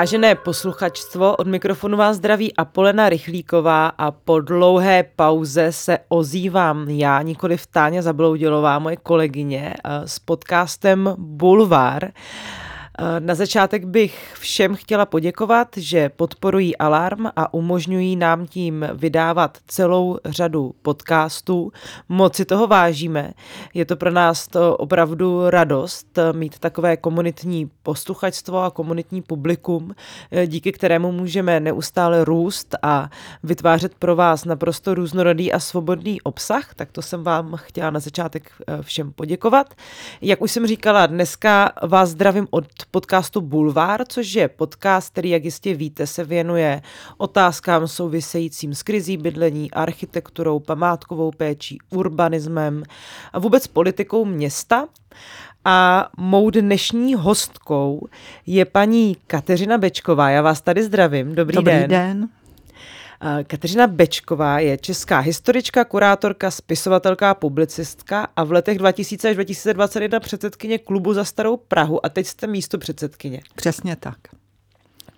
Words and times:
Vážené 0.00 0.34
posluchačstvo, 0.34 1.36
od 1.36 1.46
mikrofonu 1.46 1.96
vás 1.96 2.16
zdraví 2.16 2.56
Apolena 2.56 3.08
Rychlíková 3.08 3.86
a 3.88 4.10
po 4.10 4.40
dlouhé 4.40 5.04
pauze 5.16 5.72
se 5.72 5.98
ozývám 6.08 6.88
já, 6.88 7.22
nikoli 7.22 7.56
Táně 7.66 8.02
Zabloudilová, 8.02 8.78
moje 8.78 8.96
kolegyně, 8.96 9.74
eh, 9.84 10.08
s 10.08 10.18
podcastem 10.18 11.14
Bulvár. 11.18 12.12
Eh, 13.02 13.20
na 13.20 13.34
začátek 13.34 13.84
bych 13.84 14.34
všem 14.38 14.74
chtěla 14.74 15.06
poděkovat, 15.06 15.68
že 15.76 16.08
podporují 16.08 16.76
Alarm 16.76 17.26
a 17.36 17.54
umožňují 17.54 18.16
nám 18.16 18.46
tím 18.46 18.88
vydávat 18.94 19.58
celou 19.66 20.18
řadu 20.24 20.74
podcastů. 20.82 21.72
Moc 22.08 22.36
si 22.36 22.44
toho 22.44 22.66
vážíme. 22.66 23.32
Je 23.74 23.84
to 23.84 23.96
pro 23.96 24.10
nás 24.10 24.48
to 24.48 24.76
opravdu 24.76 25.50
radost 25.50 26.18
eh, 26.18 26.32
mít 26.32 26.58
takové 26.58 26.96
komunitní 26.96 27.70
posluchačstvo 27.82 28.58
a 28.62 28.70
komunitní 28.70 29.22
publikum, 29.22 29.94
eh, 30.30 30.46
díky 30.46 30.72
kterému 30.72 31.12
můžeme 31.12 31.60
neustále 31.60 32.24
růst 32.24 32.74
a 32.82 33.10
vytvářet 33.42 33.94
pro 33.94 34.16
vás 34.16 34.44
naprosto 34.44 34.94
různorodý 34.94 35.52
a 35.52 35.60
svobodný 35.60 36.20
obsah. 36.20 36.74
Tak 36.74 36.92
to 36.92 37.02
jsem 37.02 37.24
vám 37.24 37.56
chtěla 37.56 37.90
na 37.90 38.00
začátek 38.00 38.52
všem 38.80 39.12
poděkovat. 39.12 39.74
Jak 40.20 40.42
už 40.42 40.50
jsem 40.50 40.66
říkala, 40.66 41.06
dneska 41.06 41.72
vás 41.82 42.08
zdravím 42.10 42.46
od 42.50 42.64
podcastu 42.90 43.40
Bulvár, 43.40 44.04
což 44.08 44.34
je 44.34 44.48
podcast, 44.48 45.12
který, 45.12 45.30
jak 45.30 45.44
jistě 45.44 45.74
víte, 45.74 46.06
se 46.06 46.24
věnuje 46.24 46.82
otázkám 47.16 47.88
souvisejícím 47.88 48.74
s 48.74 48.82
krizí 48.82 49.16
bydlení, 49.16 49.70
architekturou, 49.70 50.58
památkovou 50.58 51.30
péčí, 51.30 51.78
urbanismem 51.90 52.82
a 53.32 53.38
vůbec 53.38 53.66
politikou 53.66 54.24
města. 54.24 54.86
A 55.64 56.08
mou 56.16 56.50
dnešní 56.50 57.14
hostkou 57.14 58.08
je 58.46 58.64
paní 58.64 59.16
Kateřina 59.26 59.78
Bečková. 59.78 60.30
Já 60.30 60.42
vás 60.42 60.60
tady 60.60 60.82
zdravím. 60.82 61.34
Dobrý, 61.34 61.54
Dobrý 61.54 61.72
den. 61.72 61.88
den. 61.88 62.28
Kateřina 63.46 63.86
Bečková 63.86 64.58
je 64.58 64.78
česká 64.78 65.18
historička, 65.18 65.84
kurátorka, 65.84 66.50
spisovatelka 66.50 67.30
a 67.30 67.34
publicistka 67.34 68.28
a 68.36 68.44
v 68.44 68.52
letech 68.52 68.78
2000 68.78 69.28
až 69.28 69.34
2021 69.34 70.20
předsedkyně 70.20 70.78
klubu 70.78 71.14
za 71.14 71.24
starou 71.24 71.56
Prahu 71.56 72.06
a 72.06 72.08
teď 72.08 72.26
jste 72.26 72.46
místo 72.46 72.78
předsedkyně. 72.78 73.40
Přesně 73.54 73.96
tak. 73.96 74.39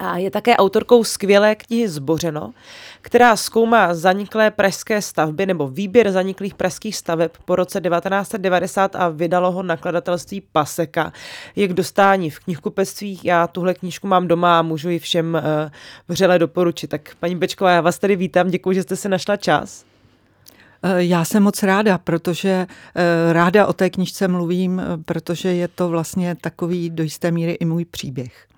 A 0.03 0.17
je 0.17 0.31
také 0.31 0.57
autorkou 0.57 1.05
skvělé 1.05 1.55
knihy 1.55 1.89
Zbořeno, 1.89 2.55
která 3.01 3.37
zkoumá 3.37 3.95
zaniklé 3.95 4.51
pražské 4.51 5.03
stavby 5.03 5.47
nebo 5.47 5.69
výběr 5.69 6.13
zaniklých 6.13 6.55
pražských 6.55 6.97
staveb 6.97 7.31
po 7.45 7.57
roce 7.57 7.81
1990 7.81 8.97
a 8.97 9.09
vydalo 9.09 9.53
ho 9.53 9.63
nakladatelství 9.63 10.41
Paseka. 10.41 11.13
Je 11.57 11.69
k 11.69 11.73
dostání 11.73 12.31
v 12.31 12.39
knihkupectví. 12.39 13.21
Já 13.25 13.47
tuhle 13.47 13.75
knížku 13.75 14.07
mám 14.07 14.29
doma 14.29 14.59
a 14.59 14.63
můžu 14.63 14.91
ji 14.91 14.99
všem 14.99 15.35
uh, 15.35 15.71
vřele 16.09 16.39
doporučit. 16.39 16.87
Tak 16.87 17.15
paní 17.21 17.37
Bečková, 17.37 17.71
já 17.71 17.81
vás 17.81 17.99
tady 17.99 18.17
vítám, 18.17 18.51
děkuji, 18.51 18.73
že 18.73 18.83
jste 18.83 18.97
si 18.97 19.09
našla 19.09 19.37
čas. 19.37 19.85
Eh, 20.83 21.05
já 21.05 21.25
jsem 21.25 21.43
moc 21.43 21.63
ráda, 21.63 21.99
protože 21.99 22.67
eh, 22.97 23.33
ráda 23.33 23.67
o 23.67 23.73
té 23.73 23.91
knižce 23.91 24.29
mluvím, 24.29 24.83
protože 25.05 25.55
je 25.55 25.69
to 25.69 25.89
vlastně 25.89 26.35
takový 26.35 26.91
do 26.91 27.03
jisté 27.03 27.31
míry 27.31 27.53
i 27.53 27.65
můj 27.65 27.85
příběh. 27.85 28.52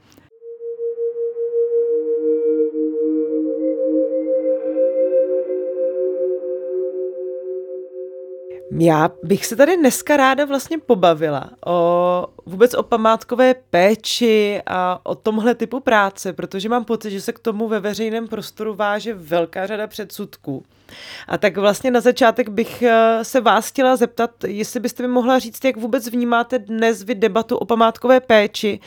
Já 8.71 9.11
bych 9.23 9.47
se 9.47 9.57
tady 9.57 9.77
dneska 9.77 10.17
ráda 10.17 10.45
vlastně 10.45 10.79
pobavila 10.79 11.51
o 11.67 12.27
vůbec 12.47 12.75
o 12.75 12.83
památkové 12.83 13.55
péči 13.71 14.63
a 14.67 15.01
o 15.03 15.15
tomhle 15.15 15.55
typu 15.55 15.81
práce, 15.81 16.33
protože 16.33 16.69
mám 16.69 16.85
pocit, 16.85 17.11
že 17.11 17.21
se 17.21 17.33
k 17.33 17.39
tomu 17.39 17.69
ve 17.69 17.81
veřejném 17.81 18.29
prostoru 18.29 18.75
váže 18.75 19.15
velká 19.15 19.67
řada 19.67 19.87
předsudků. 19.87 20.65
A 21.29 21.39
tak 21.39 21.57
vlastně 21.57 21.91
na 21.91 22.01
začátek 22.01 22.49
bych 22.49 22.83
eh, 22.83 23.19
se 23.23 23.41
vás 23.41 23.69
chtěla 23.69 23.97
zeptat, 23.97 24.31
jestli 24.47 24.81
byste 24.81 25.03
mi 25.03 25.09
mohla 25.09 25.39
říct, 25.39 25.65
jak 25.65 25.77
vůbec 25.77 26.09
vnímáte 26.09 26.59
dnes 26.59 27.03
vy 27.03 27.15
debatu 27.15 27.57
o 27.57 27.65
památkové 27.65 28.21
péči, 28.21 28.81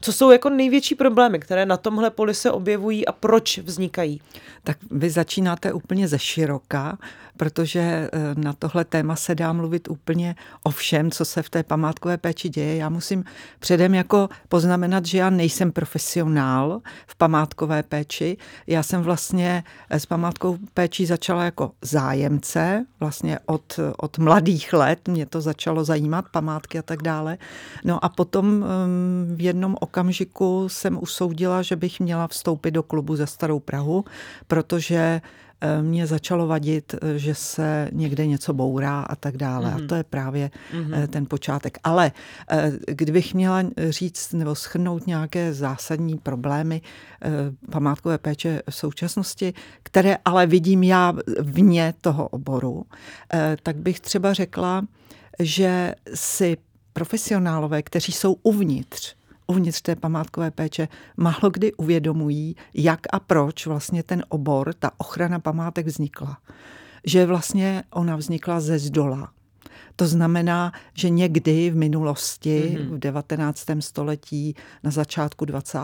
co 0.00 0.12
jsou 0.12 0.30
jako 0.30 0.50
největší 0.50 0.94
problémy, 0.94 1.38
které 1.38 1.66
na 1.66 1.76
tomhle 1.76 2.10
poli 2.10 2.34
se 2.34 2.50
objevují 2.50 3.06
a 3.06 3.12
proč 3.12 3.58
vznikají? 3.58 4.20
Tak 4.64 4.76
vy 4.90 5.10
začínáte 5.10 5.72
úplně 5.72 6.08
ze 6.08 6.18
široka, 6.18 6.98
protože 7.36 7.80
eh, 7.80 8.08
na 8.34 8.52
tohle 8.52 8.84
téma 8.84 9.16
se 9.16 9.34
dá 9.34 9.52
mluvit 9.52 9.88
úplně 9.88 10.34
o 10.62 10.70
všem, 10.70 11.10
co 11.10 11.24
se 11.24 11.42
v 11.42 11.50
té 11.50 11.62
památkové 11.62 12.18
péči 12.18 12.48
děje. 12.48 12.76
Já 12.76 12.88
musím 12.88 13.24
předem 13.58 13.94
jako 13.94 14.28
poznamenat, 14.48 15.06
že 15.06 15.18
já 15.18 15.30
nejsem 15.30 15.72
profesionál 15.72 16.80
v 17.06 17.16
památkové 17.16 17.82
péči. 17.82 18.36
Já 18.66 18.82
jsem 18.82 19.02
vlastně 19.02 19.64
eh, 19.90 20.00
s 20.00 20.06
památkou 20.06 20.58
péčí 20.74 21.06
začala 21.06 21.44
jako 21.44 21.72
zájemce, 21.82 22.86
vlastně 23.00 23.38
od, 23.46 23.80
od 23.96 24.18
mladých 24.18 24.72
let. 24.72 25.08
Mě 25.08 25.26
to 25.26 25.40
začalo 25.40 25.84
zajímat, 25.84 26.24
památky 26.30 26.78
a 26.78 26.82
tak 26.82 27.02
dále. 27.02 27.38
No 27.84 28.04
a 28.04 28.08
potom 28.08 28.64
ehm, 28.64 29.36
v 29.36 29.40
jednom 29.40 29.76
okamžiku 29.80 30.68
jsem 30.68 30.98
usoudila, 31.02 31.62
že 31.62 31.76
bych 31.76 32.00
měla 32.00 32.28
vstoupit 32.28 32.70
do 32.70 32.82
klubu 32.82 33.16
za 33.16 33.26
Starou 33.26 33.60
Prahu, 33.60 34.04
protože 34.46 35.20
mě 35.82 36.06
začalo 36.06 36.46
vadit, 36.46 36.94
eh, 36.94 37.18
že 37.18 37.34
se 37.34 37.88
někde 37.92 38.26
něco 38.26 38.52
bourá 38.52 39.00
a 39.00 39.16
tak 39.16 39.36
dále. 39.36 39.70
Mm-hmm. 39.70 39.74
A 39.74 39.78
mhm. 39.78 39.86
to 39.86 39.94
je 39.94 40.04
právě 40.04 40.50
mm-hmm. 40.72 41.06
ten 41.06 41.26
počátek. 41.26 41.78
Ale 41.84 42.12
kdybych 42.86 43.34
měla 43.34 43.64
říct 43.88 44.32
nebo 44.32 44.54
schrnout 44.54 45.06
nějaké 45.06 45.54
zásadní 45.54 46.18
problémy 46.18 46.80
památkové 47.70 48.18
péče 48.18 48.62
v 48.70 48.74
současnosti, 48.74 49.54
které 49.82 50.16
ale 50.24 50.46
vidím 50.46 50.82
já 50.82 51.12
vně 51.40 51.94
toho 52.00 52.28
oboru, 52.28 52.84
tak 53.62 53.76
bych 53.76 54.00
třeba 54.00 54.32
řekla, 54.32 54.86
že 55.38 55.94
si 56.14 56.56
profesionálové, 56.92 57.82
kteří 57.82 58.12
jsou 58.12 58.36
uvnitř 58.42 59.14
uvnitř 59.46 59.80
té 59.80 59.96
památkové 59.96 60.50
péče 60.50 60.88
málo 61.16 61.50
kdy 61.52 61.72
uvědomují, 61.72 62.56
jak 62.74 63.00
a 63.12 63.20
proč 63.20 63.66
vlastně 63.66 64.02
ten 64.02 64.24
obor, 64.28 64.74
ta 64.74 64.90
ochrana 64.96 65.38
památek 65.38 65.86
vznikla. 65.86 66.38
Že 67.06 67.26
vlastně 67.26 67.82
ona 67.90 68.16
vznikla 68.16 68.60
ze 68.60 68.78
zdola. 68.78 69.32
To 69.96 70.06
znamená, 70.06 70.72
že 70.94 71.10
někdy 71.10 71.70
v 71.70 71.76
minulosti, 71.76 72.78
mm-hmm. 72.78 72.94
v 72.94 72.98
19. 72.98 73.66
století, 73.80 74.54
na 74.82 74.90
začátku 74.90 75.44
20. 75.44 75.78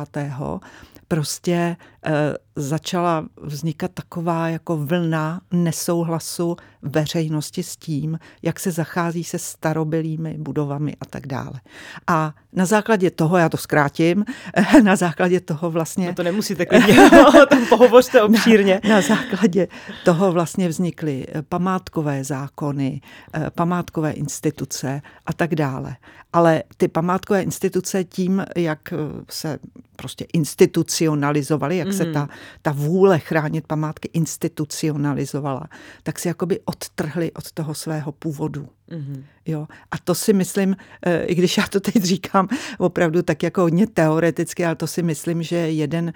prostě 1.09 1.53
e, 1.55 2.35
začala 2.57 3.29
vznikat 3.43 3.91
taková 3.95 4.49
jako 4.49 4.77
vlna 4.77 5.41
nesouhlasu 5.53 6.57
veřejnosti 6.83 7.63
s 7.63 7.77
tím, 7.77 8.19
jak 8.43 8.61
se 8.61 8.71
zachází 8.71 9.25
se 9.25 9.39
starobylými 9.39 10.35
budovami 10.39 10.97
a 11.01 11.05
tak 11.05 11.27
dále. 11.27 11.61
A 12.07 12.35
na 12.53 12.67
základě 12.67 13.11
toho, 13.11 13.37
já 13.37 13.49
to 13.49 13.57
zkrátím, 13.57 14.25
na 14.83 14.97
základě 14.97 15.41
toho 15.41 15.71
vlastně... 15.71 16.07
No 16.07 16.15
to 16.15 16.23
nemusíte 16.23 16.67
klidně, 16.67 16.97
tam 17.51 17.67
pohovořte 17.67 18.23
obšírně. 18.29 18.81
Na, 18.89 18.91
na 18.91 19.01
základě 19.01 19.69
toho 20.05 20.33
vlastně 20.33 20.69
vznikly 20.69 21.27
památkové 21.49 22.25
zákony, 22.25 23.01
eh, 23.35 23.51
památkové 23.55 24.11
instituce 24.11 25.03
a 25.27 25.33
tak 25.33 25.55
dále. 25.55 25.97
Ale 26.33 26.63
ty 26.77 26.89
památkové 26.89 27.43
instituce 27.43 28.05
tím, 28.05 28.45
jak 28.57 28.95
se 29.31 29.59
prostě 29.97 30.27
institucionalizovaly, 30.33 31.77
jak 31.77 31.89
mm-hmm. 31.89 31.97
se 31.97 32.05
mhm. 32.05 32.13
ta 32.13 32.29
ta 32.63 32.73
vůle 32.73 33.19
chránit 33.19 33.67
památky 33.67 34.11
institucionalizovala, 34.13 35.69
tak 36.03 36.19
si 36.19 36.29
jakoby 36.29 36.61
odtrhli 36.69 37.33
od 37.33 37.53
toho 37.53 37.75
svého 37.75 38.13
původu. 38.13 38.69
Mm-hmm. 38.91 39.25
Jo? 39.47 39.67
A 39.91 39.99
to 39.99 40.15
si 40.15 40.33
myslím, 40.33 40.77
eh, 41.03 41.25
i 41.25 41.35
když 41.35 41.57
já 41.57 41.67
to 41.67 41.81
teď 41.81 42.03
říkám 42.03 42.49
opravdu 42.79 43.23
tak 43.23 43.43
jako 43.43 43.61
hodně 43.61 43.87
teoreticky, 43.87 44.67
ale 44.67 44.77
to 44.77 44.87
si 44.87 45.03
myslím, 45.03 45.43
že 45.43 45.57
je 45.57 45.73
jeden 45.73 46.13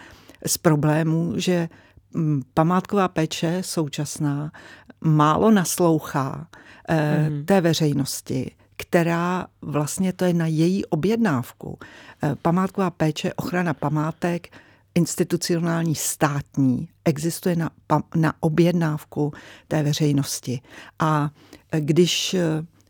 z 0.47 0.59
problémů, 0.59 1.33
že 1.37 1.69
mm, 2.15 2.43
památková 2.55 3.09
péče 3.09 3.59
současná 3.61 4.53
málo 5.01 5.51
naslouchá 5.51 6.47
mm-hmm. 6.89 7.45
té 7.45 7.61
veřejnosti, 7.61 8.51
která 8.77 9.47
vlastně 9.63 10.13
to 10.13 10.25
je 10.25 10.35
na 10.35 10.47
její 10.47 10.85
objednávku. 10.85 11.79
Eh, 12.23 12.35
památková 12.43 12.91
péče, 12.91 13.35
ochrana 13.35 13.75
památek 13.75 14.49
institucionální 14.95 15.95
státní 15.95 16.89
existuje 17.05 17.57
na, 17.57 17.71
na 18.15 18.35
objednávku 18.41 19.33
té 19.69 19.83
veřejnosti. 19.83 20.61
A 20.99 21.31
když 21.79 22.37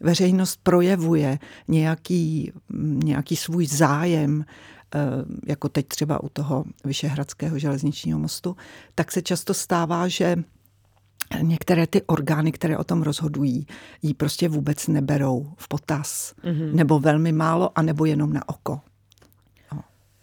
veřejnost 0.01 0.61
projevuje 0.63 1.39
nějaký, 1.69 2.53
nějaký 3.05 3.37
svůj 3.37 3.67
zájem, 3.67 4.45
eh, 4.95 4.99
jako 5.47 5.69
teď 5.69 5.87
třeba 5.87 6.23
u 6.23 6.29
toho 6.29 6.65
Vyšehradského 6.85 7.59
železničního 7.59 8.19
mostu, 8.19 8.57
tak 8.95 9.13
se 9.13 9.23
často 9.23 9.55
stává, 9.55 10.09
že 10.09 10.37
některé 11.41 11.87
ty 11.87 12.03
orgány, 12.03 12.53
které 12.53 12.79
o 12.79 12.85
tom 12.85 13.03
rozhodují, 13.03 13.67
ji 14.03 14.15
prostě 14.15 14.49
vůbec 14.49 14.89
neberou 14.89 15.53
v 15.57 15.69
potaz. 15.69 16.35
Mm-hmm. 16.45 16.75
Nebo 16.75 17.01
velmi 17.01 17.33
málo, 17.33 17.79
anebo 17.79 18.05
jenom 18.05 18.33
na 18.33 18.49
oko. 18.49 18.81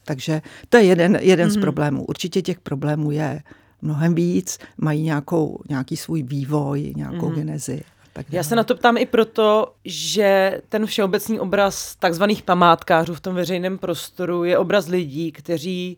Takže 0.09 0.41
to 0.69 0.77
je 0.77 0.83
jeden, 0.83 1.19
jeden 1.21 1.47
mm-hmm. 1.47 1.51
z 1.51 1.55
mhm. 1.55 1.61
problémů. 1.61 2.05
Určitě 2.05 2.41
těch 2.41 2.59
problémů 2.59 3.11
je 3.11 3.41
mnohem 3.81 4.15
víc, 4.15 4.57
mají 4.77 5.03
nějakou, 5.03 5.59
nějaký 5.69 5.97
svůj 5.97 6.23
vývoj, 6.23 6.93
nějakou 6.95 7.29
mm-hmm. 7.29 7.35
genezi. 7.35 7.81
Tak 8.13 8.25
Já 8.31 8.43
se 8.43 8.55
na 8.55 8.63
to 8.63 8.75
ptám 8.75 8.97
i 8.97 9.05
proto, 9.05 9.73
že 9.85 10.61
ten 10.69 10.85
všeobecný 10.85 11.39
obraz 11.39 11.95
takzvaných 11.95 12.43
památkářů 12.43 13.13
v 13.13 13.19
tom 13.19 13.35
veřejném 13.35 13.77
prostoru 13.77 14.43
je 14.43 14.57
obraz 14.57 14.87
lidí, 14.87 15.31
kteří 15.31 15.97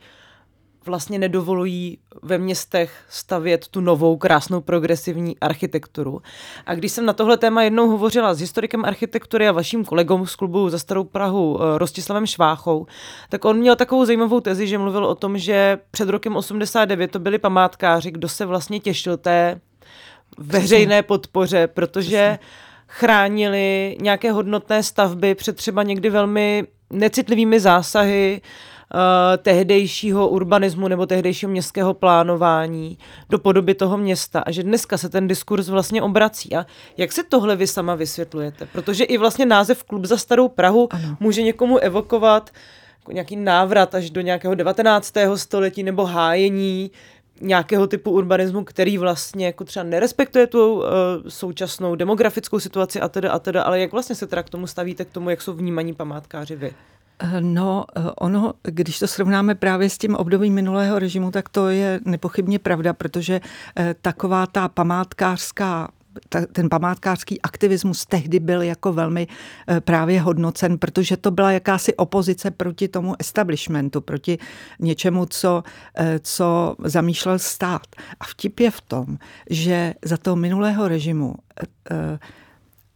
vlastně 0.85 1.19
nedovolují 1.19 1.97
ve 2.21 2.37
městech 2.37 3.05
stavět 3.09 3.67
tu 3.67 3.81
novou 3.81 4.17
krásnou 4.17 4.61
progresivní 4.61 5.39
architekturu. 5.39 6.21
A 6.65 6.75
když 6.75 6.91
jsem 6.91 7.05
na 7.05 7.13
tohle 7.13 7.37
téma 7.37 7.63
jednou 7.63 7.89
hovořila 7.89 8.33
s 8.33 8.39
historikem 8.39 8.85
architektury 8.85 9.47
a 9.47 9.51
vaším 9.51 9.85
kolegou 9.85 10.25
z 10.25 10.35
klubu 10.35 10.69
za 10.69 10.79
Starou 10.79 11.03
Prahu 11.03 11.59
eh, 11.61 11.77
Rostislavem 11.77 12.25
Šváchou, 12.25 12.87
tak 13.29 13.45
on 13.45 13.57
měl 13.57 13.75
takovou 13.75 14.05
zajímavou 14.05 14.39
tezi, 14.39 14.67
že 14.67 14.77
mluvil 14.77 15.05
o 15.05 15.15
tom, 15.15 15.37
že 15.37 15.79
před 15.91 16.09
rokem 16.09 16.35
89 16.35 17.11
to 17.11 17.19
byli 17.19 17.39
památkáři, 17.39 18.11
kdo 18.11 18.29
se 18.29 18.45
vlastně 18.45 18.79
těšil 18.79 19.17
té 19.17 19.61
veřejné 20.37 21.03
podpoře, 21.03 21.67
protože 21.67 22.39
chránili 22.87 23.97
nějaké 24.01 24.31
hodnotné 24.31 24.83
stavby 24.83 25.35
před 25.35 25.55
třeba 25.55 25.83
někdy 25.83 26.09
velmi 26.09 26.67
necitlivými 26.89 27.59
zásahy 27.59 28.41
tehdejšího 29.37 30.27
urbanismu 30.27 30.87
nebo 30.87 31.05
tehdejšího 31.05 31.51
městského 31.51 31.93
plánování 31.93 32.97
do 33.29 33.39
podoby 33.39 33.73
toho 33.73 33.97
města 33.97 34.39
a 34.39 34.51
že 34.51 34.63
dneska 34.63 34.97
se 34.97 35.09
ten 35.09 35.27
diskurs 35.27 35.69
vlastně 35.69 36.01
obrací. 36.01 36.55
A 36.55 36.65
jak 36.97 37.11
se 37.11 37.23
tohle 37.23 37.55
vy 37.55 37.67
sama 37.67 37.95
vysvětlujete? 37.95 38.65
Protože 38.65 39.03
i 39.03 39.17
vlastně 39.17 39.45
název 39.45 39.83
Klub 39.83 40.05
za 40.05 40.17
starou 40.17 40.47
Prahu 40.47 40.87
ano. 40.91 41.17
může 41.19 41.41
někomu 41.41 41.77
evokovat 41.77 42.49
nějaký 43.11 43.35
návrat 43.35 43.95
až 43.95 44.09
do 44.09 44.21
nějakého 44.21 44.55
19. 44.55 45.13
století 45.35 45.83
nebo 45.83 46.05
hájení 46.05 46.91
nějakého 47.41 47.87
typu 47.87 48.11
urbanismu, 48.11 48.63
který 48.63 48.97
vlastně 48.97 49.45
jako 49.45 49.63
třeba 49.63 49.83
nerespektuje 49.83 50.47
tu 50.47 50.73
uh, 50.73 50.83
současnou 51.27 51.95
demografickou 51.95 52.59
situaci 52.59 53.01
a 53.01 53.09
teda 53.09 53.31
a 53.31 53.39
teda, 53.39 53.63
ale 53.63 53.79
jak 53.79 53.91
vlastně 53.91 54.15
se 54.15 54.27
teda 54.27 54.43
k 54.43 54.49
tomu 54.49 54.67
stavíte, 54.67 55.05
k 55.05 55.09
tomu, 55.09 55.29
jak 55.29 55.41
jsou 55.41 55.53
vnímaní 55.53 55.93
památkáři 55.93 56.55
vy? 56.55 56.73
Eh, 57.21 57.41
no, 57.41 57.85
eh, 57.95 58.01
ono, 58.19 58.53
když 58.63 58.99
to 58.99 59.07
srovnáme 59.07 59.55
právě 59.55 59.89
s 59.89 59.97
tím 59.97 60.15
obdobím 60.15 60.53
minulého 60.53 60.99
režimu, 60.99 61.31
tak 61.31 61.49
to 61.49 61.69
je 61.69 61.99
nepochybně 62.05 62.59
pravda, 62.59 62.93
protože 62.93 63.41
taková 64.01 64.47
ta 64.47 64.67
památkářská 64.67 65.87
ten 66.51 66.69
památkářský 66.69 67.41
aktivismus 67.41 68.05
tehdy 68.05 68.39
byl 68.39 68.61
jako 68.61 68.93
velmi 68.93 69.27
eh, 69.67 69.81
právě 69.81 70.21
hodnocen, 70.21 70.77
protože 70.77 71.17
to 71.17 71.31
byla 71.31 71.51
jakási 71.51 71.95
opozice 71.95 72.51
proti 72.51 72.87
tomu 72.87 73.15
establishmentu, 73.19 74.01
proti 74.01 74.37
něčemu, 74.79 75.25
co, 75.25 75.63
eh, 75.95 76.19
co 76.23 76.75
zamýšlel 76.83 77.39
stát. 77.39 77.87
A 78.19 78.25
vtip 78.25 78.59
je 78.59 78.71
v 78.71 78.81
tom, 78.81 79.17
že 79.49 79.93
za 80.05 80.17
toho 80.17 80.35
minulého 80.35 80.87
režimu 80.87 81.35
eh, 81.91 82.19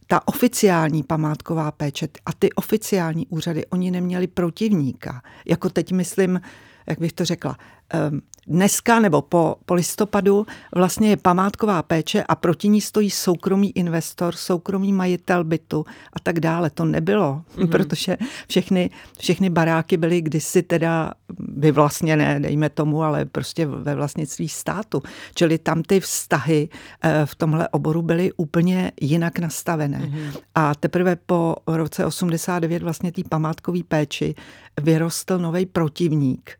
ta 0.06 0.28
oficiální 0.28 1.02
památková 1.02 1.70
péče 1.70 2.08
a 2.26 2.32
ty 2.32 2.52
oficiální 2.52 3.26
úřady, 3.26 3.66
oni 3.66 3.90
neměli 3.90 4.26
protivníka. 4.26 5.22
Jako 5.46 5.70
teď 5.70 5.92
myslím, 5.92 6.40
jak 6.86 6.98
bych 6.98 7.12
to 7.12 7.24
řekla, 7.24 7.56
ehm, 7.90 8.20
dneska 8.46 9.00
nebo 9.00 9.22
po, 9.22 9.56
po 9.66 9.74
listopadu 9.74 10.46
vlastně 10.74 11.08
je 11.08 11.16
památková 11.16 11.82
péče 11.82 12.22
a 12.22 12.34
proti 12.34 12.68
ní 12.68 12.80
stojí 12.80 13.10
soukromý 13.10 13.70
investor, 13.70 14.36
soukromý 14.36 14.92
majitel 14.92 15.44
bytu 15.44 15.84
a 16.12 16.20
tak 16.20 16.40
dále. 16.40 16.70
To 16.70 16.84
nebylo, 16.84 17.42
mm-hmm. 17.56 17.70
protože 17.70 18.16
všechny, 18.48 18.90
všechny 19.18 19.50
baráky 19.50 19.96
byly 19.96 20.20
kdysi 20.20 20.62
teda 20.62 21.12
vyvlastněné, 21.38 22.40
dejme 22.40 22.68
tomu, 22.68 23.02
ale 23.02 23.24
prostě 23.24 23.66
ve 23.66 23.94
vlastnictví 23.94 24.48
státu. 24.48 25.02
Čili 25.34 25.58
tam 25.58 25.82
ty 25.82 26.00
vztahy 26.00 26.68
eh, 27.02 27.26
v 27.26 27.34
tomhle 27.34 27.68
oboru 27.68 28.02
byly 28.02 28.32
úplně 28.32 28.92
jinak 29.00 29.38
nastavené. 29.38 29.98
Mm-hmm. 29.98 30.40
A 30.54 30.74
teprve 30.74 31.16
po 31.16 31.56
roce 31.66 32.06
89 32.06 32.82
vlastně 32.82 33.12
té 33.12 33.22
památkové 33.28 33.80
péči 33.88 34.34
vyrostl 34.80 35.38
nový 35.38 35.66
protivník 35.66 36.50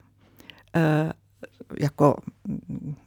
eh, 0.76 1.12
jako 1.80 2.16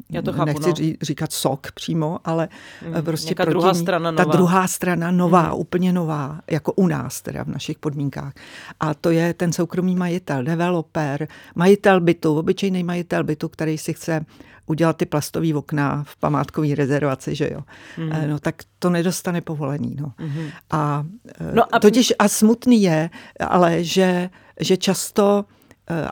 Já 0.10 0.22
to 0.22 0.34
chápu, 0.34 0.46
nechci 0.46 0.92
no. 0.92 0.96
říkat 1.02 1.32
sok 1.34 1.72
přímo, 1.72 2.20
ale 2.26 2.50
mm, 2.88 3.04
prostě 3.04 3.36
proti 3.36 3.50
druhá 3.50 3.74
strana 3.74 4.12
nová. 4.12 4.26
ta 4.26 4.32
druhá 4.32 4.68
strana 4.68 5.12
nová, 5.12 5.48
mm. 5.48 5.54
úplně 5.54 5.94
nová, 5.94 6.40
jako 6.52 6.74
u 6.74 6.88
nás 6.88 7.22
teda 7.22 7.44
v 7.44 7.48
našich 7.48 7.80
podmínkách. 7.80 8.34
A 8.80 8.94
to 8.94 9.10
je 9.10 9.34
ten 9.34 9.54
soukromý 9.54 9.96
majitel, 9.96 10.44
developer, 10.44 11.28
majitel 11.56 12.02
bytu, 12.02 12.38
obyčejný 12.38 12.84
majitel 12.84 13.24
bytu, 13.24 13.50
který 13.50 13.78
si 13.78 13.94
chce 13.94 14.26
udělat 14.66 14.98
ty 14.98 15.06
plastové 15.06 15.56
okna 15.56 16.04
v 16.08 16.18
památkové 16.18 16.76
rezervaci, 16.76 17.36
že 17.36 17.50
jo. 17.54 17.62
Mm. 17.98 18.30
No 18.30 18.40
tak 18.40 18.56
to 18.80 18.90
nedostane 18.90 19.42
povolení, 19.42 19.96
no. 20.00 20.14
Mm. 20.20 20.48
A, 20.72 21.06
no 21.54 21.76
a 21.76 21.80
totiž 21.80 22.14
a 22.20 22.28
smutný 22.28 22.82
je, 22.82 23.10
ale 23.40 23.84
že, 23.84 24.30
že 24.60 24.78
často 24.78 25.46
Eh, 25.46 25.59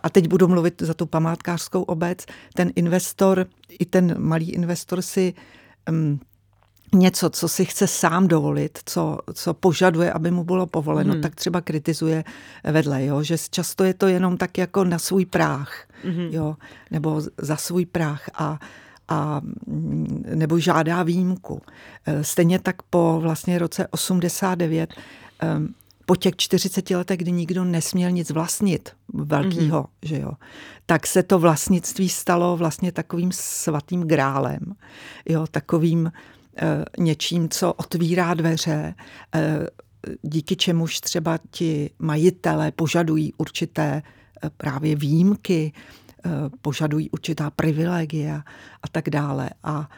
a 0.03 0.09
teď 0.09 0.27
budu 0.27 0.47
mluvit 0.47 0.81
za 0.81 0.93
tu 0.93 1.05
památkářskou 1.05 1.81
obec, 1.81 2.25
ten 2.53 2.71
investor, 2.75 3.45
i 3.79 3.85
ten 3.85 4.15
malý 4.17 4.51
investor 4.51 5.01
si 5.01 5.33
um, 5.89 6.19
něco, 6.95 7.29
co 7.29 7.47
si 7.47 7.65
chce 7.65 7.87
sám 7.87 8.27
dovolit, 8.27 8.79
co, 8.85 9.17
co 9.33 9.53
požaduje, 9.53 10.13
aby 10.13 10.31
mu 10.31 10.43
bylo 10.43 10.67
povoleno, 10.67 11.15
mm. 11.15 11.21
tak 11.21 11.35
třeba 11.35 11.61
kritizuje 11.61 12.23
vedle, 12.63 13.05
jo? 13.05 13.23
že 13.23 13.35
často 13.49 13.83
je 13.83 13.93
to 13.93 14.07
jenom 14.07 14.37
tak 14.37 14.57
jako 14.57 14.83
na 14.83 14.99
svůj 14.99 15.25
práh, 15.25 15.87
mm. 16.03 16.27
jo? 16.31 16.55
nebo 16.91 17.21
za 17.37 17.55
svůj 17.55 17.85
práh 17.85 18.29
a, 18.33 18.59
a 19.09 19.41
nebo 20.35 20.59
žádá 20.59 21.03
výjimku. 21.03 21.61
Eh, 22.05 22.23
stejně 22.23 22.59
tak 22.59 22.81
po 22.81 23.19
vlastně 23.21 23.59
roce 23.59 23.87
89 23.87 24.93
um, 25.57 25.73
po 26.09 26.15
těch 26.15 26.35
40 26.35 26.89
letech, 26.89 27.17
kdy 27.17 27.31
nikdo 27.31 27.63
nesměl 27.63 28.11
nic 28.11 28.31
vlastnit 28.31 28.89
velkýho, 29.13 29.81
mm-hmm. 29.81 30.07
že 30.07 30.19
jo, 30.19 30.31
tak 30.85 31.07
se 31.07 31.23
to 31.23 31.39
vlastnictví 31.39 32.09
stalo 32.09 32.57
vlastně 32.57 32.91
takovým 32.91 33.31
svatým 33.31 34.01
grálem, 34.01 34.59
jo, 35.29 35.47
takovým 35.51 36.07
e, 36.07 36.85
něčím, 36.97 37.49
co 37.49 37.73
otvírá 37.73 38.33
dveře, 38.33 38.95
e, 39.35 39.67
díky 40.21 40.55
čemuž 40.55 40.99
třeba 40.99 41.39
ti 41.51 41.89
majitele 41.99 42.71
požadují 42.71 43.33
určité 43.37 44.01
e, 44.01 44.49
právě 44.49 44.95
výjimky, 44.95 45.71
e, 46.25 46.29
požadují 46.61 47.09
určitá 47.09 47.49
privilegia 47.49 48.43
a 48.83 48.87
tak 48.87 49.09
dále. 49.09 49.49
A 49.63 49.89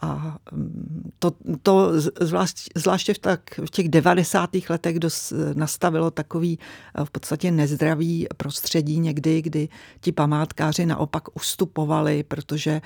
a 0.00 0.38
mm, 0.52 1.10
to, 1.18 1.32
to 1.62 1.92
zvlášť, 2.20 2.70
zvláště 2.76 3.14
v, 3.14 3.18
tak, 3.18 3.60
v 3.66 3.70
těch 3.70 3.88
90. 3.88 4.50
letech 4.68 4.98
dos, 4.98 5.32
nastavilo 5.54 6.10
takový 6.10 6.58
eh, 6.94 7.04
v 7.04 7.10
podstatě 7.10 7.50
nezdravý 7.50 8.26
prostředí 8.36 8.98
někdy, 8.98 9.42
kdy 9.42 9.68
ti 10.00 10.12
památkáři 10.12 10.86
naopak 10.86 11.36
ustupovali, 11.36 12.22
protože 12.22 12.80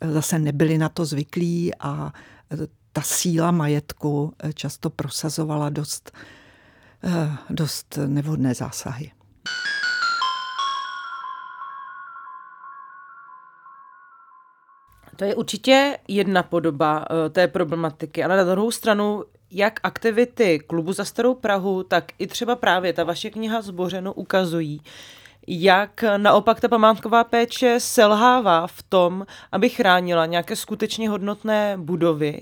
eh, 0.00 0.12
zase 0.12 0.38
nebyli 0.38 0.78
na 0.78 0.88
to 0.88 1.04
zvyklí 1.04 1.74
a 1.74 2.12
eh, 2.50 2.56
ta 2.92 3.02
síla 3.02 3.50
majetku 3.50 4.34
často 4.54 4.90
prosazovala 4.90 5.70
dost, 5.70 6.12
dost 7.50 7.98
nevhodné 8.06 8.54
zásahy. 8.54 9.10
To 15.18 15.24
je 15.24 15.34
určitě 15.34 15.98
jedna 16.08 16.42
podoba 16.42 16.98
uh, 16.98 17.16
té 17.30 17.48
problematiky, 17.48 18.24
ale 18.24 18.36
na 18.36 18.44
druhou 18.44 18.70
stranu, 18.70 19.24
jak 19.50 19.80
aktivity 19.82 20.58
klubu 20.58 20.92
za 20.92 21.04
starou 21.04 21.34
Prahu, 21.34 21.82
tak 21.82 22.04
i 22.18 22.26
třeba 22.26 22.56
právě 22.56 22.92
ta 22.92 23.04
vaše 23.04 23.30
kniha 23.30 23.62
Zbořeno 23.62 24.12
ukazují, 24.12 24.80
jak 25.46 26.04
naopak 26.16 26.60
ta 26.60 26.68
památková 26.68 27.24
péče 27.24 27.80
selhává 27.80 28.66
v 28.66 28.82
tom, 28.82 29.26
aby 29.52 29.68
chránila 29.68 30.26
nějaké 30.26 30.56
skutečně 30.56 31.08
hodnotné 31.08 31.76
budovy. 31.76 32.40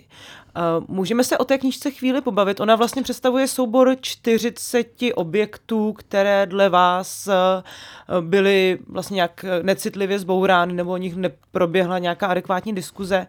Můžeme 0.89 1.25
se 1.25 1.39
o 1.39 1.45
té 1.45 1.59
knižce 1.59 1.91
chvíli 1.91 2.21
pobavit. 2.21 2.61
Ona 2.61 2.77
vlastně 2.77 3.03
představuje 3.03 3.49
soubor 3.49 3.97
40 4.01 4.89
objektů, 5.15 5.93
které 5.93 6.47
dle 6.47 6.69
vás 6.69 7.29
byly 8.21 8.79
vlastně 8.89 9.15
nějak 9.15 9.45
necitlivě 9.63 10.19
zbourány 10.19 10.73
nebo 10.73 10.91
o 10.91 10.97
nich 10.97 11.17
neproběhla 11.17 11.99
nějaká 11.99 12.27
adekvátní 12.27 12.75
diskuze 12.75 13.27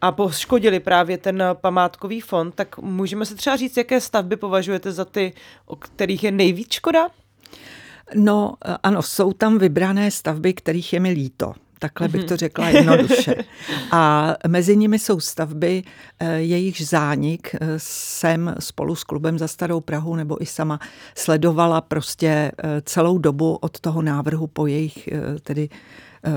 a 0.00 0.12
poškodili 0.12 0.80
právě 0.80 1.18
ten 1.18 1.42
památkový 1.52 2.20
fond, 2.20 2.54
tak 2.54 2.78
můžeme 2.78 3.26
se 3.26 3.34
třeba 3.34 3.56
říct, 3.56 3.76
jaké 3.76 4.00
stavby 4.00 4.36
považujete 4.36 4.92
za 4.92 5.04
ty, 5.04 5.32
o 5.66 5.76
kterých 5.76 6.24
je 6.24 6.30
nejvíc 6.30 6.72
škoda? 6.72 7.08
No 8.14 8.54
ano, 8.82 9.02
jsou 9.02 9.32
tam 9.32 9.58
vybrané 9.58 10.10
stavby, 10.10 10.52
kterých 10.54 10.92
je 10.92 11.00
mi 11.00 11.10
líto. 11.10 11.54
Takhle 11.84 12.08
bych 12.08 12.24
to 12.24 12.36
řekla 12.36 12.68
jednoduše. 12.78 13.34
A 13.90 14.34
mezi 14.48 14.76
nimi 14.76 14.98
jsou 14.98 15.20
stavby, 15.20 15.82
jejichž 16.36 16.80
zánik 16.80 17.56
jsem 17.76 18.54
spolu 18.58 18.94
s 18.96 19.04
klubem 19.04 19.38
za 19.38 19.48
Starou 19.48 19.80
Prahu 19.80 20.16
nebo 20.16 20.42
i 20.42 20.46
sama 20.46 20.80
sledovala 21.14 21.80
prostě 21.80 22.52
celou 22.82 23.18
dobu 23.18 23.56
od 23.60 23.80
toho 23.80 24.02
návrhu 24.02 24.46
po 24.46 24.66
jejich 24.66 25.08
tedy 25.42 25.68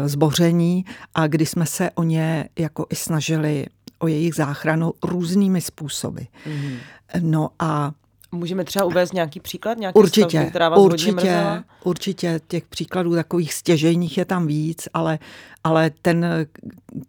zboření 0.06 0.86
a 1.16 1.28
kdy 1.28 1.46
jsme 1.46 1.66
se 1.66 1.92
o 1.92 2.04
ně 2.04 2.50
jako 2.60 2.86
i 2.90 2.96
snažili 2.96 3.66
o 4.00 4.08
jejich 4.08 4.36
záchranu 4.36 4.94
různými 5.04 5.62
způsoby. 5.62 6.22
Mm-hmm. 6.22 6.78
No 7.20 7.50
a 7.60 7.92
Můžeme 8.32 8.64
třeba 8.64 8.86
uvést 8.86 9.14
nějaký 9.14 9.40
příklad, 9.40 9.78
nějaké 9.78 10.00
určitě, 10.00 10.30
stavby, 10.30 10.50
která 10.50 10.70
vás 10.70 10.80
určitě, 10.80 11.12
hodně 11.12 11.64
Určitě, 11.84 12.40
těch 12.48 12.66
příkladů 12.66 13.16
takových 13.16 13.54
stěžejních 13.54 14.18
je 14.18 14.26
tam 14.26 14.48
víc, 14.48 14.88
ale, 14.94 15.20
ale 15.64 15.92
ten, 16.02 16.48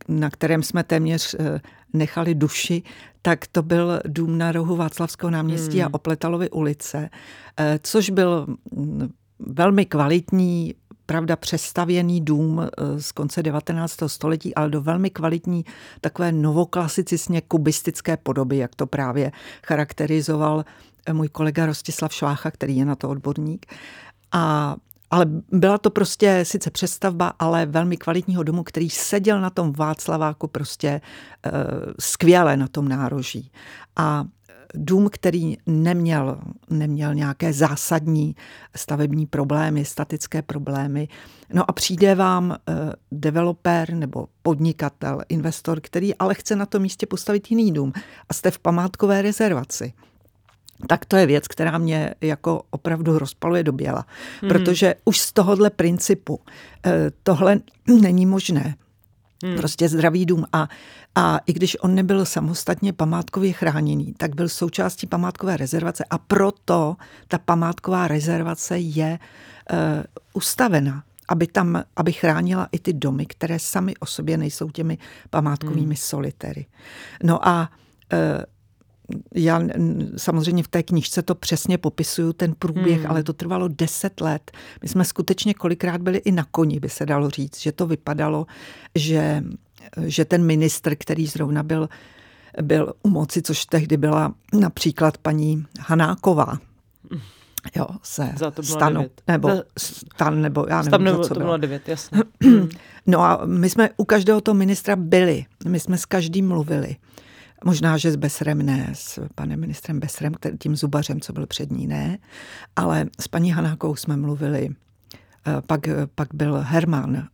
na 0.08 0.30
kterém 0.30 0.62
jsme 0.62 0.84
téměř 0.84 1.36
eh, 1.38 1.60
nechali 1.92 2.34
duši, 2.34 2.82
tak 3.22 3.46
to 3.46 3.62
byl 3.62 4.00
dům 4.04 4.38
na 4.38 4.52
rohu 4.52 4.76
Václavského 4.76 5.30
náměstí 5.30 5.78
hmm. 5.78 5.86
a 5.86 5.94
Opletalovy 5.94 6.50
ulice, 6.50 7.10
eh, 7.60 7.78
což 7.82 8.10
byl 8.10 8.46
mm, 8.70 9.08
velmi 9.38 9.86
kvalitní 9.86 10.74
pravda 11.06 11.36
přestavěný 11.36 12.20
dům 12.20 12.60
eh, 12.60 13.00
z 13.00 13.12
konce 13.12 13.42
19. 13.42 13.96
století, 14.06 14.54
ale 14.54 14.70
do 14.70 14.80
velmi 14.80 15.10
kvalitní 15.10 15.64
takové 16.00 16.32
novoklasicistně 16.32 17.40
kubistické 17.40 18.16
podoby, 18.16 18.56
jak 18.56 18.74
to 18.74 18.86
právě 18.86 19.32
charakterizoval 19.66 20.64
můj 21.12 21.28
kolega 21.28 21.66
Rostislav 21.66 22.14
Švácha, 22.14 22.50
který 22.50 22.76
je 22.76 22.84
na 22.84 22.94
to 22.94 23.08
odborník. 23.08 23.66
A 24.32 24.76
ale 25.10 25.26
byla 25.52 25.78
to 25.78 25.90
prostě 25.90 26.40
sice 26.42 26.70
přestavba, 26.70 27.32
ale 27.38 27.66
velmi 27.66 27.96
kvalitního 27.96 28.42
domu, 28.42 28.62
který 28.62 28.90
seděl 28.90 29.40
na 29.40 29.50
tom 29.50 29.72
Václaváku 29.72 30.46
prostě 30.46 31.00
uh, 31.46 31.52
skvěle 32.00 32.56
na 32.56 32.68
tom 32.68 32.88
nároží. 32.88 33.52
A 33.96 34.24
dům, 34.74 35.08
který 35.12 35.56
neměl, 35.66 36.38
neměl 36.70 37.14
nějaké 37.14 37.52
zásadní 37.52 38.36
stavební 38.76 39.26
problémy, 39.26 39.84
statické 39.84 40.42
problémy. 40.42 41.08
No 41.52 41.70
a 41.70 41.72
přijde 41.72 42.14
vám 42.14 42.52
eh, 42.52 42.74
developer 43.12 43.94
nebo 43.94 44.28
podnikatel, 44.42 45.20
investor, 45.28 45.80
který 45.80 46.14
ale 46.14 46.34
chce 46.34 46.56
na 46.56 46.66
tom 46.66 46.82
místě 46.82 47.06
postavit 47.06 47.50
jiný 47.50 47.72
dům 47.72 47.92
a 48.28 48.34
jste 48.34 48.50
v 48.50 48.58
památkové 48.58 49.22
rezervaci 49.22 49.92
tak 50.86 51.04
to 51.04 51.16
je 51.16 51.26
věc, 51.26 51.48
která 51.48 51.78
mě 51.78 52.14
jako 52.20 52.62
opravdu 52.70 53.18
rozpaluje 53.18 53.62
do 53.62 53.72
běla. 53.72 54.06
Mm. 54.42 54.48
Protože 54.48 54.94
už 55.04 55.20
z 55.20 55.32
tohohle 55.32 55.70
principu 55.70 56.40
eh, 56.86 57.10
tohle 57.22 57.60
není 58.00 58.26
možné. 58.26 58.76
Hmm. 59.44 59.56
Prostě 59.56 59.88
zdravý 59.88 60.26
dům. 60.26 60.44
A, 60.52 60.68
a 61.14 61.40
i 61.46 61.52
když 61.52 61.76
on 61.80 61.94
nebyl 61.94 62.24
samostatně 62.24 62.92
památkově 62.92 63.52
chráněný, 63.52 64.14
tak 64.16 64.34
byl 64.34 64.48
součástí 64.48 65.06
památkové 65.06 65.56
rezervace 65.56 66.04
a 66.10 66.18
proto 66.18 66.96
ta 67.28 67.38
památková 67.38 68.08
rezervace 68.08 68.78
je 68.78 69.18
uh, 69.72 69.78
ustavena 70.32 71.02
aby 71.28 71.46
tam, 71.46 71.82
aby 71.96 72.12
chránila 72.12 72.68
i 72.72 72.78
ty 72.78 72.92
domy, 72.92 73.26
které 73.26 73.58
sami 73.58 73.96
o 73.96 74.06
sobě 74.06 74.36
nejsou 74.36 74.70
těmi 74.70 74.98
památkovými 75.30 75.94
hmm. 75.94 75.96
solitery. 75.96 76.66
No 77.22 77.48
a 77.48 77.70
uh, 78.12 78.18
já 79.34 79.60
samozřejmě 80.16 80.62
v 80.62 80.68
té 80.68 80.82
knižce 80.82 81.22
to 81.22 81.34
přesně 81.34 81.78
popisuju, 81.78 82.32
ten 82.32 82.54
průběh, 82.58 82.98
hmm. 82.98 83.10
ale 83.10 83.22
to 83.22 83.32
trvalo 83.32 83.68
deset 83.68 84.20
let. 84.20 84.50
My 84.82 84.88
jsme 84.88 85.04
skutečně 85.04 85.54
kolikrát 85.54 86.02
byli 86.02 86.18
i 86.18 86.32
na 86.32 86.44
koni, 86.50 86.80
by 86.80 86.88
se 86.88 87.06
dalo 87.06 87.30
říct, 87.30 87.60
že 87.60 87.72
to 87.72 87.86
vypadalo, 87.86 88.46
že, 88.94 89.44
že 90.06 90.24
ten 90.24 90.44
ministr, 90.44 90.94
který 90.98 91.26
zrovna 91.26 91.62
byl, 91.62 91.88
byl 92.62 92.92
u 93.02 93.08
moci, 93.08 93.42
což 93.42 93.66
tehdy 93.66 93.96
byla 93.96 94.34
například 94.52 95.18
paní 95.18 95.64
Hanáková, 95.80 96.58
Jo, 97.76 97.86
se 98.02 98.32
stanu, 98.62 99.00
9. 99.00 99.22
nebo 99.28 99.50
stan, 99.78 100.42
nebo 100.42 100.66
já 100.68 100.82
nevím, 100.82 101.04
nebo, 101.04 101.22
co 101.22 101.34
to 101.34 101.40
bylo. 101.40 101.56
9, 101.56 101.88
jasně. 101.88 102.22
no 103.06 103.20
a 103.20 103.40
my 103.44 103.70
jsme 103.70 103.90
u 103.96 104.04
každého 104.04 104.40
toho 104.40 104.54
ministra 104.54 104.96
byli, 104.96 105.44
my 105.68 105.80
jsme 105.80 105.98
s 105.98 106.04
každým 106.04 106.48
mluvili. 106.48 106.96
Možná, 107.64 107.96
že 107.96 108.12
s 108.12 108.16
Besrem 108.16 108.62
ne, 108.62 108.90
s 108.92 109.28
panem 109.34 109.60
ministrem 109.60 110.00
Besrem, 110.00 110.32
tím 110.58 110.76
zubařem, 110.76 111.20
co 111.20 111.32
byl 111.32 111.46
před 111.46 111.70
ní, 111.70 111.86
ne, 111.86 112.18
ale 112.76 113.06
s 113.20 113.28
paní 113.28 113.52
Hanákou 113.52 113.96
jsme 113.96 114.16
mluvili. 114.16 114.70
Eh, 115.46 115.62
pak, 115.66 115.80
pak 116.14 116.28
byl 116.34 116.58
Herman, 116.62 117.16
eh, 117.16 117.26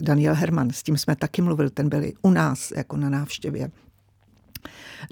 Daniel 0.00 0.34
Herman, 0.34 0.70
s 0.70 0.82
tím 0.82 0.98
jsme 0.98 1.16
taky 1.16 1.42
mluvili, 1.42 1.70
ten 1.70 1.88
byl 1.88 2.02
u 2.22 2.30
nás 2.30 2.70
jako 2.76 2.96
na 2.96 3.10
návštěvě. 3.10 3.70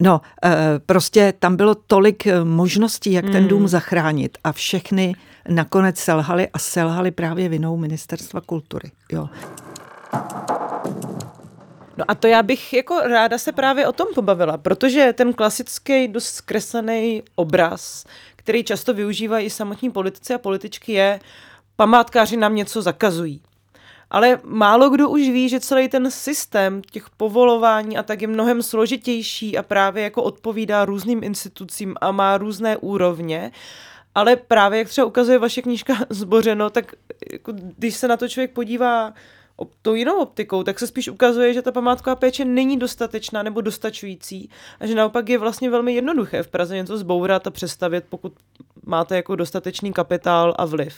No, 0.00 0.20
eh, 0.44 0.80
prostě 0.86 1.34
tam 1.38 1.56
bylo 1.56 1.74
tolik 1.74 2.26
možností, 2.44 3.12
jak 3.12 3.24
ten 3.30 3.48
dům 3.48 3.58
hmm. 3.58 3.68
zachránit 3.68 4.38
a 4.44 4.52
všechny 4.52 5.14
nakonec 5.48 5.98
selhali 5.98 6.48
a 6.48 6.58
selhali 6.58 7.10
právě 7.10 7.48
vinou 7.48 7.76
ministerstva 7.76 8.40
kultury. 8.40 8.90
Jo. 9.12 9.28
No 11.96 12.04
a 12.08 12.14
to 12.14 12.26
já 12.26 12.42
bych 12.42 12.72
jako 12.72 13.00
ráda 13.00 13.38
se 13.38 13.52
právě 13.52 13.86
o 13.86 13.92
tom 13.92 14.06
pobavila, 14.14 14.58
protože 14.58 15.12
ten 15.12 15.32
klasický, 15.32 16.08
dost 16.08 16.26
zkreslený 16.26 17.22
obraz, 17.34 18.04
který 18.36 18.64
často 18.64 18.94
využívají 18.94 19.50
samotní 19.50 19.90
politici 19.90 20.34
a 20.34 20.38
političky, 20.38 20.92
je 20.92 21.20
památkáři 21.76 22.36
nám 22.36 22.54
něco 22.54 22.82
zakazují. 22.82 23.42
Ale 24.10 24.40
málo 24.44 24.90
kdo 24.90 25.08
už 25.08 25.20
ví, 25.20 25.48
že 25.48 25.60
celý 25.60 25.88
ten 25.88 26.10
systém 26.10 26.82
těch 26.90 27.10
povolování 27.10 27.98
a 27.98 28.02
tak 28.02 28.22
je 28.22 28.28
mnohem 28.28 28.62
složitější 28.62 29.58
a 29.58 29.62
právě 29.62 30.02
jako 30.02 30.22
odpovídá 30.22 30.84
různým 30.84 31.24
institucím 31.24 31.94
a 32.00 32.12
má 32.12 32.38
různé 32.38 32.76
úrovně. 32.76 33.52
Ale 34.14 34.36
právě 34.36 34.78
jak 34.78 34.88
třeba 34.88 35.06
ukazuje 35.06 35.38
vaše 35.38 35.62
knížka 35.62 35.94
Zbořeno, 36.10 36.70
tak 36.70 36.94
jako, 37.32 37.52
když 37.78 37.96
se 37.96 38.08
na 38.08 38.16
to 38.16 38.28
člověk 38.28 38.50
podívá 38.50 39.12
tou 39.82 39.94
jinou 39.94 40.20
optikou, 40.20 40.62
tak 40.62 40.78
se 40.78 40.86
spíš 40.86 41.08
ukazuje, 41.08 41.54
že 41.54 41.62
ta 41.62 41.72
památková 41.72 42.16
péče 42.16 42.44
není 42.44 42.78
dostatečná 42.78 43.42
nebo 43.42 43.60
dostačující 43.60 44.50
a 44.80 44.86
že 44.86 44.94
naopak 44.94 45.28
je 45.28 45.38
vlastně 45.38 45.70
velmi 45.70 45.94
jednoduché 45.94 46.42
v 46.42 46.48
Praze 46.48 46.76
něco 46.76 46.98
zbourat 46.98 47.46
a 47.46 47.50
přestavět, 47.50 48.04
pokud 48.08 48.32
máte 48.86 49.16
jako 49.16 49.36
dostatečný 49.36 49.92
kapitál 49.92 50.54
a 50.58 50.64
vliv. 50.64 50.94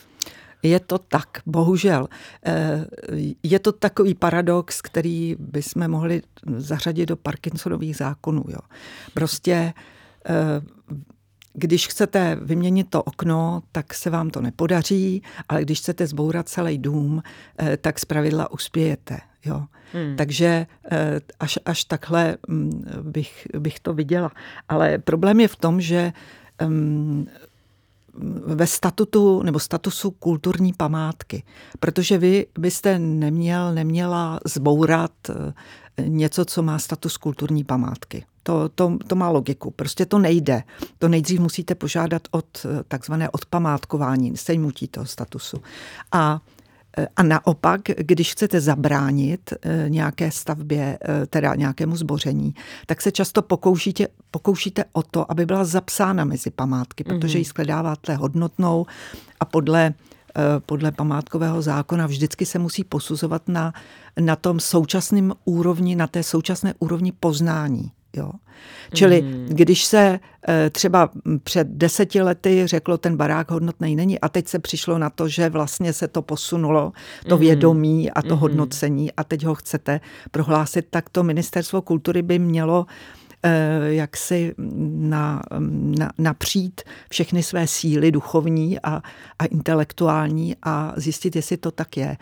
Je 0.62 0.80
to 0.80 0.98
tak, 0.98 1.28
bohužel. 1.46 2.08
Eh, 2.46 2.86
je 3.42 3.58
to 3.58 3.72
takový 3.72 4.14
paradox, 4.14 4.82
který 4.82 5.36
bychom 5.38 5.88
mohli 5.88 6.22
zařadit 6.56 7.06
do 7.06 7.16
Parkinsonových 7.16 7.96
zákonů. 7.96 8.44
Jo. 8.48 8.58
Prostě 9.14 9.72
eh, 10.26 10.32
když 11.52 11.86
chcete 11.86 12.38
vyměnit 12.42 12.90
to 12.90 13.02
okno, 13.02 13.62
tak 13.72 13.94
se 13.94 14.10
vám 14.10 14.30
to 14.30 14.40
nepodaří, 14.40 15.22
ale 15.48 15.62
když 15.62 15.78
chcete 15.78 16.06
zbourat 16.06 16.48
celý 16.48 16.78
dům, 16.78 17.22
eh, 17.58 17.76
tak 17.76 17.98
zpravidla 17.98 18.52
uspějete. 18.52 19.18
Jo. 19.44 19.64
Hmm. 19.92 20.16
Takže 20.16 20.66
eh, 20.92 21.20
až, 21.40 21.58
až 21.64 21.84
takhle 21.84 22.36
mm, 22.48 22.84
bych, 23.02 23.46
bych 23.58 23.80
to 23.80 23.94
viděla. 23.94 24.30
Ale 24.68 24.98
problém 24.98 25.40
je 25.40 25.48
v 25.48 25.56
tom, 25.56 25.80
že 25.80 26.12
um, 26.66 27.26
ve 28.46 28.66
statutu 28.66 29.42
nebo 29.42 29.58
statusu 29.58 30.10
kulturní 30.10 30.72
památky, 30.72 31.42
protože 31.80 32.18
vy 32.18 32.46
byste 32.58 32.98
neměl, 32.98 33.74
neměla 33.74 34.40
zbourat 34.44 35.12
eh, 35.30 35.52
něco, 36.08 36.44
co 36.44 36.62
má 36.62 36.78
status 36.78 37.16
kulturní 37.16 37.64
památky. 37.64 38.24
To, 38.42 38.68
to, 38.68 38.98
to 39.06 39.16
má 39.16 39.28
logiku. 39.30 39.70
Prostě 39.70 40.06
to 40.06 40.18
nejde. 40.18 40.62
To 40.98 41.08
nejdřív 41.08 41.40
musíte 41.40 41.74
požádat 41.74 42.22
od 42.30 42.46
eh, 42.64 42.82
takzvané 42.88 43.30
odpamátkování, 43.30 44.36
sejmutí 44.36 44.88
toho 44.88 45.06
statusu. 45.06 45.62
A 46.12 46.40
a 47.16 47.22
naopak, 47.22 47.80
když 47.96 48.32
chcete 48.32 48.60
zabránit 48.60 49.52
eh, 49.62 49.84
nějaké 49.88 50.30
stavbě, 50.30 50.98
teda 51.30 51.54
nějakému 51.54 51.96
zboření, 51.96 52.54
tak 52.86 53.02
se 53.02 53.12
často 53.12 53.42
pokoušíte, 53.42 54.06
pokoušíte 54.30 54.84
o 54.92 55.02
to, 55.02 55.30
aby 55.30 55.46
byla 55.46 55.64
zapsána 55.64 56.24
mezi 56.24 56.50
památky, 56.50 57.04
protože 57.04 57.38
ji 57.38 57.44
mhm. 57.44 57.52
shledáváte 57.52 58.14
hodnotnou 58.14 58.86
a 59.40 59.44
podle 59.44 59.94
Eh, 60.36 60.60
podle 60.66 60.92
památkového 60.92 61.62
zákona 61.62 62.06
vždycky 62.06 62.46
se 62.46 62.58
musí 62.58 62.84
posuzovat 62.84 63.48
na, 63.48 63.72
na 64.20 64.36
tom 64.36 64.60
současném 64.60 65.32
úrovni, 65.44 65.96
na 65.96 66.06
té 66.06 66.22
současné 66.22 66.74
úrovni 66.78 67.12
poznání. 67.12 67.90
Jo. 68.16 68.30
Čili 68.94 69.22
mm. 69.22 69.46
když 69.48 69.84
se 69.84 70.20
eh, 70.48 70.70
třeba 70.70 71.10
před 71.44 71.68
deseti 71.68 72.22
lety 72.22 72.66
řeklo, 72.66 72.98
ten 72.98 73.16
barák 73.16 73.50
hodnotný 73.50 73.96
není 73.96 74.20
a 74.20 74.28
teď 74.28 74.48
se 74.48 74.58
přišlo 74.58 74.98
na 74.98 75.10
to, 75.10 75.28
že 75.28 75.48
vlastně 75.48 75.92
se 75.92 76.08
to 76.08 76.22
posunulo, 76.22 76.92
to 77.28 77.36
mm. 77.36 77.40
vědomí 77.40 78.10
a 78.10 78.22
to 78.22 78.34
mm. 78.34 78.40
hodnocení 78.40 79.12
a 79.12 79.24
teď 79.24 79.44
ho 79.44 79.54
chcete 79.54 80.00
prohlásit, 80.30 80.86
tak 80.90 81.10
to 81.10 81.22
ministerstvo 81.22 81.82
kultury 81.82 82.22
by 82.22 82.38
mělo 82.38 82.86
jaksi 83.88 84.54
na, 84.88 85.42
na, 85.98 86.10
napřít 86.18 86.80
všechny 87.10 87.42
své 87.42 87.66
síly 87.66 88.12
duchovní 88.12 88.80
a, 88.80 89.02
a 89.38 89.44
intelektuální 89.44 90.56
a 90.62 90.92
zjistit, 90.96 91.36
jestli 91.36 91.56
to 91.56 91.70
tak 91.70 91.96
je. 91.96 92.16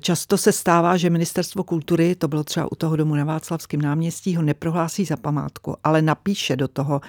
Často 0.00 0.38
se 0.38 0.52
stává, 0.52 0.96
že 0.96 1.10
ministerstvo 1.10 1.64
kultury, 1.64 2.14
to 2.14 2.28
bylo 2.28 2.44
třeba 2.44 2.72
u 2.72 2.74
toho 2.74 2.96
domu 2.96 3.14
na 3.14 3.24
Václavském 3.24 3.82
náměstí, 3.82 4.36
ho 4.36 4.42
neprohlásí 4.42 5.04
za 5.04 5.16
památku, 5.16 5.76
ale 5.84 6.02
napíše 6.02 6.56
do 6.56 6.68
toho 6.68 7.00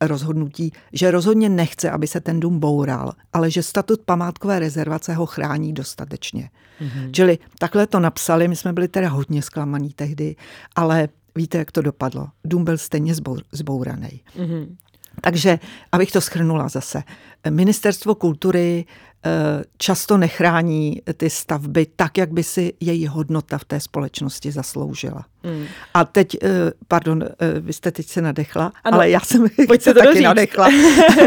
rozhodnutí, 0.00 0.72
že 0.92 1.10
rozhodně 1.10 1.48
nechce, 1.48 1.90
aby 1.90 2.06
se 2.06 2.20
ten 2.20 2.40
dům 2.40 2.58
boural, 2.58 3.12
ale 3.32 3.50
že 3.50 3.62
statut 3.62 4.00
památkové 4.04 4.58
rezervace 4.58 5.14
ho 5.14 5.26
chrání 5.26 5.72
dostatečně. 5.72 6.50
Mm-hmm. 6.80 7.10
Čili 7.10 7.38
takhle 7.58 7.86
to 7.86 8.00
napsali, 8.00 8.48
my 8.48 8.56
jsme 8.56 8.72
byli 8.72 8.88
teda 8.88 9.08
hodně 9.08 9.42
zklamaný 9.42 9.92
tehdy, 9.92 10.36
ale 10.76 11.08
víte, 11.34 11.58
jak 11.58 11.72
to 11.72 11.82
dopadlo. 11.82 12.28
Dům 12.44 12.64
byl 12.64 12.78
stejně 12.78 13.14
zbouraný. 13.52 14.20
Mm-hmm. 14.36 14.76
Takže, 15.20 15.58
abych 15.92 16.12
to 16.12 16.20
schrnula 16.20 16.68
zase, 16.68 17.02
ministerstvo 17.50 18.14
kultury 18.14 18.84
eh, 19.26 19.64
často 19.78 20.16
nechrání 20.18 21.02
ty 21.16 21.30
stavby 21.30 21.86
tak, 21.96 22.18
jak 22.18 22.32
by 22.32 22.42
si 22.42 22.72
její 22.80 23.06
hodnota 23.06 23.58
v 23.58 23.64
té 23.64 23.80
společnosti 23.80 24.52
zasloužila. 24.52 25.24
Hmm. 25.44 25.64
A 25.94 26.04
teď, 26.04 26.36
eh, 26.42 26.48
pardon, 26.88 27.24
eh, 27.24 27.60
vy 27.60 27.72
jste 27.72 27.90
teď 27.90 28.06
se 28.06 28.22
nadechla, 28.22 28.72
ano, 28.84 28.94
ale 28.94 29.10
já 29.10 29.20
jsem 29.20 29.46
se 29.80 29.94
taky 29.94 30.12
říct. 30.14 30.22
nadechla. 30.24 30.68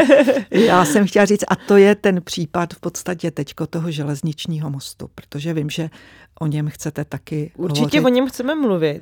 já 0.51 0.85
jsem 0.85 1.07
chtěla 1.07 1.25
říct, 1.25 1.43
a 1.47 1.55
to 1.55 1.77
je 1.77 1.95
ten 1.95 2.21
případ 2.21 2.73
v 2.73 2.79
podstatě 2.79 3.31
teďko 3.31 3.67
toho 3.67 3.91
železničního 3.91 4.69
mostu, 4.69 5.09
protože 5.15 5.53
vím, 5.53 5.69
že 5.69 5.89
o 6.39 6.47
něm 6.47 6.69
chcete 6.69 7.05
taky 7.05 7.51
Určitě 7.57 7.81
hovořit. 7.99 8.05
o 8.05 8.09
něm 8.09 8.27
chceme 8.27 8.55
mluvit. 8.55 9.01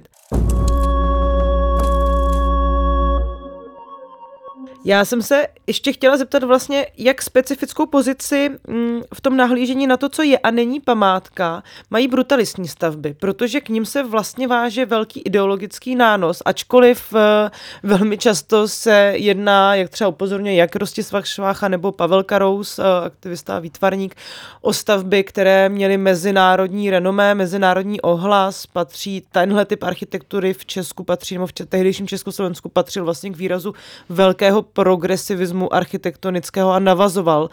Já 4.86 5.06
jsem 5.06 5.22
se 5.22 5.48
ještě 5.68 5.94
chtěla 5.94 6.18
zeptat 6.18 6.44
vlastně, 6.44 6.88
jak 6.98 7.22
specifickou 7.22 7.86
pozici 7.86 8.50
mm, 8.68 9.02
v 9.14 9.22
tom 9.22 9.38
nahlížení 9.38 9.88
na 9.88 9.98
to, 9.98 10.10
co 10.10 10.24
je 10.24 10.38
a 10.38 10.52
není 10.52 10.80
památka, 10.80 11.64
mají 11.90 12.08
brutalistní 12.08 12.68
stavby, 12.68 13.16
protože 13.20 13.62
k 13.62 13.70
ním 13.70 13.86
se 13.86 14.04
vlastně 14.04 14.48
váže 14.48 14.86
velký 14.86 15.22
ideologický 15.22 15.96
nános, 15.96 16.42
ačkoliv 16.46 17.14
eh, 17.16 17.52
velmi 17.84 18.18
často 18.18 18.68
se 18.68 19.14
jedná, 19.16 19.76
jak 19.76 19.90
třeba 19.90 20.08
upozorňuje 20.08 20.56
jak 20.56 20.76
Rostislav 20.76 21.28
Švácha 21.28 21.68
nebo 21.68 21.92
Pavel 21.92 22.24
Karous, 22.24 22.80
eh, 22.80 22.84
aktivista 23.06 23.56
a 23.56 23.60
výtvarník, 23.60 24.16
o 24.62 24.74
stavby, 24.74 25.24
které 25.24 25.70
měly 25.70 25.98
mezinárodní 25.98 26.90
renomé, 26.90 27.36
mezinárodní 27.36 28.02
ohlas, 28.02 28.66
patří 28.66 29.24
tenhle 29.32 29.66
typ 29.66 29.84
architektury 29.84 30.54
v 30.54 30.66
Česku 30.66 31.04
patří, 31.04 31.36
nebo 31.36 31.48
v 31.48 31.54
tehdejším 31.54 32.08
Československu 32.08 32.70
patřil 32.70 33.04
vlastně 33.04 33.30
k 33.30 33.38
výrazu 33.38 33.74
velkého 34.10 34.69
progresivismu 34.74 35.74
architektonického 35.74 36.72
a 36.72 36.80
navazoval 36.80 37.44
uh, 37.44 37.50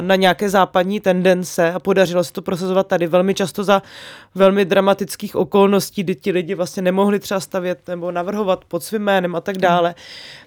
na 0.00 0.16
nějaké 0.16 0.50
západní 0.50 1.00
tendence 1.00 1.72
a 1.72 1.78
podařilo 1.78 2.24
se 2.24 2.32
to 2.32 2.42
prosazovat 2.42 2.86
tady 2.86 3.06
velmi 3.06 3.34
často 3.34 3.64
za 3.64 3.82
velmi 4.34 4.64
dramatických 4.64 5.36
okolností, 5.36 6.02
kdy 6.02 6.14
ti 6.14 6.32
lidi 6.32 6.54
vlastně 6.54 6.82
nemohli 6.82 7.18
třeba 7.18 7.40
stavět 7.40 7.88
nebo 7.88 8.12
navrhovat 8.12 8.64
pod 8.64 8.82
svým 8.82 9.02
jménem 9.02 9.36
a 9.36 9.40
tak 9.40 9.58
dále. 9.58 9.94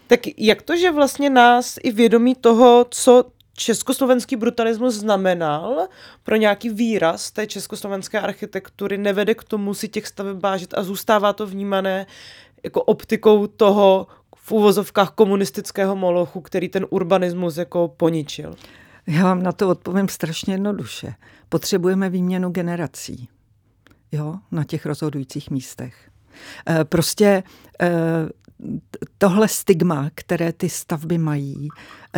Tak 0.07 0.19
jak 0.37 0.61
to, 0.61 0.77
že 0.77 0.91
vlastně 0.91 1.29
nás 1.29 1.75
i 1.83 1.91
vědomí 1.91 2.35
toho, 2.35 2.85
co 2.89 3.23
československý 3.59 4.35
brutalismus 4.35 4.95
znamenal 4.95 5.87
pro 6.23 6.35
nějaký 6.35 6.69
výraz 6.69 7.31
té 7.31 7.47
československé 7.47 8.19
architektury, 8.19 8.97
nevede 8.97 9.35
k 9.35 9.43
tomu 9.43 9.73
si 9.73 9.87
těch 9.87 10.07
staveb 10.07 10.37
bážet 10.37 10.73
a 10.77 10.83
zůstává 10.83 11.33
to 11.33 11.47
vnímané 11.47 12.05
jako 12.63 12.83
optikou 12.83 13.47
toho, 13.47 14.07
v 14.41 14.51
úvozovkách 14.51 15.11
komunistického 15.11 15.95
molochu, 15.95 16.41
který 16.41 16.69
ten 16.69 16.85
urbanismus 16.89 17.57
jako 17.57 17.87
poničil? 17.87 18.55
Já 19.07 19.23
vám 19.23 19.43
na 19.43 19.51
to 19.51 19.69
odpovím 19.69 20.07
strašně 20.07 20.53
jednoduše. 20.53 21.13
Potřebujeme 21.49 22.09
výměnu 22.09 22.49
generací 22.49 23.29
jo, 24.11 24.35
na 24.51 24.63
těch 24.63 24.85
rozhodujících 24.85 25.49
místech. 25.49 26.09
Eh, 26.69 26.85
prostě 26.85 27.43
eh, 27.81 27.89
tohle 29.17 29.47
stigma, 29.47 30.09
které 30.15 30.53
ty 30.53 30.69
stavby 30.69 31.17
mají, 31.17 31.67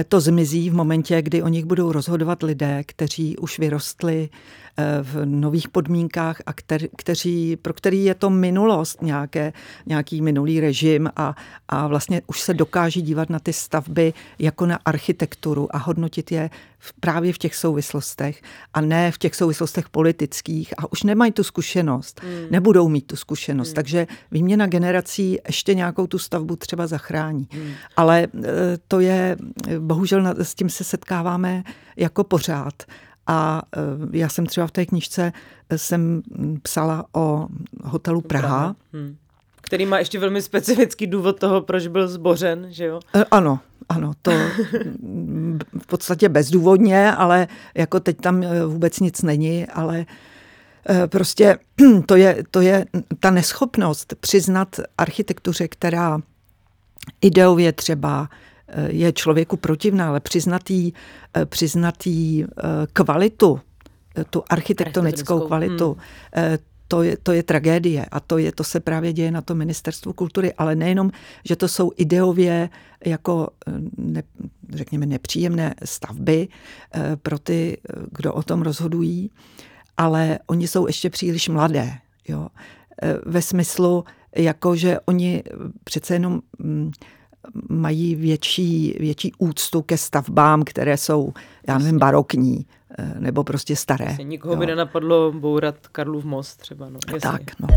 to 0.08 0.20
zmizí 0.20 0.70
v 0.70 0.74
momentě, 0.74 1.22
kdy 1.22 1.44
o 1.44 1.48
nich 1.48 1.66
budou 1.66 1.92
rozhodovat 1.92 2.44
lidé, 2.44 2.84
kteří 2.84 3.38
už 3.38 3.60
vyrostli 3.60 4.30
Eh, 4.78 5.00
v 5.02 5.26
nových 5.26 5.68
podmínkách 5.68 6.42
a 6.46 6.54
kter, 6.54 6.82
kteří, 6.98 7.56
pro 7.56 7.74
který 7.74 8.04
je 8.04 8.16
to 8.16 8.30
minulost, 8.30 9.02
nějaké, 9.02 9.54
nějaký 9.86 10.22
minulý 10.22 10.60
režim 10.60 11.10
a, 11.16 11.36
a 11.68 11.88
vlastně 11.88 12.22
už 12.28 12.42
se 12.42 12.54
dokáží 12.54 13.02
dívat 13.02 13.30
na 13.30 13.40
ty 13.40 13.54
stavby 13.54 14.14
jako 14.40 14.66
na 14.66 14.80
architekturu 14.86 15.76
a 15.76 15.78
hodnotit 15.78 16.32
je 16.32 16.50
v, 16.80 16.94
právě 17.00 17.34
v 17.34 17.38
těch 17.38 17.56
souvislostech 17.56 18.42
a 18.74 18.82
ne 18.82 19.12
v 19.12 19.18
těch 19.18 19.36
souvislostech 19.36 19.90
politických 19.90 20.74
a 20.78 20.92
už 20.92 21.04
nemají 21.04 21.32
tu 21.32 21.44
zkušenost, 21.44 22.22
hmm. 22.24 22.48
nebudou 22.52 22.90
mít 22.90 23.08
tu 23.08 23.16
zkušenost, 23.16 23.68
hmm. 23.68 23.76
takže 23.76 24.08
výměna 24.32 24.68
generací 24.68 25.38
ještě 25.48 25.74
nějakou 25.74 26.08
tu 26.08 26.20
stavbu 26.20 26.56
třeba 26.56 26.88
zachrání. 26.88 27.48
Hmm. 27.52 27.72
Ale 27.98 28.28
eh, 28.36 28.50
to 28.88 29.00
je, 29.00 29.38
bohužel 29.82 30.36
s 30.38 30.56
tím 30.56 30.70
se 30.70 30.84
setkáváme 30.84 31.64
jako 31.98 32.24
pořád 32.24 32.84
a 33.28 33.62
eh, 33.78 33.80
já 34.12 34.30
jsem 34.30 34.46
třeba 34.46 34.68
v 34.68 34.72
té 34.72 34.86
knižce 34.86 35.34
eh, 35.70 35.78
jsem 35.78 36.22
psala 36.62 37.06
o 37.16 37.48
hotelu 37.84 38.22
Praha. 38.22 38.48
Praha. 38.48 38.76
Hmm. 38.94 39.16
Který 39.62 39.86
má 39.86 40.00
ještě 40.00 40.20
velmi 40.20 40.42
specifický 40.42 41.08
důvod 41.08 41.40
toho, 41.40 41.62
proč 41.62 41.88
byl 41.88 42.08
zbořen, 42.08 42.68
že 42.70 42.86
jo? 42.86 43.00
Eh, 43.16 43.26
ano, 43.32 43.60
ano, 43.90 44.12
to 44.22 44.32
v 45.82 45.88
podstatě 45.88 46.30
bezdůvodně, 46.30 47.12
ale 47.12 47.48
jako 47.76 48.00
teď 48.00 48.18
tam 48.18 48.44
vůbec 48.68 49.00
nic 49.00 49.22
není, 49.22 49.68
ale 49.68 50.06
prostě 51.08 51.58
to 52.06 52.16
je, 52.16 52.44
to 52.52 52.62
je 52.62 52.86
ta 53.20 53.32
neschopnost 53.32 54.14
přiznat 54.20 54.80
architektuře, 54.98 55.68
která 55.68 56.20
ideově 57.22 57.72
třeba 57.72 58.30
je 58.88 59.14
člověku 59.14 59.58
protivná, 59.58 60.10
ale 60.10 60.20
přiznatý, 60.20 60.92
eh, 61.38 61.46
přiznatý 61.46 62.44
eh, 62.44 62.48
kvalitu, 62.94 63.60
eh, 64.18 64.24
tu 64.24 64.44
architektonickou 64.50 65.40
kvalitu, 65.40 65.98
hmm. 66.34 66.58
to 66.88 67.04
je, 67.04 67.18
to 67.24 67.32
je 67.32 67.44
tragédie 67.44 68.06
a 68.12 68.20
to, 68.20 68.38
je, 68.38 68.52
to 68.52 68.64
se 68.64 68.80
právě 68.80 69.14
děje 69.14 69.32
na 69.32 69.42
to 69.42 69.56
ministerstvu 69.56 70.14
kultury, 70.14 70.54
ale 70.54 70.76
nejenom, 70.76 71.12
že 71.46 71.56
to 71.56 71.68
jsou 71.68 71.92
ideově 71.98 72.70
jako, 73.06 73.48
ne, 73.98 74.24
řekněme, 74.70 75.06
nepříjemné 75.06 75.76
stavby 75.86 76.48
pro 77.24 77.40
ty, 77.40 77.78
kdo 78.12 78.34
o 78.34 78.44
tom 78.44 78.62
rozhodují, 78.62 79.32
ale 79.98 80.40
oni 80.48 80.68
jsou 80.68 80.88
ještě 80.88 81.10
příliš 81.10 81.50
mladé. 81.50 81.94
Jo? 82.28 82.48
Ve 83.26 83.42
smyslu, 83.42 84.04
jako 84.36 84.76
že 84.76 85.00
oni 85.00 85.44
přece 85.84 86.16
jenom 86.16 86.42
mm, 86.60 86.92
mají 87.70 88.16
větší, 88.16 88.96
větší 89.00 89.32
úctu 89.38 89.82
ke 89.82 89.98
stavbám, 89.98 90.64
které 90.64 90.98
jsou, 90.98 91.34
já 91.68 91.78
nevím, 91.78 92.00
barokní 92.00 92.66
eh, 93.00 93.14
nebo 93.20 93.44
prostě 93.44 93.76
staré. 93.76 94.06
Jasně, 94.06 94.24
nikoho 94.24 94.54
jo. 94.54 94.60
by 94.60 94.66
nenapadlo 94.66 95.32
bourat 95.32 95.88
Karlův 95.88 96.24
most 96.24 96.56
třeba. 96.56 96.90
No. 96.90 97.00
Jasně. 97.14 97.32
Tak, 97.32 97.42
no. 97.60 97.68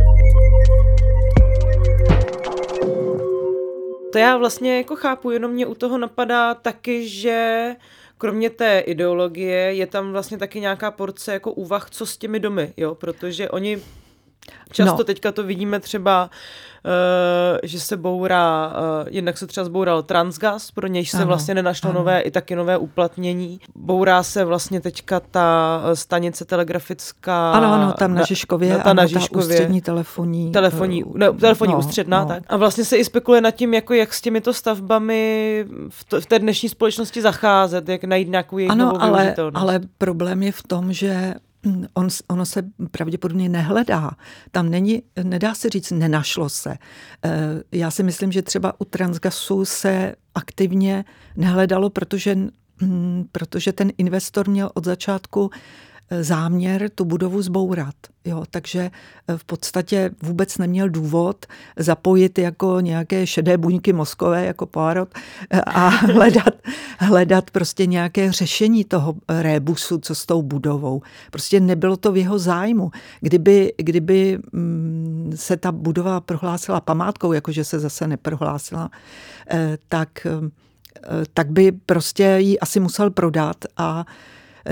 To 4.13 4.19
já 4.19 4.37
vlastně 4.37 4.77
jako 4.77 4.97
chápu, 4.97 5.31
jenom 5.31 5.51
mě 5.51 5.67
u 5.67 5.75
toho 5.75 5.99
napadá 5.99 6.55
taky, 6.55 7.09
že 7.09 7.77
kromě 8.19 8.51
té 8.51 8.79
ideologie 8.79 9.75
je 9.75 9.87
tam 9.87 10.13
vlastně 10.13 10.39
taky 10.39 10.61
nějaká 10.61 10.91
porce 10.91 11.33
jako 11.33 11.53
úvah, 11.53 11.91
co 11.91 12.07
s 12.07 12.17
těmi 12.17 12.41
domy, 12.41 12.73
jo, 12.77 12.95
protože 12.95 13.51
oni 13.51 13.81
často 14.73 14.99
no. 14.99 15.05
teďka 15.05 15.33
to 15.33 15.43
vidíme 15.43 15.81
třeba 15.81 16.31
Uh, 16.87 17.59
že 17.63 17.81
se 17.81 17.97
bourá, 17.97 18.69
uh, 18.69 19.09
jednak 19.11 19.39
se 19.39 19.47
třeba 19.47 19.65
zboural 19.65 20.03
Transgas, 20.03 20.71
pro 20.71 20.87
nějž 20.87 21.11
se 21.11 21.17
ano, 21.17 21.27
vlastně 21.27 21.55
nenašlo 21.55 21.91
ano. 21.91 21.99
nové 21.99 22.21
i 22.21 22.31
taky 22.31 22.57
nové 22.57 22.79
uplatnění. 22.79 23.61
Bourá 23.75 24.23
se 24.23 24.45
vlastně 24.45 24.81
teďka 24.81 25.21
ta 25.21 25.81
eh, 25.85 25.97
stanice 25.97 26.45
telegrafická. 26.45 27.53
Ano, 27.53 27.73
ano, 27.73 27.93
tam 27.93 28.15
na 28.15 28.23
Žižkově, 28.25 28.73
na, 28.73 28.79
ta 28.79 28.91
ano, 28.91 29.03
na 29.03 29.07
Žižkově, 29.07 29.47
ta 29.47 29.53
ústřední 29.53 29.81
telefonní. 29.81 30.53
Telefonní, 30.53 31.05
ne, 31.15 31.33
telefonní 31.33 31.73
no, 31.73 31.79
ústředná, 31.79 32.21
no. 32.21 32.27
tak. 32.27 32.43
A 32.49 32.57
vlastně 32.57 32.85
se 32.85 32.97
i 32.97 33.05
spekuluje 33.05 33.41
nad 33.41 33.51
tím, 33.51 33.75
jako 33.75 33.95
jak 33.95 34.15
s 34.15 34.21
těmito 34.21 34.53
stavbami 34.53 35.65
v, 35.89 36.05
to, 36.05 36.21
v 36.21 36.27
té 36.27 36.39
dnešní 36.39 36.69
společnosti 36.69 37.23
zacházet, 37.23 37.89
jak 37.89 38.05
najít 38.05 38.29
nějakou 38.29 38.59
jejich 38.59 38.71
ano, 38.71 39.03
ale, 39.03 39.35
ale 39.55 39.81
problém 39.99 40.43
je 40.43 40.53
v 40.53 40.63
tom, 40.63 40.93
že 40.93 41.35
on, 41.95 42.09
ono 42.29 42.47
se 42.47 42.63
pravděpodobně 42.91 43.49
nehledá. 43.49 44.11
Tam 44.51 44.71
není, 44.71 45.03
nedá 45.23 45.55
se 45.55 45.71
říct, 45.71 45.91
nenašlo 45.91 46.49
se. 46.49 46.75
Eh, 47.25 47.31
já 47.73 47.91
si 47.91 48.03
myslím, 48.03 48.33
že 48.33 48.43
třeba 48.43 48.81
u 48.81 48.85
Transgasu 48.85 49.65
se 49.65 50.15
aktivně 50.35 51.05
nehledalo, 51.37 51.91
protože, 51.91 52.39
protože 53.33 53.73
ten 53.73 53.93
investor 53.99 54.49
měl 54.49 54.71
od 54.75 54.85
začátku 54.85 55.51
záměr 56.21 56.91
tu 56.95 57.05
budovu 57.05 57.43
zbourat. 57.43 57.95
Jo, 58.25 58.45
takže 58.51 58.91
v 59.37 59.45
podstatě 59.45 60.11
vůbec 60.23 60.59
neměl 60.59 60.89
důvod 60.89 61.47
zapojit 61.77 62.39
jako 62.39 62.81
nějaké 62.81 63.27
šedé 63.27 63.59
buňky 63.59 63.93
mozkové, 63.93 64.45
jako 64.45 64.67
Poirot, 64.67 65.09
a 65.67 65.89
hledat, 65.89 66.55
hledat 66.99 67.51
prostě 67.51 67.87
nějaké 67.87 68.33
řešení 68.33 68.85
toho 68.85 69.15
rébusu, 69.29 69.99
co 69.99 70.15
s 70.15 70.27
tou 70.27 70.43
budovou. 70.43 71.03
Prostě 71.31 71.61
nebylo 71.61 71.97
to 71.97 72.13
v 72.13 72.17
jeho 72.17 72.39
zájmu. 72.39 72.91
Kdyby, 73.21 73.73
kdyby 73.77 74.39
mm, 74.53 75.33
se 75.35 75.57
ta 75.57 75.73
budova 75.73 76.21
prohlásila 76.21 76.81
památkou, 76.81 77.33
jakože 77.33 77.65
se 77.65 77.79
zase 77.79 78.09
neprohlásila, 78.09 78.91
tak 79.89 80.27
tak 81.35 81.51
by 81.51 81.73
prostě 81.73 82.37
ji 82.39 82.59
asi 82.59 82.81
musel 82.81 83.11
prodat 83.11 83.57
a 83.77 84.05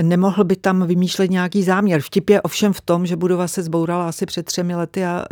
nemohl 0.01 0.43
by 0.43 0.55
tam 0.55 0.87
vymýšlet 0.87 1.31
nějaký 1.31 1.63
záměr. 1.63 2.01
Vtip 2.01 2.29
je 2.29 2.41
ovšem 2.41 2.73
v 2.73 2.81
tom, 2.81 3.05
že 3.05 3.15
budova 3.15 3.47
se 3.47 3.63
zbourala 3.63 4.07
asi 4.07 4.25
před 4.25 4.45
třemi 4.45 4.75
lety 4.75 5.05
a 5.05 5.25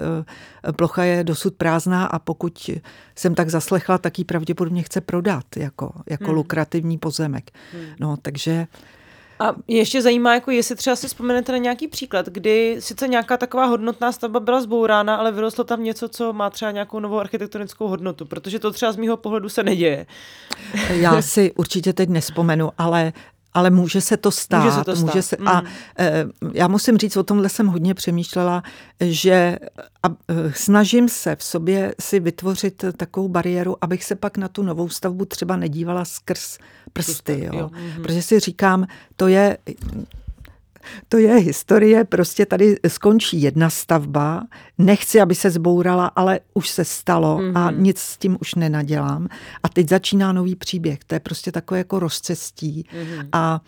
e, 0.70 0.74
plocha 0.74 1.04
je 1.04 1.24
dosud 1.24 1.56
prázdná 1.56 2.06
a 2.06 2.20
pokud 2.20 2.70
jsem 3.16 3.36
tak 3.36 3.50
zaslechla, 3.50 3.98
tak 3.98 4.20
ji 4.20 4.26
pravděpodobně 4.26 4.84
chce 4.84 5.02
prodat 5.02 5.46
jako, 5.58 5.92
jako 6.10 6.26
hmm. 6.26 6.36
lukrativní 6.36 6.98
pozemek. 6.98 7.52
Hmm. 7.74 7.86
No, 8.00 8.18
takže 8.22 8.68
a 9.42 9.56
ještě 9.68 10.02
zajímá, 10.02 10.34
jako 10.34 10.52
jestli 10.52 10.76
třeba 10.76 10.96
si 10.96 11.08
vzpomenete 11.08 11.52
na 11.52 11.58
nějaký 11.58 11.88
příklad, 11.88 12.26
kdy 12.30 12.78
sice 12.80 13.08
nějaká 13.08 13.38
taková 13.38 13.66
hodnotná 13.66 14.12
stavba 14.12 14.40
byla 14.40 14.62
zbourána, 14.62 15.16
ale 15.16 15.32
vyrostlo 15.32 15.64
tam 15.64 15.84
něco, 15.84 16.10
co 16.10 16.34
má 16.34 16.50
třeba 16.50 16.72
nějakou 16.72 17.00
novou 17.00 17.20
architektonickou 17.20 17.88
hodnotu, 17.88 18.26
protože 18.26 18.60
to 18.60 18.72
třeba 18.72 18.92
z 18.92 18.98
mého 18.98 19.18
pohledu 19.18 19.50
se 19.50 19.64
neděje. 19.64 20.06
Já 20.90 21.22
si 21.22 21.52
určitě 21.52 21.94
teď 21.94 22.10
nespomenu, 22.10 22.72
ale 22.78 23.14
ale 23.54 23.70
může 23.70 24.02
se 24.02 24.18
to 24.18 24.32
stát. 24.32 24.64
Může 24.64 24.76
se 24.78 24.84
to 24.84 24.96
stát. 24.96 25.06
Může 25.06 25.22
se, 25.22 25.38
mm. 25.40 25.48
A 25.48 25.64
e, 26.00 26.26
já 26.54 26.68
musím 26.68 26.98
říct, 26.98 27.18
o 27.18 27.24
tomhle 27.24 27.50
jsem 27.50 27.68
hodně 27.68 27.94
přemýšlela, 27.94 28.64
že 29.00 29.58
a, 30.04 30.08
e, 30.08 30.54
snažím 30.54 31.10
se 31.10 31.36
v 31.36 31.44
sobě 31.44 31.96
si 32.02 32.20
vytvořit 32.20 32.86
takovou 32.98 33.28
bariéru, 33.28 33.76
abych 33.82 34.04
se 34.04 34.16
pak 34.16 34.38
na 34.38 34.48
tu 34.48 34.64
novou 34.64 34.90
stavbu 34.90 35.26
třeba 35.26 35.56
nedívala 35.56 36.06
skrz 36.06 36.58
prsty. 36.94 37.44
Jo. 37.46 37.60
Jo. 37.60 37.68
Mm-hmm. 37.68 38.02
Protože 38.02 38.22
si 38.22 38.40
říkám, 38.40 38.88
to 39.16 39.28
je 39.28 39.58
to 41.10 41.18
je 41.18 41.36
historie, 41.36 42.04
prostě 42.04 42.46
tady 42.46 42.76
skončí 42.88 43.42
jedna 43.42 43.70
stavba, 43.70 44.44
nechci, 44.78 45.22
aby 45.22 45.36
se 45.36 45.50
zbourala, 45.50 46.08
ale 46.08 46.40
už 46.54 46.70
se 46.70 46.86
stalo 46.86 47.38
mm-hmm. 47.38 47.58
a 47.58 47.72
mhm. 47.72 47.84
nic 47.84 48.00
s 48.00 48.18
tím 48.18 48.38
už 48.42 48.56
nenadělám. 48.56 49.28
A 49.64 49.70
teď 49.70 49.90
začíná 49.90 50.34
nový 50.34 50.56
příběh, 50.56 51.00
to 51.08 51.16
je 51.16 51.20
prostě 51.20 51.52
takové 51.52 51.78
jako 51.78 52.00
rozcestí 52.00 52.86
mm-hmm. 52.94 53.28
a 53.32 53.62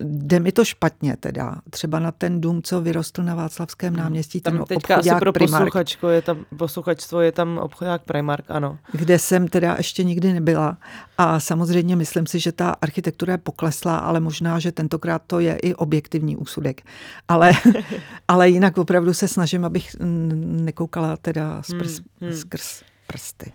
jde 0.00 0.40
mi 0.40 0.52
to 0.52 0.64
špatně 0.64 1.16
teda. 1.20 1.56
Třeba 1.70 1.98
na 1.98 2.12
ten 2.12 2.40
dům, 2.40 2.62
co 2.62 2.80
vyrostl 2.80 3.22
na 3.22 3.34
Václavském 3.34 3.94
hmm. 3.94 4.02
náměstí, 4.02 4.40
tam 4.40 4.56
ten 4.58 4.64
teďka 4.64 4.96
asi 4.96 5.10
pro 5.18 5.32
posluchačko 5.32 6.08
je 6.08 6.22
tam, 6.22 6.44
posluchačstvo 6.56 7.20
je 7.20 7.32
tam 7.32 7.58
obchodák 7.58 8.02
Primark, 8.02 8.44
ano. 8.48 8.78
Kde 8.92 9.18
jsem 9.18 9.48
teda 9.48 9.74
ještě 9.78 10.04
nikdy 10.04 10.32
nebyla. 10.32 10.78
A 11.18 11.40
samozřejmě 11.40 11.96
myslím 11.96 12.26
si, 12.26 12.40
že 12.40 12.52
ta 12.52 12.70
architektura 12.70 13.32
je 13.32 13.38
poklesla, 13.38 13.98
ale 13.98 14.20
možná, 14.20 14.58
že 14.58 14.72
tentokrát 14.72 15.22
to 15.26 15.40
je 15.40 15.56
i 15.56 15.74
objektivní 15.74 16.36
úsudek. 16.36 16.82
Ale, 17.28 17.52
ale 18.28 18.48
jinak 18.48 18.78
opravdu 18.78 19.14
se 19.14 19.28
snažím, 19.28 19.64
abych 19.64 19.96
nekoukala 20.00 21.16
teda 21.16 21.62
skrz, 21.62 21.98
hmm. 21.98 22.30
hmm. 22.30 22.38
skrz 22.38 22.82
prsty. 23.06 23.52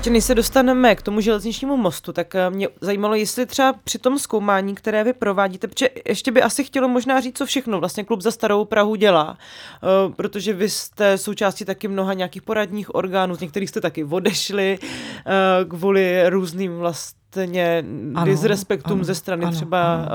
Ještě 0.00 0.10
než 0.10 0.24
se 0.24 0.34
dostaneme 0.34 0.96
k 0.96 1.02
tomu 1.02 1.20
železničnímu 1.20 1.76
mostu, 1.76 2.12
tak 2.12 2.34
eh, 2.34 2.50
mě 2.50 2.68
zajímalo, 2.80 3.14
jestli 3.14 3.46
třeba 3.46 3.72
při 3.84 3.98
tom 3.98 4.18
zkoumání, 4.18 4.74
které 4.74 5.04
vy 5.04 5.12
provádíte, 5.12 5.68
protože 5.68 5.88
ještě 6.08 6.32
by 6.32 6.42
asi 6.42 6.64
chtělo 6.64 6.88
možná 6.88 7.20
říct, 7.20 7.38
co 7.38 7.46
všechno 7.46 7.80
vlastně 7.80 8.04
klub 8.04 8.20
za 8.20 8.30
starou 8.30 8.64
Prahu 8.64 8.94
dělá, 8.94 9.36
eh, 9.38 10.12
protože 10.16 10.52
vy 10.52 10.68
jste 10.68 11.18
součástí 11.18 11.64
taky 11.64 11.88
mnoha 11.88 12.14
nějakých 12.14 12.42
poradních 12.42 12.94
orgánů, 12.94 13.34
z 13.34 13.40
některých 13.40 13.68
jste 13.68 13.80
taky 13.80 14.04
odešli 14.04 14.78
eh, 14.82 15.64
kvůli 15.68 16.28
různým 16.28 16.78
vlastně 16.78 17.84
disrespektům 18.24 18.98
ano, 18.98 19.04
ze 19.04 19.14
strany 19.14 19.44
ano, 19.44 19.52
třeba 19.52 19.94
ano. 19.94 20.06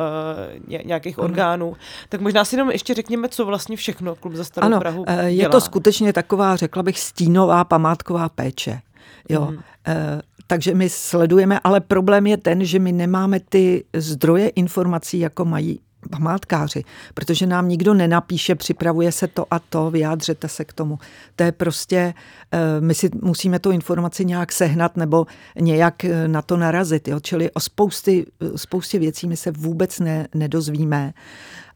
Uh, 0.68 0.86
nějakých 0.86 1.20
ano. 1.20 1.26
orgánů. 1.26 1.76
Tak 2.10 2.22
možná 2.22 2.46
si 2.46 2.56
jenom 2.56 2.72
ještě 2.72 2.94
řekněme, 2.94 3.30
co 3.30 3.46
vlastně 3.46 3.78
všechno 3.78 4.16
Klub 4.16 4.34
za 4.34 4.44
starou 4.44 4.66
ano, 4.66 4.80
Prahu 4.80 5.06
dělá. 5.08 5.22
Je 5.22 5.50
to 5.50 5.62
skutečně 5.62 6.14
taková, 6.14 6.56
řekla 6.56 6.84
bych, 6.84 7.00
stínová 7.00 7.64
památková 7.64 8.30
péče. 8.30 8.82
Jo. 9.30 9.42
Hmm. 9.42 9.60
E, 9.88 10.22
takže 10.48 10.74
my 10.74 10.90
sledujeme, 10.90 11.60
ale 11.64 11.82
problém 11.82 12.28
je 12.28 12.38
ten, 12.38 12.66
že 12.66 12.80
my 12.80 12.92
nemáme 12.92 13.40
ty 13.40 13.84
zdroje 13.94 14.48
informací, 14.48 15.20
jako 15.20 15.46
mají 15.46 15.80
památkáři, 16.10 16.84
protože 17.14 17.48
nám 17.48 17.70
nikdo 17.70 17.94
nenapíše, 17.94 18.56
připravuje 18.56 19.12
se 19.12 19.28
to 19.28 19.46
a 19.52 19.60
to, 19.60 19.92
vyjádřete 19.92 20.48
se 20.48 20.66
k 20.66 20.74
tomu. 20.74 21.00
To 21.36 21.44
je 21.44 21.52
prostě, 21.52 22.14
eh, 22.52 22.82
my 22.82 22.94
si 22.94 23.10
musíme 23.22 23.60
tu 23.60 23.72
informaci 23.72 24.26
nějak 24.26 24.52
sehnat 24.52 24.98
nebo 24.98 25.26
nějak 25.60 26.06
eh, 26.06 26.28
na 26.28 26.42
to 26.42 26.58
narazit. 26.58 27.08
Jo? 27.08 27.20
Čili 27.20 27.52
o 27.52 27.60
spousty, 27.60 28.26
spoustě 28.56 29.00
věcí 29.00 29.28
my 29.28 29.38
se 29.38 29.52
vůbec 29.52 30.00
ne, 30.00 30.28
nedozvíme 30.34 31.14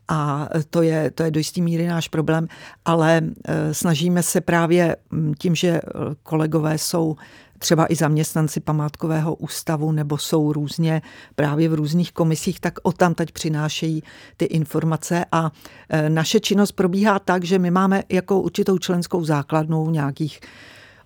a 0.09 0.49
to 0.69 0.81
je, 0.81 1.11
to 1.11 1.23
je 1.23 1.31
do 1.31 1.39
jistý 1.39 1.61
míry 1.61 1.87
náš 1.87 2.07
problém, 2.07 2.47
ale 2.85 3.21
e, 3.45 3.73
snažíme 3.73 4.23
se 4.23 4.41
právě 4.41 4.95
tím, 5.39 5.55
že 5.55 5.67
e, 5.67 5.81
kolegové 6.23 6.77
jsou 6.77 7.15
třeba 7.59 7.85
i 7.89 7.95
zaměstnanci 7.95 8.59
památkového 8.59 9.35
ústavu 9.35 9.91
nebo 9.91 10.17
jsou 10.17 10.53
různě 10.53 11.01
právě 11.35 11.69
v 11.69 11.73
různých 11.73 12.11
komisích, 12.11 12.59
tak 12.59 12.73
o 12.83 12.91
tam 12.91 13.13
teď 13.13 13.31
přinášejí 13.31 14.03
ty 14.37 14.45
informace. 14.45 15.25
A 15.31 15.51
e, 15.89 16.09
naše 16.09 16.39
činnost 16.39 16.71
probíhá 16.71 17.19
tak, 17.19 17.43
že 17.43 17.59
my 17.59 17.71
máme 17.71 18.03
jako 18.09 18.41
určitou 18.41 18.77
členskou 18.77 19.23
základnou 19.23 19.89
nějakých 19.89 20.39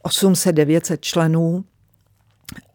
800-900 0.06 0.98
členů, 1.00 1.66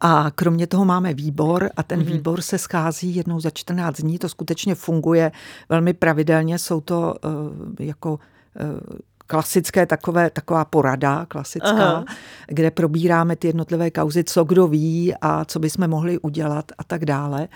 a 0.00 0.30
kromě 0.34 0.66
toho 0.66 0.84
máme 0.84 1.14
výbor 1.14 1.70
a 1.76 1.82
ten 1.82 2.00
mm-hmm. 2.00 2.12
výbor 2.12 2.40
se 2.40 2.58
schází 2.58 3.14
jednou 3.14 3.40
za 3.40 3.50
14 3.50 4.00
dní. 4.00 4.18
To 4.18 4.28
skutečně 4.28 4.74
funguje 4.74 5.32
velmi 5.68 5.92
pravidelně. 5.92 6.58
Jsou 6.58 6.80
to 6.80 7.14
uh, 7.24 7.86
jako 7.86 8.10
uh, 8.12 8.18
klasické 9.26 9.86
takové, 9.86 10.30
taková 10.30 10.64
porada 10.64 11.26
klasická, 11.26 11.70
Aha. 11.70 12.04
kde 12.46 12.70
probíráme 12.70 13.36
ty 13.36 13.46
jednotlivé 13.46 13.90
kauzy, 13.90 14.24
co 14.24 14.44
kdo 14.44 14.66
ví 14.66 15.14
a 15.20 15.44
co 15.44 15.58
bychom 15.58 15.88
mohli 15.88 16.18
udělat 16.18 16.72
a 16.78 16.84
tak 16.84 17.04
dále. 17.04 17.48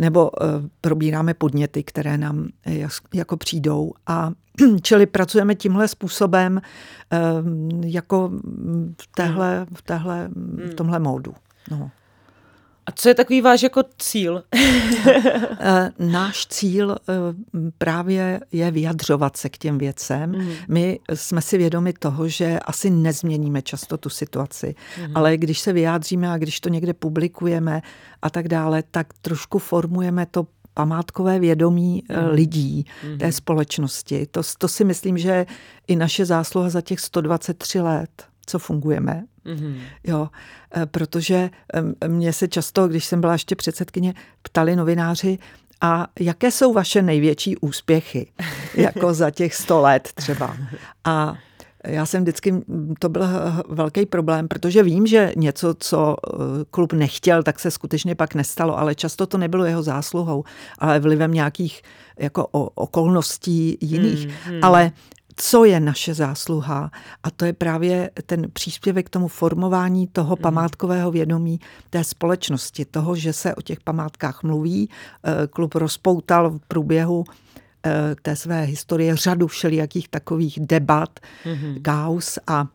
Nebo 0.00 0.30
uh, 0.30 0.46
probíráme 0.80 1.34
podněty, 1.34 1.82
které 1.82 2.18
nám 2.18 2.48
jako 3.14 3.36
přijdou. 3.36 3.92
A 4.06 4.30
čili 4.82 5.06
pracujeme 5.06 5.54
tímhle 5.54 5.88
způsobem 5.88 6.60
jako 7.84 8.30
v 9.02 9.06
téhle, 9.14 9.66
v, 9.74 9.82
téhle, 9.82 10.28
v 10.28 10.64
hmm. 10.64 10.72
tomhle 10.72 10.98
módu. 10.98 11.34
No. 11.70 11.90
A 12.86 12.92
co 12.92 13.08
je 13.08 13.14
takový 13.14 13.40
váš 13.40 13.62
jako 13.62 13.82
cíl? 13.98 14.42
Eh, 15.62 15.90
náš 15.98 16.46
cíl 16.46 16.96
eh, 17.08 17.12
právě 17.78 18.40
je 18.52 18.70
vyjadřovat 18.70 19.36
se 19.36 19.48
k 19.48 19.58
těm 19.58 19.78
věcem. 19.78 20.30
Mm. 20.30 20.50
My 20.68 21.00
jsme 21.14 21.42
si 21.42 21.58
vědomi 21.58 21.92
toho, 21.92 22.28
že 22.28 22.58
asi 22.58 22.90
nezměníme 22.90 23.62
často 23.62 23.96
tu 23.96 24.08
situaci, 24.08 24.74
mm. 24.98 25.16
ale 25.16 25.36
když 25.36 25.60
se 25.60 25.72
vyjádříme 25.72 26.30
a 26.30 26.38
když 26.38 26.60
to 26.60 26.68
někde 26.68 26.94
publikujeme 26.94 27.82
a 28.22 28.30
tak 28.30 28.48
dále, 28.48 28.82
tak 28.90 29.06
trošku 29.22 29.58
formujeme 29.58 30.26
to 30.26 30.46
památkové 30.74 31.38
vědomí 31.38 32.02
mm. 32.08 32.16
lidí 32.30 32.86
mm. 33.04 33.18
té 33.18 33.32
společnosti. 33.32 34.26
To, 34.30 34.40
to 34.58 34.68
si 34.68 34.84
myslím, 34.84 35.18
že 35.18 35.46
i 35.86 35.96
naše 35.96 36.24
zásluha 36.24 36.70
za 36.70 36.80
těch 36.80 37.00
123 37.00 37.80
let 37.80 38.30
co 38.50 38.58
fungujeme. 38.58 39.24
Mm-hmm. 39.46 39.80
Jo, 40.04 40.28
eh, 40.76 40.86
protože 40.86 41.50
mě 42.06 42.32
se 42.32 42.48
často, 42.48 42.88
když 42.88 43.04
jsem 43.04 43.20
byla 43.20 43.32
ještě 43.32 43.56
předsedkyně, 43.56 44.14
ptali 44.42 44.76
novináři, 44.76 45.38
a 45.80 46.06
jaké 46.20 46.50
jsou 46.50 46.72
vaše 46.72 47.02
největší 47.02 47.56
úspěchy, 47.56 48.32
jako 48.74 49.14
za 49.14 49.30
těch 49.30 49.54
sto 49.54 49.80
let 49.80 50.08
třeba? 50.14 50.56
A 51.04 51.34
já 51.86 52.06
jsem 52.06 52.22
vždycky, 52.22 52.54
to 52.98 53.08
byl 53.08 53.22
velký 53.68 54.06
problém, 54.06 54.48
protože 54.48 54.82
vím, 54.82 55.06
že 55.06 55.32
něco, 55.36 55.74
co 55.78 56.16
eh, 56.16 56.36
klub 56.70 56.92
nechtěl, 56.92 57.42
tak 57.42 57.60
se 57.60 57.70
skutečně 57.70 58.14
pak 58.14 58.34
nestalo, 58.34 58.78
ale 58.78 58.94
často 58.94 59.26
to 59.26 59.38
nebylo 59.38 59.64
jeho 59.64 59.82
zásluhou, 59.82 60.44
ale 60.78 61.00
vlivem 61.00 61.34
nějakých 61.34 61.82
jako 62.18 62.46
okolností 62.74 63.78
jiných. 63.80 64.26
Hmm, 64.26 64.36
hmm. 64.44 64.60
Ale 64.64 64.92
co 65.42 65.64
je 65.64 65.80
naše 65.80 66.14
zásluha. 66.14 66.90
A 67.22 67.30
to 67.30 67.44
je 67.44 67.52
právě 67.52 68.10
ten 68.26 68.46
příspěvek 68.52 69.06
k 69.06 69.10
tomu 69.10 69.28
formování 69.28 70.06
toho 70.06 70.34
hmm. 70.34 70.42
památkového 70.42 71.10
vědomí 71.10 71.60
té 71.90 72.04
společnosti, 72.04 72.84
toho, 72.84 73.16
že 73.16 73.32
se 73.32 73.54
o 73.54 73.62
těch 73.62 73.80
památkách 73.80 74.42
mluví. 74.42 74.90
Eh, 75.24 75.46
klub 75.46 75.74
rozpoutal 75.74 76.50
v 76.50 76.58
průběhu 76.68 77.24
té 78.22 78.36
své 78.36 78.62
historie 78.62 79.16
řadu 79.16 79.46
všelijakých 79.46 80.08
takových 80.08 80.58
debat, 80.60 81.20
mm-hmm. 81.44 81.82
kaus 81.82 82.38
a 82.46 82.66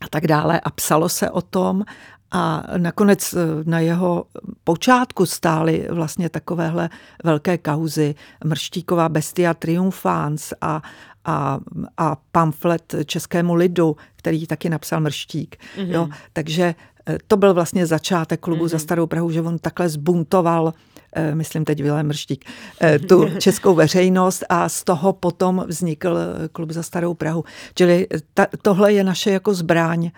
a 0.00 0.08
tak 0.10 0.26
dále 0.26 0.60
a 0.60 0.70
psalo 0.70 1.08
se 1.08 1.30
o 1.30 1.42
tom 1.42 1.84
a 2.30 2.62
nakonec 2.76 3.34
na 3.64 3.80
jeho 3.80 4.24
počátku 4.64 5.26
stály 5.26 5.88
vlastně 5.90 6.28
takovéhle 6.28 6.90
velké 7.24 7.58
kauzy. 7.58 8.14
Mrštíková 8.44 9.08
bestia 9.08 9.54
triumfans 9.54 10.52
a, 10.60 10.82
a, 11.24 11.58
a 11.96 12.16
pamflet 12.32 12.94
českému 13.04 13.54
lidu, 13.54 13.96
který 14.16 14.46
taky 14.46 14.70
napsal 14.70 15.00
Mrštík. 15.00 15.56
Mm-hmm. 15.56 15.90
Jo, 15.90 16.08
takže 16.32 16.74
eh, 17.06 17.18
to 17.26 17.36
byl 17.36 17.54
vlastně 17.54 17.86
začátek 17.86 18.40
klubu 18.40 18.64
mm-hmm. 18.64 18.68
za 18.68 18.78
Starou 18.78 19.06
Prahu, 19.06 19.30
že 19.30 19.42
on 19.42 19.58
takhle 19.58 19.88
zbuntoval 19.88 20.74
eh, 21.16 21.34
myslím 21.34 21.64
teď 21.64 21.82
Vilém 21.82 22.06
Mrštík, 22.06 22.44
eh, 22.82 22.98
tu 22.98 23.28
českou 23.38 23.74
veřejnost 23.74 24.44
a 24.48 24.68
z 24.68 24.84
toho 24.84 25.12
potom 25.12 25.64
vznikl 25.66 26.18
klub 26.52 26.70
za 26.70 26.82
Starou 26.82 27.14
Prahu. 27.14 27.44
Čili 27.74 28.06
ta, 28.34 28.46
tohle 28.62 28.92
je 28.92 29.04
naše 29.04 29.30
jako 29.30 29.54
zbraň, 29.54 30.10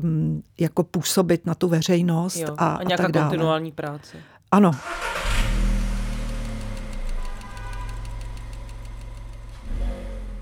mm. 0.00 0.42
jako 0.58 0.84
působit 0.84 1.46
na 1.46 1.54
tu 1.54 1.68
veřejnost 1.68 2.36
jo, 2.36 2.54
a, 2.58 2.74
a 2.74 2.82
nějaká 2.82 3.04
a 3.04 3.06
tak 3.06 3.12
dále. 3.12 3.28
kontinuální 3.28 3.72
práce. 3.72 4.16
Ano. 4.50 4.72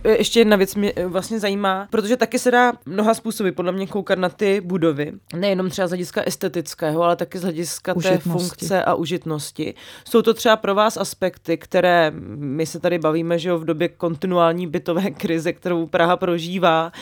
Ještě 0.09 0.41
jedna 0.41 0.57
věc 0.57 0.75
mě 0.75 0.93
e, 0.93 1.07
vlastně 1.07 1.41
zajímá, 1.41 1.89
protože 1.91 2.17
taky 2.17 2.39
se 2.39 2.51
dá 2.51 2.73
mnoha 2.87 3.15
způsoby 3.15 3.51
podle 3.51 3.73
mě 3.73 3.87
koukat 3.87 4.19
na 4.19 4.29
ty 4.29 4.61
budovy. 4.61 5.13
Nejenom 5.37 5.71
třeba 5.71 5.89
z 5.89 5.91
hlediska 5.91 6.23
estetického, 6.27 7.03
ale 7.03 7.17
taky 7.17 7.39
z 7.39 7.43
hlediska 7.43 7.95
té 7.95 8.19
funkce 8.19 8.85
a 8.85 8.95
užitnosti. 8.95 9.75
Jsou 10.09 10.23
to 10.23 10.35
třeba 10.35 10.57
pro 10.57 10.75
vás 10.75 10.97
aspekty, 10.97 11.57
které 11.57 12.13
my 12.37 12.67
se 12.67 12.81
tady 12.81 12.99
bavíme, 12.99 13.39
že 13.39 13.49
jo, 13.49 13.59
v 13.59 13.65
době 13.65 13.89
kontinuální 13.89 14.67
bytové 14.67 15.11
krize, 15.11 15.53
kterou 15.53 15.87
Praha 15.87 16.17
prožívá, 16.17 16.93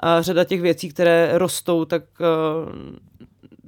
a 0.00 0.22
řada 0.22 0.44
těch 0.44 0.60
věcí, 0.60 0.88
které 0.88 1.30
rostou, 1.32 1.84
tak 1.84 2.02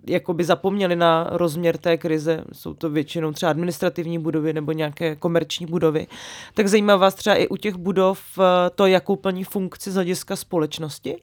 jakoby 0.07 0.45
zapomněli 0.45 0.97
na 0.97 1.29
rozměr 1.31 1.79
té 1.79 1.97
krize, 1.97 2.45
jsou 2.53 2.75
to 2.75 2.91
většinou 2.91 3.33
třeba 3.33 3.51
administrativní 3.51 4.19
budovy 4.19 4.53
nebo 4.53 4.73
nějaké 4.73 5.17
komerční 5.17 5.67
budovy, 5.67 6.07
tak 6.55 6.69
zajímá 6.69 6.97
vás 6.97 7.15
třeba 7.15 7.37
i 7.37 7.49
u 7.49 7.57
těch 7.57 7.75
budov 7.75 8.21
eh, 8.39 8.71
to, 8.75 8.87
jakou 8.87 9.17
plní 9.17 9.45
funkci 9.45 9.91
z 9.91 9.95
hlediska 9.95 10.37
společnosti? 10.37 11.17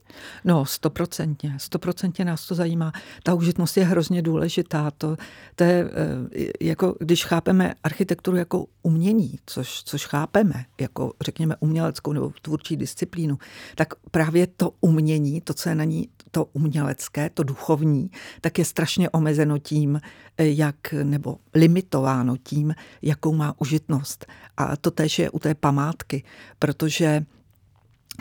No, 0.46 0.66
stoprocentně, 0.66 1.54
stoprocentně 1.58 2.26
nás 2.26 2.48
to 2.48 2.56
zajímá. 2.56 2.92
Ta 3.24 3.34
užitnost 3.34 3.78
je 3.78 3.86
hrozně 3.86 4.22
důležitá. 4.22 4.92
To, 4.98 5.18
to 5.56 5.64
je, 5.64 5.90
eh, 6.34 6.52
jako 6.62 6.96
když 7.00 7.26
chápeme 7.26 7.74
architekturu 7.84 8.38
jako 8.38 8.66
umění, 8.82 9.40
což, 9.46 9.84
což 9.84 10.06
chápeme 10.06 10.66
jako, 10.82 11.14
řekněme, 11.22 11.56
uměleckou 11.60 12.14
nebo 12.14 12.32
tvůrčí 12.42 12.78
disciplínu, 12.78 13.38
tak 13.76 13.94
právě 14.12 14.48
to 14.48 14.72
umění, 14.82 15.42
to, 15.42 15.54
co 15.54 15.70
je 15.70 15.76
na 15.76 15.84
ní 15.84 16.08
to 16.32 16.46
umělecké, 16.54 17.30
to 17.30 17.44
duchovní, 17.44 18.12
tak 18.42 18.60
je 18.60 18.66
strašně 18.70 19.10
omezeno 19.10 19.58
tím, 19.58 20.02
eh, 20.38 20.48
jak, 20.48 20.94
nebo 21.04 21.38
limitováno 21.54 22.38
tím, 22.38 22.76
jakou 23.02 23.34
má 23.36 23.54
užitnost. 23.58 24.26
A 24.58 24.78
to 24.78 24.92
tež 24.92 25.20
je 25.20 25.30
u 25.30 25.40
té 25.40 25.56
památky, 25.56 26.24
protože 26.60 27.26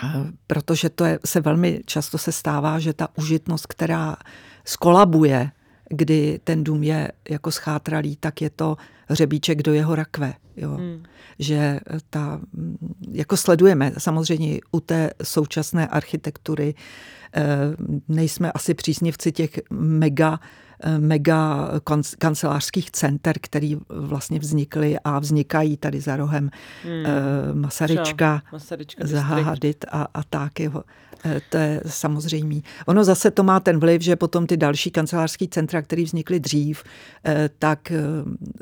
eh, 0.04 0.32
protože 0.46 0.88
to 0.88 1.04
je, 1.04 1.18
se 1.24 1.40
velmi 1.40 1.80
často 1.86 2.18
se 2.18 2.32
stává, 2.32 2.78
že 2.78 2.92
ta 2.92 3.08
užitnost, 3.18 3.66
která 3.66 4.16
skolabuje, 4.64 5.50
kdy 5.90 6.40
ten 6.44 6.64
dům 6.64 6.82
je 6.82 7.12
jako 7.30 7.50
schátralý, 7.50 8.16
tak 8.16 8.42
je 8.42 8.50
to 8.50 8.76
hřebíček 9.08 9.62
do 9.62 9.72
jeho 9.72 9.94
rakve. 9.94 10.34
Jo. 10.58 10.70
Hmm. 10.70 11.02
Že 11.38 11.80
ta, 12.10 12.40
jako 13.10 13.36
sledujeme 13.36 13.92
samozřejmě 13.98 14.60
u 14.72 14.80
té 14.80 15.10
současné 15.22 15.88
architektury, 15.88 16.74
eh, 17.34 17.42
nejsme 18.08 18.52
asi 18.52 18.74
příznivci 18.74 19.32
těch 19.32 19.60
mega 19.70 20.40
Eh, 20.40 20.67
mega 20.98 21.70
kancelářských 22.18 22.90
center, 22.90 23.36
který 23.40 23.76
vlastně 23.88 24.38
vznikly 24.38 24.98
a 25.04 25.18
vznikají 25.18 25.76
tady 25.76 26.00
za 26.00 26.16
rohem 26.16 26.50
hmm. 26.84 27.04
Masaryčka, 27.60 28.42
Masaryčka 28.52 29.06
Zahadit 29.06 29.84
a, 29.90 30.06
a 30.14 30.22
tak. 30.22 30.60
Jo. 30.60 30.82
Eh, 31.24 31.40
to 31.50 31.56
je 31.56 31.80
samozřejmé. 31.86 32.60
Ono 32.86 33.04
zase 33.04 33.30
to 33.30 33.42
má 33.42 33.60
ten 33.60 33.80
vliv, 33.80 34.02
že 34.02 34.16
potom 34.16 34.46
ty 34.46 34.56
další 34.56 34.90
kancelářský 34.90 35.48
centra, 35.48 35.82
které 35.82 36.04
vznikly 36.04 36.40
dřív, 36.40 36.82
tak, 37.58 37.92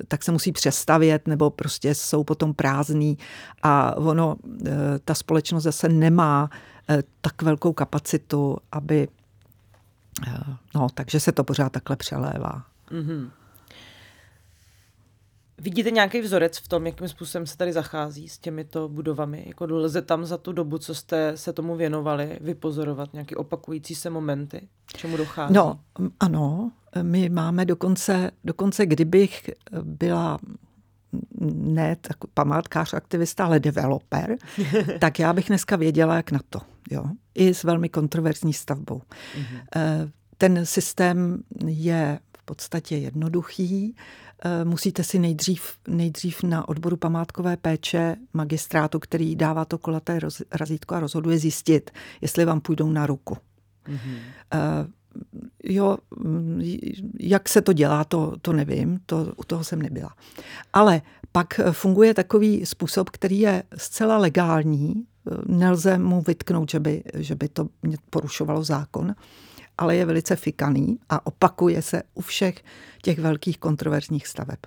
tak 0.09 0.22
se 0.22 0.33
musí 0.33 0.52
přestavět 0.52 1.29
nebo 1.29 1.50
prostě 1.50 1.94
jsou 1.94 2.24
potom 2.24 2.55
prázdný 2.55 3.18
a 3.62 3.96
ono, 3.96 4.37
ta 5.05 5.14
společnost 5.14 5.62
zase 5.62 5.88
nemá 5.88 6.50
tak 7.20 7.42
velkou 7.42 7.72
kapacitu, 7.72 8.57
aby 8.72 9.09
No, 10.74 10.88
takže 10.94 11.20
se 11.20 11.33
to 11.33 11.44
pořád 11.44 11.72
takhle 11.72 11.96
přelévá. 11.96 12.64
Mm-hmm. 12.90 13.31
Vidíte 15.59 15.90
nějaký 15.90 16.20
vzorec 16.20 16.59
v 16.59 16.68
tom, 16.68 16.87
jakým 16.87 17.09
způsobem 17.09 17.46
se 17.46 17.57
tady 17.57 17.72
zachází 17.72 18.29
s 18.29 18.38
těmito 18.38 18.88
budovami? 18.88 19.44
Jako 19.46 19.66
lze 19.70 20.02
tam 20.02 20.24
za 20.24 20.37
tu 20.38 20.52
dobu, 20.52 20.79
co 20.79 20.94
jste 20.94 21.37
se 21.37 21.52
tomu 21.52 21.76
věnovali, 21.76 22.38
vypozorovat 22.40 23.12
nějaké 23.12 23.37
opakující 23.37 23.94
se 23.94 24.11
momenty? 24.11 24.68
Čemu 24.96 25.16
dochází? 25.16 25.55
No, 25.55 25.81
ano. 26.20 26.72
My 27.02 27.29
máme 27.29 27.64
dokonce, 27.64 28.31
dokonce 28.44 28.87
kdybych 28.87 29.50
byla 29.83 30.38
ne 31.51 31.97
tak 32.01 32.16
památkář, 32.35 32.95
aktivista, 32.95 33.45
ale 33.45 33.61
developer, 33.61 34.37
tak 34.99 35.19
já 35.19 35.33
bych 35.33 35.47
dneska 35.47 35.77
věděla, 35.77 36.16
jak 36.16 36.31
na 36.31 36.40
to. 36.51 36.61
Jo? 36.90 37.05
I 37.35 37.55
s 37.55 37.64
velmi 37.64 37.88
kontroverzní 37.88 38.53
stavbou. 38.53 38.99
Mm-hmm. 38.99 40.11
Ten 40.38 40.66
systém 40.66 41.42
je 41.66 42.19
v 42.38 42.42
podstatě 42.45 42.97
jednoduchý. 42.97 43.97
Eh, 44.45 44.64
musíte 44.64 45.05
si 45.05 45.19
nejdřív, 45.19 45.75
nejdřív 45.88 46.42
na 46.42 46.69
odboru 46.69 46.97
památkové 46.97 47.57
péče 47.57 48.16
magistrátu, 48.35 48.99
který 48.99 49.37
dává 49.37 49.64
to 49.64 49.79
kulaté 49.79 50.19
razítko 50.53 50.95
a 50.95 51.01
rozhoduje 51.01 51.38
zjistit, 51.38 51.90
jestli 52.21 52.45
vám 52.45 52.61
půjdou 52.61 52.90
na 52.90 53.07
ruku. 53.07 53.37
Mm-hmm 53.88 54.87
jo, 55.64 55.96
jak 57.20 57.48
se 57.48 57.62
to 57.62 57.72
dělá, 57.72 58.05
to, 58.05 58.33
to 58.42 58.52
nevím, 58.52 59.00
to, 59.07 59.33
u 59.37 59.44
toho 59.44 59.64
jsem 59.64 59.83
nebyla. 59.83 60.14
Ale 60.72 61.02
pak 61.33 61.61
funguje 61.72 62.14
takový 62.14 62.66
způsob, 62.66 63.11
který 63.11 63.40
je 63.40 63.62
zcela 63.76 64.18
legální, 64.18 65.07
nelze 65.46 65.98
mu 65.98 66.22
vytknout, 66.22 66.70
že 66.70 66.81
by, 66.81 67.02
že 67.14 67.35
by 67.35 67.48
to 67.48 67.68
porušovalo 68.11 68.64
zákon, 68.64 69.14
ale 69.79 69.96
je 69.96 70.05
velice 70.05 70.37
fikaný 70.37 70.98
a 71.09 71.26
opakuje 71.26 71.83
se 71.83 72.02
u 72.14 72.20
všech 72.20 72.64
těch 73.02 73.18
velkých 73.18 73.59
kontroverzních 73.59 74.26
staveb. 74.26 74.59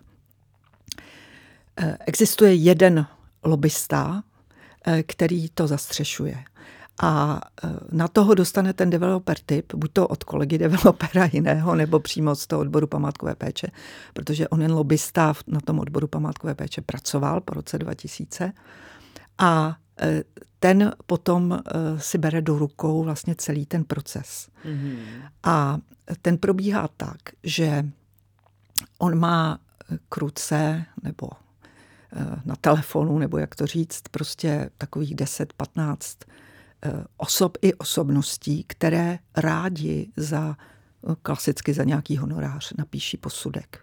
Existuje 2.06 2.54
jeden 2.54 3.06
lobista, 3.44 4.24
který 5.08 5.50
to 5.50 5.68
zastřešuje. 5.68 6.44
A 7.02 7.42
e, 7.64 7.68
na 7.92 8.08
toho 8.08 8.34
dostane 8.34 8.74
ten 8.74 8.90
developer 8.90 9.38
tip, 9.46 9.74
buď 9.74 9.92
to 9.94 10.08
od 10.08 10.24
kolegy 10.24 10.58
developera 10.58 11.30
jiného, 11.34 11.76
nebo 11.76 12.00
přímo 12.00 12.36
z 12.36 12.48
toho 12.48 12.62
odboru 12.62 12.88
památkové 12.88 13.36
péče, 13.36 13.68
protože 14.14 14.48
on 14.48 14.62
jen 14.62 14.72
lobbysta 14.72 15.34
na 15.48 15.60
tom 15.60 15.80
odboru 15.80 16.08
památkové 16.08 16.56
péče 16.56 16.82
pracoval 16.82 17.42
po 17.42 17.54
roce 17.54 17.78
2000. 17.78 18.54
A 19.38 19.78
e, 20.02 20.24
ten 20.60 20.94
potom 21.06 21.54
e, 21.54 21.60
si 22.00 22.18
bere 22.18 22.42
do 22.42 22.58
rukou 22.58 23.04
vlastně 23.04 23.36
celý 23.36 23.66
ten 23.66 23.84
proces. 23.84 24.50
Mm-hmm. 24.66 24.98
A 25.44 25.78
ten 26.22 26.38
probíhá 26.38 26.88
tak, 26.98 27.18
že 27.44 27.86
on 28.98 29.20
má 29.20 29.60
kruce 30.10 30.86
nebo 31.04 31.30
na 32.46 32.56
telefonu, 32.56 33.20
nebo 33.20 33.38
jak 33.38 33.56
to 33.56 33.66
říct, 33.66 34.02
prostě 34.12 34.70
takových 34.78 35.16
10-15 35.16 35.96
Eh, 36.28 36.49
osob 37.18 37.58
i 37.62 37.74
osobností, 37.74 38.64
které 38.68 39.20
rádi 39.38 40.12
za 40.18 40.58
eh, 41.10 41.16
klasicky 41.22 41.74
za 41.74 41.84
nějaký 41.84 42.18
honorář 42.18 42.74
napíší 42.78 43.18
posudek. 43.18 43.80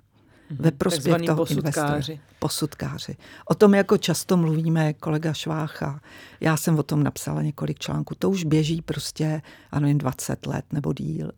Mhm. 0.51 0.63
Ve 0.63 0.71
prospěch 0.71 1.23
toho 1.27 1.37
posudkáři. 1.37 2.13
investora. 2.13 2.39
Posudkáři. 2.39 3.17
O 3.45 3.55
tom 3.55 3.75
jako 3.75 3.99
často 3.99 4.37
mluvíme 4.37 4.93
kolega 4.93 5.33
Švácha. 5.33 6.01
Já 6.41 6.57
jsem 6.57 6.79
o 6.79 6.83
tom 6.83 7.03
napsala 7.03 7.43
několik 7.43 7.79
článků. 7.79 8.15
To 8.15 8.31
už 8.31 8.45
běží 8.45 8.83
prostě, 8.83 9.43
ano, 9.73 9.89
jen 9.89 9.99
20 9.99 10.47
let 10.47 10.65
nebo 10.73 10.93
díl 10.93 11.33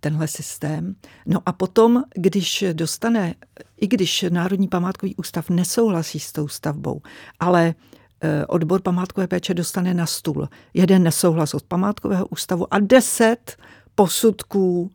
tenhle 0.00 0.28
systém. 0.28 0.94
No 1.26 1.40
a 1.46 1.52
potom, 1.52 2.02
když 2.14 2.64
dostane, 2.72 3.34
i 3.76 3.86
když 3.86 4.24
Národní 4.30 4.68
památkový 4.68 5.16
ústav 5.16 5.50
nesouhlasí 5.50 6.20
s 6.20 6.32
tou 6.32 6.48
stavbou, 6.48 7.02
ale 7.40 7.74
Eh, 7.74 8.05
odbor 8.48 8.82
památkové 8.82 9.26
péče 9.26 9.54
dostane 9.54 9.94
na 9.94 10.06
stůl 10.06 10.48
jeden 10.74 11.02
nesouhlas 11.02 11.54
od 11.54 11.62
památkového 11.62 12.26
ústavu 12.26 12.74
a 12.74 12.78
deset 12.78 13.56
posudků 13.94 14.92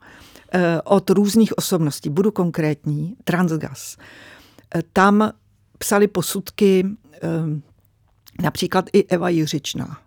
eh, 0.53 0.81
od 0.81 1.09
různých 1.09 1.57
osobností. 1.57 2.09
Budu 2.09 2.31
konkrétní, 2.31 3.15
Transgas. 3.23 3.97
Eh, 4.75 4.81
tam 4.93 5.31
psali 5.77 6.07
posudky 6.07 6.85
Například 8.41 8.85
i 8.93 9.05
Eva 9.05 9.29
Jiřičná 9.29 9.97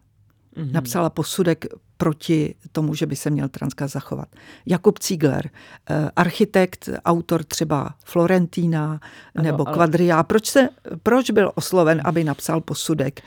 mm-hmm. 0.57 0.73
napsala 0.73 1.11
posudek 1.11 1.67
proti 1.97 2.55
tomu, 2.73 2.95
že 2.95 3.07
by 3.07 3.17
se 3.17 3.31
měl 3.31 3.49
Transkaz 3.49 3.93
zachovat. 3.93 4.29
Jakub 4.67 5.03
Ziegler, 5.03 5.51
eh, 5.90 6.11
architekt, 6.17 6.88
autor 7.05 7.45
třeba 7.45 7.95
Florentína 8.05 9.01
nebo 9.43 9.69
ale... 9.69 9.77
Quadria. 9.77 10.23
Proč, 10.23 10.47
se, 10.47 10.69
proč 11.03 11.31
byl 11.31 11.53
osloven, 11.55 12.01
aby 12.05 12.25
napsal 12.25 12.61
posudek 12.61 13.21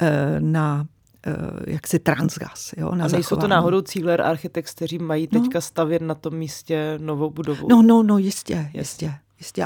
eh, 0.00 0.40
na 0.40 0.86
eh, 1.26 1.32
jaksi 1.66 1.98
transgas. 1.98 2.74
Jo, 2.76 2.94
na 2.94 3.04
a 3.04 3.08
nejsou 3.08 3.20
zachování. 3.20 3.40
to 3.40 3.48
náhodou 3.48 3.82
Ziegler 3.92 4.20
architekt, 4.20 4.70
kteří 4.70 4.98
mají 4.98 5.26
teďka 5.26 5.56
no. 5.58 5.60
stavět 5.60 6.02
na 6.02 6.14
tom 6.14 6.34
místě 6.34 6.98
novou 7.02 7.30
budovu? 7.30 7.68
No, 7.70 7.82
no, 7.82 8.02
no, 8.02 8.18
jistě, 8.18 8.54
jistě. 8.54 8.78
Jistě, 8.78 9.14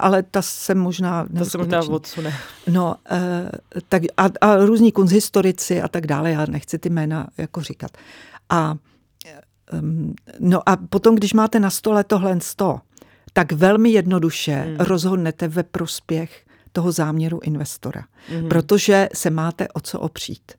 ale 0.01 0.23
ta 0.23 0.43
se 0.43 0.75
možná... 0.75 1.27
To 1.39 1.45
se 1.45 1.59
možná 1.59 1.81
odsune. 1.81 2.35
No, 2.67 2.95
e, 3.11 3.51
tak 3.89 4.03
a, 4.17 4.29
a 4.41 4.57
různí 4.57 4.93
kunsthistorici 4.93 5.83
a 5.83 5.89
tak 5.89 6.07
dále, 6.07 6.31
já 6.31 6.47
nechci 6.47 6.79
ty 6.79 6.91
jména 6.91 7.27
jako 7.39 7.61
říkat. 7.61 7.91
A, 8.49 8.75
um, 9.73 10.15
no 10.41 10.69
a 10.69 10.77
potom, 10.77 11.15
když 11.15 11.33
máte 11.33 11.61
na 11.61 11.71
stole 11.71 12.05
tohle 12.05 12.41
sto, 12.41 12.81
tak 13.33 13.53
velmi 13.53 13.91
jednoduše 13.91 14.55
hmm. 14.55 14.77
rozhodnete 14.79 15.49
ve 15.49 15.63
prospěch 15.63 16.45
toho 16.73 16.93
záměru 16.93 17.41
investora, 17.43 18.05
hmm. 18.29 18.49
protože 18.49 19.09
se 19.15 19.31
máte 19.31 19.69
o 19.69 19.81
co 19.81 20.01
opřít 20.01 20.53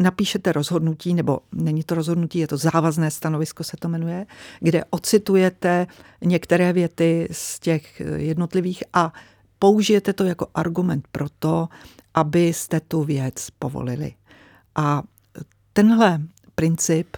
napíšete 0.00 0.52
rozhodnutí, 0.52 1.14
nebo 1.14 1.38
není 1.52 1.82
to 1.82 1.94
rozhodnutí, 1.94 2.38
je 2.38 2.46
to 2.46 2.56
závazné 2.56 3.10
stanovisko, 3.10 3.64
se 3.64 3.76
to 3.76 3.88
jmenuje, 3.88 4.26
kde 4.60 4.84
ocitujete 4.90 5.86
některé 6.24 6.72
věty 6.72 7.28
z 7.32 7.60
těch 7.60 8.02
jednotlivých 8.16 8.84
a 8.92 9.12
použijete 9.58 10.12
to 10.12 10.24
jako 10.24 10.46
argument 10.54 11.08
pro 11.12 11.26
to, 11.38 11.68
abyste 12.14 12.80
tu 12.80 13.04
věc 13.04 13.48
povolili. 13.58 14.14
A 14.74 15.02
tenhle 15.72 16.20
princip 16.54 17.16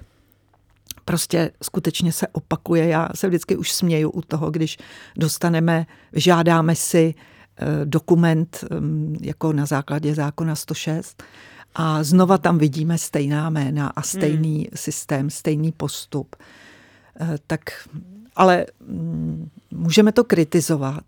prostě 1.05 1.51
skutečně 1.62 2.12
se 2.12 2.27
opakuje. 2.29 2.88
Já 2.88 3.09
se 3.14 3.29
vždycky 3.29 3.57
už 3.57 3.73
směju 3.73 4.11
u 4.11 4.21
toho, 4.21 4.51
když 4.51 4.79
dostaneme, 5.16 5.87
žádáme 6.12 6.77
si 6.77 7.14
eh, 7.16 7.32
dokument 7.85 8.65
mm, 8.81 9.17
jako 9.21 9.53
na 9.53 9.67
základě 9.67 10.15
zákona 10.15 10.55
106 10.55 11.23
a 11.75 12.03
znova 12.03 12.38
tam 12.38 12.59
vidíme 12.59 12.99
stejná 12.99 13.51
jména 13.51 13.88
a 13.88 14.03
stejný 14.03 14.57
hmm. 14.57 14.67
systém, 14.75 15.31
stejný 15.31 15.73
postup. 15.73 16.37
Eh, 17.21 17.38
tak, 17.47 17.61
ale 18.37 18.67
mm, 18.81 19.51
můžeme 19.71 20.12
to 20.12 20.25
kritizovat, 20.25 21.05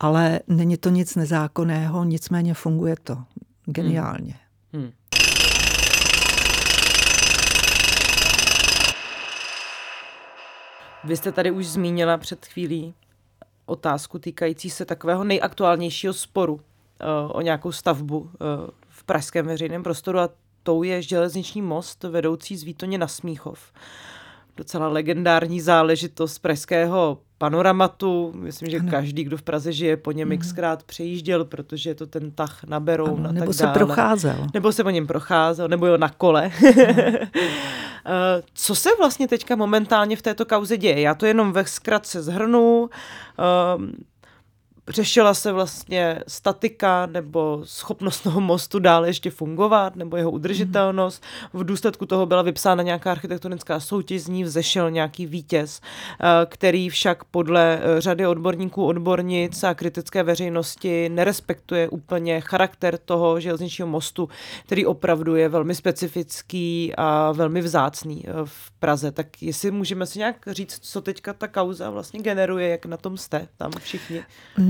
ale 0.00 0.40
není 0.48 0.76
to 0.76 0.90
nic 0.90 1.16
nezákonného, 1.16 2.04
nicméně 2.04 2.54
funguje 2.54 2.96
to 3.02 3.18
geniálně. 3.64 4.34
Hmm. 4.72 4.82
Hmm. 4.82 4.92
Vy 11.04 11.16
jste 11.16 11.32
tady 11.32 11.50
už 11.50 11.66
zmínila 11.66 12.18
před 12.18 12.46
chvílí 12.46 12.94
otázku 13.66 14.18
týkající 14.18 14.70
se 14.70 14.84
takového 14.84 15.24
nejaktuálnějšího 15.24 16.12
sporu 16.12 16.54
uh, 16.54 16.60
o 17.28 17.40
nějakou 17.40 17.72
stavbu 17.72 18.18
uh, 18.18 18.28
pražském 19.06 19.46
veřejném 19.46 19.82
prostoru 19.82 20.18
a 20.18 20.28
tou 20.62 20.82
je 20.82 21.02
železniční 21.02 21.62
most 21.62 22.04
vedoucí 22.04 22.56
z 22.56 22.62
Výtoně 22.62 22.98
na 22.98 23.08
Smíchov. 23.08 23.72
Docela 24.56 24.88
legendární 24.88 25.60
záležitost 25.60 26.38
pražského 26.38 27.18
panoramatu. 27.38 28.32
Myslím, 28.34 28.70
že 28.70 28.78
ano. 28.78 28.90
každý, 28.90 29.24
kdo 29.24 29.36
v 29.36 29.42
Praze 29.42 29.72
žije, 29.72 29.96
po 29.96 30.12
něm 30.12 30.28
mhm. 30.28 30.38
xkrát 30.38 30.82
přejížděl, 30.82 31.44
protože 31.44 31.90
je 31.90 31.94
to 31.94 32.06
ten 32.06 32.30
tah 32.30 32.64
na 32.64 32.80
Beroun 32.80 33.26
a 33.26 33.32
nebo 33.32 33.46
tak 33.46 33.54
se 33.54 33.62
dále. 33.62 33.74
procházel. 33.74 34.46
Nebo 34.54 34.72
se 34.72 34.84
po 34.84 34.90
něm 34.90 35.06
procházel, 35.06 35.68
nebo 35.68 35.86
jo 35.86 35.96
na 35.96 36.08
kole. 36.08 36.50
Eh, 38.08 38.42
co 38.54 38.74
se 38.74 38.88
vlastně 38.98 39.28
teďka 39.28 39.56
momentálně 39.56 40.16
v 40.16 40.22
této 40.22 40.46
kauze 40.46 40.76
děje? 40.76 41.00
Já 41.00 41.14
to 41.14 41.26
jenom 41.26 41.52
ve 41.52 41.64
zkratce 41.64 42.22
zhrnu. 42.22 42.90
Řešila 44.88 45.34
se 45.34 45.52
vlastně 45.52 46.22
statika 46.28 47.06
nebo 47.06 47.60
schopnost 47.64 48.20
toho 48.20 48.40
mostu 48.40 48.78
dále 48.78 49.08
ještě 49.08 49.30
fungovat 49.30 49.96
nebo 49.96 50.16
jeho 50.16 50.30
udržitelnost. 50.30 51.22
V 51.52 51.64
důsledku 51.64 52.06
toho 52.06 52.26
byla 52.26 52.42
vypsána 52.42 52.82
nějaká 52.82 53.10
architektonická 53.12 53.80
soutěž, 53.80 54.22
z 54.22 54.28
ní 54.28 54.44
vzešel 54.44 54.90
nějaký 54.90 55.26
vítěz, 55.26 55.80
eh, 55.80 56.46
který 56.46 56.88
však 56.88 57.24
podle 57.24 57.80
eh, 57.82 58.00
řady 58.00 58.26
odborníků, 58.26 58.86
odbornic 58.86 59.64
a 59.64 59.74
kritické 59.74 60.22
veřejnosti 60.22 61.08
nerespektuje 61.08 61.88
úplně 61.88 62.40
charakter 62.40 62.98
toho 62.98 63.40
železničního 63.40 63.88
mostu, 63.88 64.28
který 64.66 64.86
opravdu 64.86 65.36
je 65.36 65.48
velmi 65.48 65.74
specifický 65.74 66.92
a 66.96 67.32
velmi 67.32 67.60
vzácný 67.60 68.24
eh, 68.26 68.32
v 68.44 68.70
Praze. 68.78 69.12
Tak 69.12 69.42
jestli 69.42 69.70
můžeme 69.70 70.06
si 70.06 70.18
nějak 70.18 70.36
říct, 70.46 70.78
co 70.82 71.00
teďka 71.00 71.32
ta 71.32 71.48
kauza 71.48 71.90
vlastně 71.90 72.20
generuje, 72.20 72.68
jak 72.68 72.86
na 72.86 72.96
tom 72.96 73.16
jste 73.16 73.48
tam 73.56 73.72
všichni? 73.80 74.22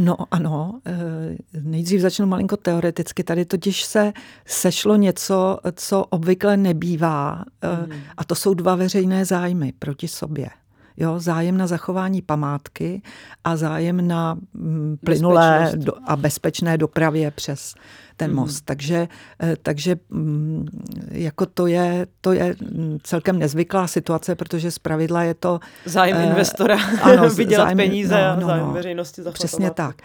No 0.06 0.16
ano, 0.30 0.80
eh, 0.86 1.60
nejdřív 1.60 2.00
začnu 2.00 2.26
malinko 2.26 2.56
teoreticky. 2.56 3.24
Tady 3.24 3.44
totiž 3.44 3.84
se 3.84 4.12
sešlo 4.46 4.96
něco, 4.96 5.58
co 5.74 6.04
obvykle 6.04 6.56
nebývá 6.56 7.44
mm. 7.86 7.92
a 8.16 8.24
to 8.24 8.34
jsou 8.34 8.54
dva 8.54 8.74
veřejné 8.74 9.24
zájmy 9.24 9.72
proti 9.78 10.08
sobě. 10.08 10.48
Jo, 10.96 11.18
zájem 11.18 11.56
na 11.56 11.66
zachování 11.66 12.22
památky 12.22 13.02
a 13.44 13.56
zájem 13.56 14.08
na 14.08 14.38
mm, 14.54 14.98
plynulé 15.04 15.72
do, 15.74 15.92
a 16.06 16.16
bezpečné 16.16 16.78
dopravě 16.78 17.30
přes 17.30 17.74
ten 18.16 18.30
hmm. 18.30 18.36
most. 18.40 18.64
Takže, 18.64 19.08
eh, 19.42 19.56
takže 19.62 19.96
mm, 20.10 20.66
jako 21.10 21.46
to 21.46 21.66
je, 21.66 22.06
to 22.20 22.32
je 22.32 22.56
celkem 23.02 23.38
nezvyklá 23.38 23.86
situace, 23.86 24.34
protože 24.34 24.70
z 24.70 24.78
pravidla 24.78 25.22
je 25.22 25.34
to... 25.34 25.60
Zájem 25.84 26.16
eh, 26.16 26.26
investora 26.26 26.78
ano, 27.02 27.30
vydělat 27.30 27.64
zájem, 27.64 27.76
peníze 27.76 28.14
no, 28.14 28.40
no, 28.40 28.46
a 28.46 28.48
zájem 28.48 28.66
no, 28.66 28.72
veřejnosti 28.72 29.22
zachovat. 29.22 29.34
Přesně 29.34 29.70
tak. 29.70 29.96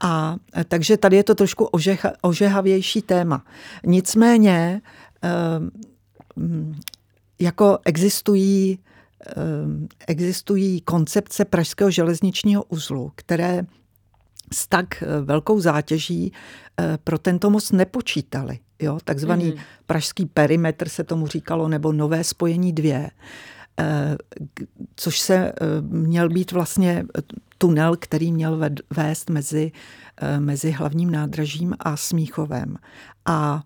A 0.00 0.36
eh, 0.56 0.64
takže 0.64 0.96
tady 0.96 1.16
je 1.16 1.24
to 1.24 1.34
trošku 1.34 1.64
ožeha, 1.64 2.12
ožehavější 2.22 3.02
téma. 3.02 3.44
Nicméně 3.84 4.80
mm, 6.36 6.80
jako 7.38 7.78
existují 7.84 8.78
existují 10.06 10.80
koncepce 10.80 11.44
Pražského 11.44 11.90
železničního 11.90 12.64
uzlu, 12.64 13.12
které 13.14 13.64
s 14.52 14.66
tak 14.66 15.02
eh, 15.02 15.20
velkou 15.20 15.60
zátěží 15.60 16.32
eh, 16.80 16.98
pro 17.04 17.18
tento 17.18 17.50
most 17.50 17.72
nepočítali. 17.72 18.58
Jo? 18.82 18.98
Takzvaný 19.04 19.44
mm. 19.44 19.58
pražský 19.86 20.26
perimetr 20.26 20.88
se 20.88 21.04
tomu 21.04 21.26
říkalo, 21.26 21.68
nebo 21.68 21.92
nové 21.92 22.24
spojení 22.24 22.72
dvě, 22.72 23.10
eh, 23.80 24.16
což 24.96 25.20
se 25.20 25.52
měl 25.80 26.28
být 26.28 26.52
vlastně 26.52 27.04
tunel, 27.58 27.96
který 27.96 28.32
měl 28.32 28.60
vést 28.90 29.30
mezi, 29.30 29.72
mezi 30.38 30.70
hlavním 30.70 31.10
nádražím 31.10 31.74
a 31.80 31.96
Smíchovem. 31.96 32.76
A 33.26 33.62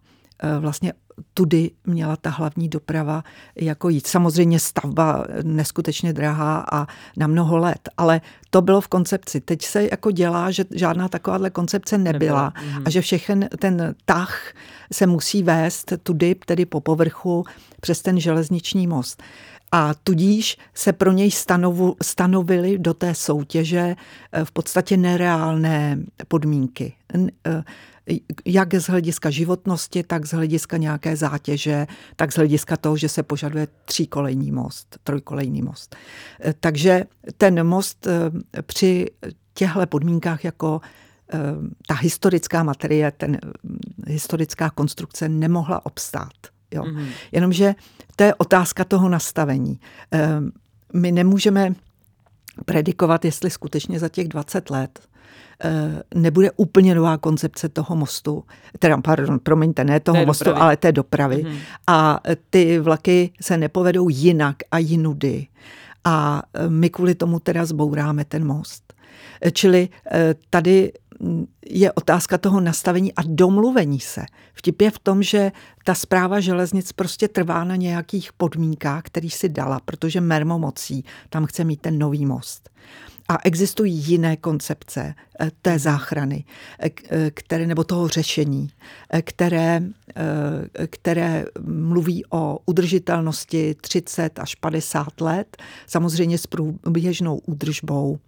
vlastně 0.60 0.92
tudy 1.34 1.70
měla 1.86 2.16
ta 2.16 2.30
hlavní 2.30 2.68
doprava 2.68 3.24
jako 3.56 3.88
jít. 3.88 4.06
Samozřejmě 4.06 4.60
stavba 4.60 5.24
neskutečně 5.42 6.12
drahá 6.12 6.64
a 6.72 6.86
na 7.16 7.26
mnoho 7.26 7.56
let, 7.56 7.88
ale 7.96 8.20
to 8.50 8.62
bylo 8.62 8.80
v 8.80 8.88
koncepci. 8.88 9.40
Teď 9.40 9.64
se 9.64 9.88
jako 9.90 10.10
dělá, 10.10 10.50
že 10.50 10.64
žádná 10.74 11.08
takováhle 11.08 11.50
koncepce 11.50 11.98
nebyla, 11.98 12.52
nebyla. 12.56 12.72
Mhm. 12.74 12.82
a 12.86 12.90
že 12.90 13.00
všechen 13.00 13.48
ten 13.58 13.94
tah 14.04 14.52
se 14.92 15.06
musí 15.06 15.42
vést 15.42 15.92
tudy, 16.02 16.34
tedy 16.46 16.66
po 16.66 16.80
povrchu, 16.80 17.44
přes 17.80 18.02
ten 18.02 18.20
železniční 18.20 18.86
most. 18.86 19.22
A 19.72 19.94
tudíž 19.94 20.58
se 20.74 20.92
pro 20.92 21.12
něj 21.12 21.30
stanovu, 21.30 21.96
stanovily 22.02 22.78
do 22.78 22.94
té 22.94 23.14
soutěže 23.14 23.96
eh, 24.32 24.44
v 24.44 24.50
podstatě 24.50 24.96
nereálné 24.96 25.98
podmínky 26.28 26.94
eh, 27.14 27.62
jak 28.44 28.74
z 28.74 28.84
hlediska 28.84 29.30
životnosti, 29.30 30.02
tak 30.02 30.26
z 30.26 30.32
hlediska 30.32 30.76
nějaké 30.76 31.16
zátěže, 31.16 31.86
tak 32.16 32.32
z 32.32 32.36
hlediska 32.36 32.76
toho, 32.76 32.96
že 32.96 33.08
se 33.08 33.22
požaduje 33.22 33.68
tříkolejní 33.84 34.52
most, 34.52 34.98
trojkolejný 35.04 35.62
most. 35.62 35.96
Eh, 36.40 36.54
takže 36.60 37.04
ten 37.36 37.66
most 37.66 38.06
eh, 38.06 38.30
při 38.62 39.06
těchto 39.54 39.86
podmínkách 39.86 40.44
jako 40.44 40.80
eh, 41.32 41.38
ta 41.88 41.94
historická 41.94 42.62
materie, 42.62 43.10
ten 43.10 43.38
historická 44.06 44.70
konstrukce 44.70 45.28
nemohla 45.28 45.86
obstát. 45.86 46.32
Jo. 46.74 46.82
Mm-hmm. 46.82 47.08
Jenomže 47.32 47.74
to 48.16 48.24
je 48.24 48.34
otázka 48.34 48.84
toho 48.84 49.08
nastavení. 49.08 49.80
My 50.92 51.12
nemůžeme 51.12 51.74
predikovat, 52.64 53.24
jestli 53.24 53.50
skutečně 53.50 53.98
za 53.98 54.08
těch 54.08 54.28
20 54.28 54.70
let 54.70 55.08
nebude 56.14 56.50
úplně 56.50 56.94
nová 56.94 57.18
koncepce 57.18 57.68
toho 57.68 57.96
mostu, 57.96 58.44
teda, 58.78 58.98
pardon, 58.98 59.38
promiňte, 59.38 59.84
ne 59.84 60.00
toho 60.00 60.18
té 60.18 60.26
mostu, 60.26 60.44
dopravy. 60.44 60.60
ale 60.60 60.76
té 60.76 60.92
dopravy. 60.92 61.44
Mm-hmm. 61.44 61.58
A 61.86 62.20
ty 62.50 62.78
vlaky 62.78 63.30
se 63.40 63.56
nepovedou 63.56 64.08
jinak 64.08 64.56
a 64.70 64.78
jinudy. 64.78 65.46
A 66.04 66.42
eh, 66.54 66.68
my 66.68 66.90
kvůli 66.90 67.14
tomu 67.14 67.40
teda 67.40 67.64
zbouráme 67.64 68.24
ten 68.24 68.46
most. 68.46 68.94
Eh, 69.40 69.50
čili 69.50 69.88
tady 70.50 70.92
je 71.66 71.92
otázka 71.92 72.38
toho 72.38 72.60
nastavení 72.60 73.14
a 73.14 73.22
domluvení 73.26 74.00
se. 74.00 74.24
Vtip 74.54 74.82
je 74.82 74.90
v 74.90 74.98
tom, 74.98 75.22
že 75.22 75.52
ta 75.84 75.94
zpráva 75.94 76.40
železnic 76.40 76.92
prostě 76.92 77.28
trvá 77.28 77.64
na 77.64 77.76
nějakých 77.76 78.32
podmínkách, 78.32 79.02
který 79.02 79.30
si 79.30 79.48
dala, 79.48 79.80
protože 79.84 80.20
mermomocí 80.20 81.04
tam 81.30 81.46
chce 81.46 81.64
mít 81.64 81.80
ten 81.80 81.98
nový 81.98 82.26
most. 82.26 82.70
A 83.28 83.38
existují 83.44 83.94
jiné 83.94 84.36
koncepce 84.36 85.14
eh, 85.40 85.50
té 85.62 85.78
záchrany, 85.78 86.44
eh, 86.80 86.90
eh, 87.10 87.30
které, 87.30 87.66
nebo 87.66 87.84
toho 87.84 88.08
řešení, 88.08 88.68
které, 89.22 89.82
které 90.90 91.44
mluví 91.60 92.24
o 92.30 92.58
udržitelnosti 92.66 93.76
30 93.80 94.38
až 94.38 94.54
50 94.54 95.20
let, 95.20 95.56
samozřejmě 95.86 96.38
s 96.38 96.46
průběžnou 96.46 97.38
údržbou 97.38 98.18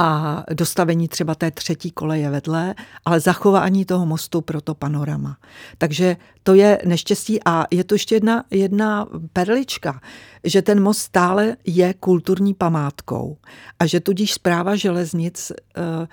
a 0.00 0.44
dostavení 0.54 1.08
třeba 1.08 1.34
té 1.34 1.50
třetí 1.50 1.90
koleje 1.90 2.30
vedle, 2.30 2.74
ale 3.04 3.20
zachování 3.20 3.84
toho 3.84 4.06
mostu 4.06 4.40
pro 4.40 4.60
to 4.60 4.74
panorama. 4.74 5.36
Takže 5.78 6.16
to 6.42 6.54
je 6.54 6.78
neštěstí 6.84 7.40
a 7.44 7.66
je 7.70 7.84
to 7.84 7.94
ještě 7.94 8.14
jedna, 8.14 8.44
jedna 8.50 9.06
perlička, 9.32 10.00
že 10.44 10.62
ten 10.62 10.82
most 10.82 10.98
stále 10.98 11.56
je 11.66 11.94
kulturní 11.94 12.54
památkou 12.54 13.36
a 13.78 13.86
že 13.86 14.00
tudíž 14.00 14.32
zpráva 14.32 14.76
železnic 14.76 15.52
eh, 15.52 16.06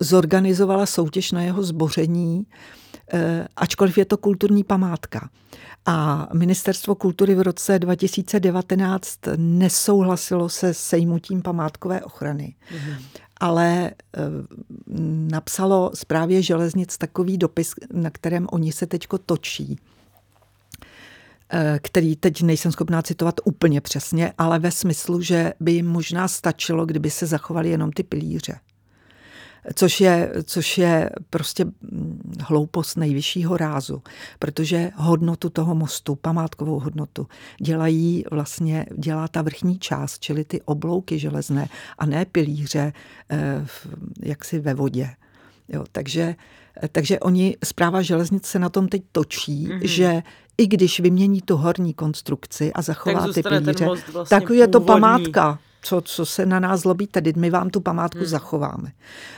zorganizovala 0.00 0.86
soutěž 0.86 1.32
na 1.32 1.42
jeho 1.42 1.62
zboření, 1.62 2.46
ačkoliv 3.56 3.98
je 3.98 4.04
to 4.04 4.16
kulturní 4.16 4.64
památka. 4.64 5.30
A 5.86 6.28
ministerstvo 6.32 6.94
kultury 6.94 7.34
v 7.34 7.40
roce 7.40 7.78
2019 7.78 9.18
nesouhlasilo 9.36 10.48
se 10.48 10.74
sejmutím 10.74 11.42
památkové 11.42 12.02
ochrany. 12.02 12.54
Mm-hmm. 12.74 13.02
Ale 13.40 13.90
eh, 13.90 14.20
napsalo 15.30 15.90
zprávě 15.94 16.42
železnic 16.42 16.98
takový 16.98 17.38
dopis, 17.38 17.74
na 17.92 18.10
kterém 18.10 18.46
oni 18.52 18.72
se 18.72 18.86
teďko 18.86 19.18
točí 19.18 19.78
eh, 21.52 21.78
který 21.82 22.16
teď 22.16 22.42
nejsem 22.42 22.72
schopná 22.72 23.02
citovat 23.02 23.34
úplně 23.44 23.80
přesně, 23.80 24.32
ale 24.38 24.58
ve 24.58 24.70
smyslu, 24.70 25.22
že 25.22 25.52
by 25.60 25.72
jim 25.72 25.86
možná 25.86 26.28
stačilo, 26.28 26.86
kdyby 26.86 27.10
se 27.10 27.26
zachovali 27.26 27.70
jenom 27.70 27.92
ty 27.92 28.02
pilíře 28.02 28.60
což 29.74 30.00
je, 30.00 30.32
což 30.44 30.78
je 30.78 31.10
prostě 31.30 31.64
mm, 31.64 32.32
hloupost 32.40 32.96
nejvyššího 32.96 33.56
rázu, 33.56 34.02
protože 34.38 34.90
hodnotu 34.96 35.50
toho 35.50 35.74
mostu, 35.74 36.14
památkovou 36.14 36.78
hodnotu, 36.78 37.26
dělají 37.62 38.24
vlastně, 38.30 38.86
dělá 38.98 39.28
ta 39.28 39.42
vrchní 39.42 39.78
část, 39.78 40.18
čili 40.18 40.44
ty 40.44 40.62
oblouky 40.62 41.18
železné 41.18 41.68
a 41.98 42.06
ne 42.06 42.24
pilíře 42.24 42.92
eh, 43.30 43.66
jaksi 44.22 44.58
ve 44.58 44.74
vodě. 44.74 45.10
Jo, 45.68 45.84
takže, 45.92 46.34
takže 46.92 47.20
oni, 47.20 47.56
zpráva 47.64 48.02
železnic 48.02 48.46
se 48.46 48.58
na 48.58 48.68
tom 48.68 48.88
teď 48.88 49.02
točí, 49.12 49.68
mm-hmm. 49.68 49.80
že 49.82 50.22
i 50.58 50.66
když 50.66 51.00
vymění 51.00 51.40
tu 51.42 51.56
horní 51.56 51.94
konstrukci 51.94 52.72
a 52.72 52.82
zachová 52.82 53.26
tak 53.26 53.34
ty 53.34 53.42
pilíře, 53.42 53.86
vlastně 54.12 54.40
tak 54.40 54.50
je 54.50 54.68
to 54.68 54.80
památka 54.80 55.58
co, 55.82 56.00
co 56.00 56.26
se 56.26 56.46
na 56.46 56.60
nás 56.60 56.80
zlobí, 56.80 57.06
tedy 57.06 57.32
my 57.36 57.50
vám 57.50 57.70
tu 57.70 57.80
památku 57.80 58.18
hmm. 58.18 58.28
zachováme. 58.28 58.92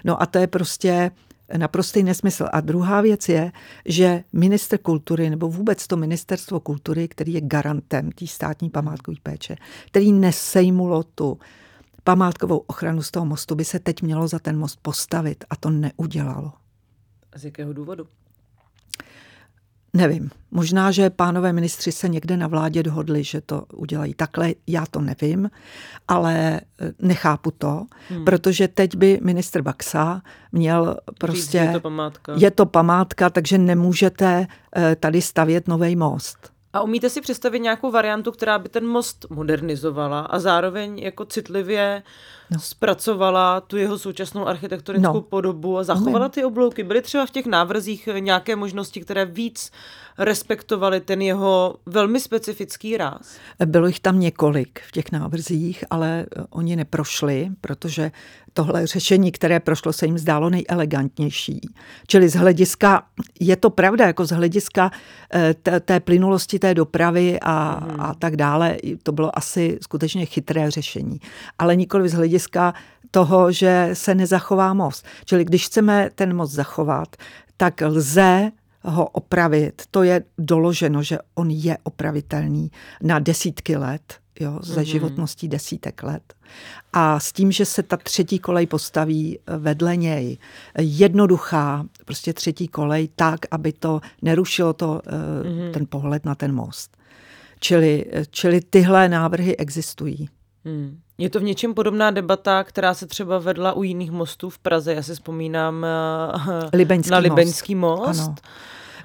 No 0.05 0.23
a 0.23 0.27
to 0.27 0.39
je 0.39 0.47
prostě 0.47 1.11
naprostý 1.57 2.03
nesmysl. 2.03 2.47
A 2.53 2.61
druhá 2.61 3.01
věc 3.01 3.29
je, 3.29 3.53
že 3.87 4.25
minister 4.33 4.79
kultury, 4.79 5.31
nebo 5.31 5.49
vůbec 5.49 5.87
to 5.87 5.97
ministerstvo 5.97 6.61
kultury, 6.61 7.09
který 7.09 7.33
je 7.33 7.41
garantem 7.41 8.13
té 8.13 8.27
státní 8.27 8.71
památkové 8.71 9.17
péče, 9.23 9.57
který 9.87 10.13
nesejmulo 10.13 11.03
tu 11.03 11.39
památkovou 12.05 12.59
ochranu 12.59 13.03
z 13.03 13.11
toho 13.11 13.27
mostu, 13.27 13.55
by 13.55 13.65
se 13.65 13.79
teď 13.79 14.03
mělo 14.03 14.29
za 14.29 14.39
ten 14.39 14.59
most 14.59 14.79
postavit 14.83 15.45
a 15.51 15.57
to 15.57 15.71
neudělalo. 15.71 16.53
Z 17.37 17.45
jakého 17.45 17.73
důvodu? 17.73 18.07
Nevím. 19.97 20.31
Možná, 20.51 20.91
že 20.91 21.11
pánové 21.11 21.53
ministři 21.53 21.93
se 21.93 22.09
někde 22.09 22.37
na 22.37 22.47
vládě 22.47 22.83
dohodli, 22.83 23.25
že 23.25 23.41
to 23.41 23.65
udělají 23.75 24.15
takhle, 24.15 24.53
já 24.67 24.87
to 24.91 25.01
nevím, 25.01 25.51
ale 26.09 26.61
eh, 26.61 26.93
nechápu 26.99 27.51
to, 27.51 27.85
hmm. 28.09 28.25
protože 28.25 28.69
teď 28.69 28.97
by 28.97 29.19
ministr 29.23 29.63
Baxa 29.63 30.23
měl 30.53 30.97
prostě... 31.19 31.59
Říct, 31.59 31.69
je 31.69 31.73
to 31.73 31.81
památka. 31.81 32.33
Je 32.37 32.51
to 32.51 32.67
památka, 32.67 33.31
takže 33.31 33.59
nemůžete 33.59 34.47
eh, 34.77 34.97
tady 34.97 35.23
stavět 35.23 35.69
nový 35.69 35.97
most. 35.97 36.53
A 36.73 36.81
umíte 36.81 37.11
si 37.11 37.21
představit 37.21 37.61
nějakou 37.61 37.91
variantu, 37.91 38.33
která 38.33 38.59
by 38.59 38.69
ten 38.69 38.87
most 38.87 39.27
modernizovala 39.31 40.21
a 40.21 40.39
zároveň 40.39 40.99
jako 40.99 41.25
citlivě 41.25 42.03
no. 42.53 42.61
zpracovala 42.61 43.61
tu 43.61 43.77
jeho 43.77 43.99
současnou 43.99 44.47
architektonickou 44.47 45.13
no. 45.13 45.21
podobu 45.21 45.79
a 45.79 45.85
zachovala 45.85 46.29
ty 46.29 46.45
oblouky? 46.45 46.83
Byly 46.83 47.03
třeba 47.03 47.27
v 47.27 47.31
těch 47.31 47.47
návrzích 47.47 48.09
nějaké 48.19 48.57
možnosti, 48.57 49.01
které 49.01 49.25
víc 49.25 49.71
respektovali 50.19 51.01
ten 51.01 51.23
jeho 51.23 51.77
velmi 51.87 52.21
specifický 52.21 52.97
ráz? 52.97 53.37
Bylo 53.65 53.87
jich 53.87 54.01
tam 54.01 54.21
několik 54.21 54.81
v 54.89 54.93
těch 54.93 55.13
návrzích, 55.13 55.85
ale 55.91 56.27
oni 56.51 56.77
neprošli, 56.77 57.51
protože 57.61 58.13
tohle 58.55 58.87
řešení, 58.87 59.33
které 59.33 59.61
prošlo, 59.61 59.93
se 59.93 60.07
jim 60.07 60.19
zdálo 60.19 60.51
nejelegantnější. 60.51 61.61
Čili 62.07 62.29
z 62.29 62.35
hlediska, 62.35 63.03
je 63.41 63.57
to 63.57 63.71
pravda, 63.71 64.07
jako 64.07 64.25
z 64.25 64.31
hlediska 64.31 64.91
eh, 65.35 65.55
té, 65.63 65.81
té 65.81 66.01
plynulosti 66.01 66.59
té 66.59 66.75
dopravy 66.75 67.39
a, 67.41 67.85
hmm. 67.85 68.01
a 68.01 68.15
tak 68.15 68.37
dále, 68.37 68.77
to 69.03 69.13
bylo 69.13 69.39
asi 69.39 69.79
skutečně 69.83 70.27
chytré 70.27 70.71
řešení. 70.71 71.21
Ale 71.59 71.77
nikoli 71.77 72.09
z 72.09 72.13
hlediska 72.13 72.42
toho, 73.11 73.53
že 73.53 73.91
se 73.93 74.15
nezachová 74.15 74.75
most. 74.75 75.07
Čili 75.25 75.45
když 75.45 75.67
chceme 75.67 76.11
ten 76.15 76.37
most 76.37 76.53
zachovat, 76.53 77.17
tak 77.57 77.81
lze 77.81 78.53
ho 78.83 79.07
opravit. 79.07 79.83
To 79.91 80.03
je 80.03 80.25
doloženo, 80.39 81.03
že 81.03 81.19
on 81.35 81.51
je 81.51 81.79
opravitelný 81.83 82.71
na 83.03 83.19
desítky 83.19 83.77
let, 83.77 84.15
jo, 84.41 84.59
ze 84.63 84.81
mm-hmm. 84.81 84.85
životností 84.85 85.49
desítek 85.49 86.03
let. 86.03 86.35
A 86.93 87.21
s 87.21 87.33
tím, 87.33 87.53
že 87.53 87.65
se 87.65 87.83
ta 87.83 87.97
třetí 87.97 88.39
kolej 88.39 88.67
postaví 88.67 89.39
vedle 89.59 89.97
něj, 89.97 90.39
jednoduchá, 90.79 91.87
prostě 92.05 92.33
třetí 92.33 92.69
kolej, 92.69 93.09
tak, 93.17 93.41
aby 93.51 93.73
to 93.73 94.01
nerušilo 94.23 94.73
to, 94.73 95.03
mm-hmm. 95.05 95.73
ten 95.73 95.87
pohled 95.89 96.25
na 96.25 96.35
ten 96.35 96.55
most. 96.55 96.97
Čili, 97.61 98.05
čili 98.31 98.61
tyhle 98.61 99.09
návrhy 99.09 99.57
existují. 99.57 100.29
Hmm. 100.65 101.01
Je 101.19 101.31
to 101.31 101.41
v 101.41 101.43
něčem 101.43 101.75
podobná 101.75 102.11
debata, 102.11 102.65
která 102.65 102.95
se 102.95 103.07
třeba 103.07 103.39
vedla 103.39 103.73
u 103.73 103.83
jiných 103.83 104.11
mostů 104.11 104.51
v 104.51 104.59
Praze. 104.59 104.95
Já 104.95 105.03
si 105.03 105.15
vzpomínám 105.15 105.85
eh, 105.85 106.77
Libeňský 106.77 107.11
na 107.11 107.19
Libeňský 107.19 107.75
most. 107.75 108.07
most. 108.07 108.21
Ano. 108.21 108.35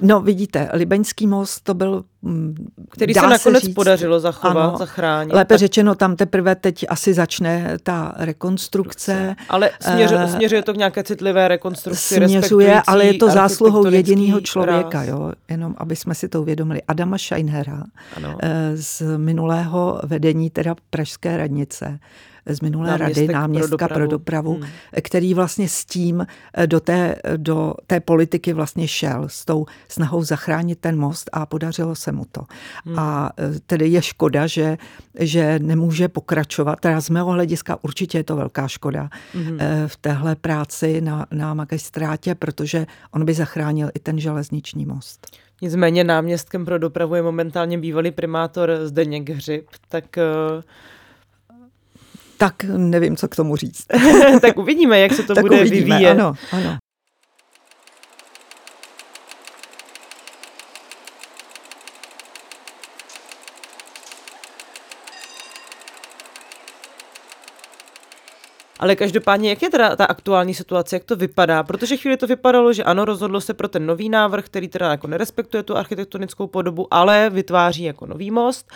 No 0.01 0.21
vidíte, 0.21 0.69
Libeňský 0.73 1.27
most 1.27 1.63
to 1.63 1.73
byl... 1.73 2.03
Mm, 2.21 2.67
Který 2.89 3.13
se 3.13 3.21
nakonec 3.21 3.41
se 3.41 3.59
říct, 3.59 3.75
podařilo 3.75 4.19
zachovat, 4.19 4.67
ano, 4.67 4.77
zachránit. 4.77 5.33
Lépe 5.33 5.53
tak... 5.53 5.59
řečeno, 5.59 5.95
tam 5.95 6.15
teprve 6.15 6.55
teď 6.55 6.85
asi 6.89 7.13
začne 7.13 7.77
ta 7.83 8.13
rekonstrukce. 8.17 9.35
Ale 9.49 9.69
směřuje, 9.81 10.23
uh, 10.23 10.31
směřuje 10.31 10.63
to 10.63 10.73
k 10.73 10.77
nějaké 10.77 11.03
citlivé 11.03 11.47
rekonstrukci, 11.47 12.15
Směřuje, 12.15 12.81
ale 12.87 13.05
je 13.05 13.13
to 13.13 13.29
zásluhou 13.29 13.87
jediného 13.87 14.41
člověka, 14.41 15.03
jo, 15.03 15.31
jenom 15.49 15.75
aby 15.77 15.95
jsme 15.95 16.15
si 16.15 16.29
to 16.29 16.41
uvědomili. 16.41 16.81
Adama 16.87 17.17
Scheinhera 17.17 17.83
ano. 18.17 18.37
Eh, 18.43 18.71
z 18.77 19.17
minulého 19.17 20.01
vedení 20.03 20.49
teda 20.49 20.75
Pražské 20.89 21.37
radnice 21.37 21.99
z 22.49 22.61
minulé 22.61 22.87
Náměstek 22.87 23.27
rady, 23.27 23.33
náměstka 23.33 23.87
pro 23.87 24.07
dopravu, 24.07 24.07
pro 24.07 24.07
dopravu 24.07 24.53
hmm. 24.53 24.63
který 25.01 25.33
vlastně 25.33 25.69
s 25.69 25.85
tím 25.85 26.27
eh, 26.53 26.67
do 26.67 26.79
té, 26.79 27.15
do 27.37 27.73
té 27.87 27.99
politiky 27.99 28.53
vlastně 28.53 28.87
šel, 28.87 29.23
s 29.27 29.45
tou 29.45 29.65
snahou 29.87 30.23
zachránit 30.23 30.79
ten 30.79 30.99
most 30.99 31.29
a 31.33 31.45
podařilo 31.45 31.95
se 31.95 32.11
mu 32.11 32.25
to. 32.31 32.41
Hmm. 32.85 32.99
A 32.99 33.31
eh, 33.37 33.59
tedy 33.65 33.87
je 33.87 34.01
škoda, 34.01 34.47
že, 34.47 34.77
že 35.19 35.59
nemůže 35.59 36.07
pokračovat, 36.07 36.79
teda 36.79 37.01
z 37.01 37.09
mého 37.09 37.31
hlediska 37.31 37.77
určitě 37.81 38.17
je 38.17 38.23
to 38.23 38.35
velká 38.35 38.67
škoda 38.67 39.09
hmm. 39.33 39.59
v 39.87 39.97
téhle 39.97 40.35
práci 40.35 41.01
na, 41.01 41.25
na 41.31 41.53
magistrátě, 41.53 42.35
protože 42.35 42.85
on 43.11 43.25
by 43.25 43.33
zachránil 43.33 43.89
i 43.95 43.99
ten 43.99 44.19
železniční 44.19 44.85
most. 44.85 45.27
Nicméně 45.61 46.03
náměstkem 46.03 46.65
pro 46.65 46.79
dopravu 46.79 47.15
je 47.15 47.21
momentálně 47.21 47.77
bývalý 47.77 48.11
primátor 48.11 48.71
Zdeněk 48.83 49.29
Hřib, 49.29 49.67
tak 49.89 50.17
tak 52.37 52.63
nevím, 52.63 53.17
co 53.17 53.27
k 53.27 53.35
tomu 53.35 53.55
říct. 53.55 53.85
tak 54.41 54.57
uvidíme, 54.57 54.99
jak 54.99 55.13
se 55.13 55.23
to 55.23 55.35
tak 55.35 55.41
bude 55.41 55.61
uvidíme, 55.61 55.79
vyvíjet. 55.79 56.11
Ano, 56.11 56.33
ano. 56.51 56.77
Ale 68.79 68.95
každopádně, 68.95 69.49
jak 69.49 69.61
je 69.61 69.69
teda 69.69 69.95
ta 69.95 70.05
aktuální 70.05 70.53
situace, 70.53 70.95
jak 70.95 71.03
to 71.03 71.15
vypadá? 71.15 71.63
Protože 71.63 71.97
chvíli 71.97 72.17
to 72.17 72.27
vypadalo, 72.27 72.73
že 72.73 72.83
ano, 72.83 73.05
rozhodlo 73.05 73.41
se 73.41 73.53
pro 73.53 73.67
ten 73.67 73.85
nový 73.85 74.09
návrh, 74.09 74.45
který 74.45 74.67
teda 74.67 74.91
jako 74.91 75.07
nerespektuje 75.07 75.63
tu 75.63 75.77
architektonickou 75.77 76.47
podobu, 76.47 76.87
ale 76.91 77.29
vytváří 77.29 77.83
jako 77.83 78.05
nový 78.05 78.31
most. 78.31 78.71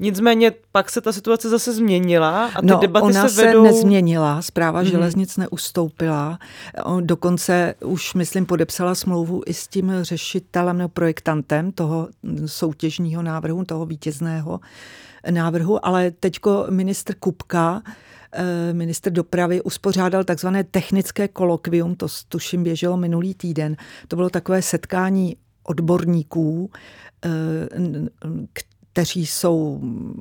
Nicméně 0.00 0.52
pak 0.72 0.90
se 0.90 1.00
ta 1.00 1.12
situace 1.12 1.48
zase 1.48 1.72
změnila 1.72 2.46
a 2.46 2.60
ty 2.60 2.66
no, 2.66 2.78
debaty 2.78 3.04
ona 3.04 3.28
se 3.28 3.46
vedou... 3.46 3.66
se 3.66 3.72
nezměnila, 3.72 4.42
zpráva 4.42 4.80
Mhm. 4.80 4.90
železnic 4.90 5.36
neustoupila. 5.36 6.38
On 6.84 7.06
Dokonce 7.06 7.74
už, 7.84 8.14
myslím, 8.14 8.46
podepsala 8.46 8.94
smlouvu 8.94 9.42
i 9.46 9.54
s 9.54 9.68
tím 9.68 9.92
řešitelem 10.02 10.78
nebo 10.78 10.88
projektantem 10.88 11.72
toho 11.72 12.08
soutěžního 12.46 13.22
návrhu, 13.22 13.64
toho 13.64 13.86
vítězného 13.86 14.60
návrhu, 15.30 15.86
ale 15.86 16.10
teďko 16.10 16.66
ministr 16.70 17.14
Kupka 17.14 17.82
eh, 18.32 18.72
minister 18.72 19.12
dopravy 19.12 19.62
uspořádal 19.62 20.24
takzvané 20.24 20.64
technické 20.64 21.28
kolokvium, 21.28 21.94
to 21.94 22.06
tuším 22.28 22.62
běželo 22.62 22.96
minulý 22.96 23.34
týden. 23.34 23.76
To 24.08 24.16
bylo 24.16 24.30
takové 24.30 24.62
setkání 24.62 25.36
odborníků, 25.64 26.70
eh, 27.24 27.28
kteří 28.98 29.26
jsou 29.26 29.80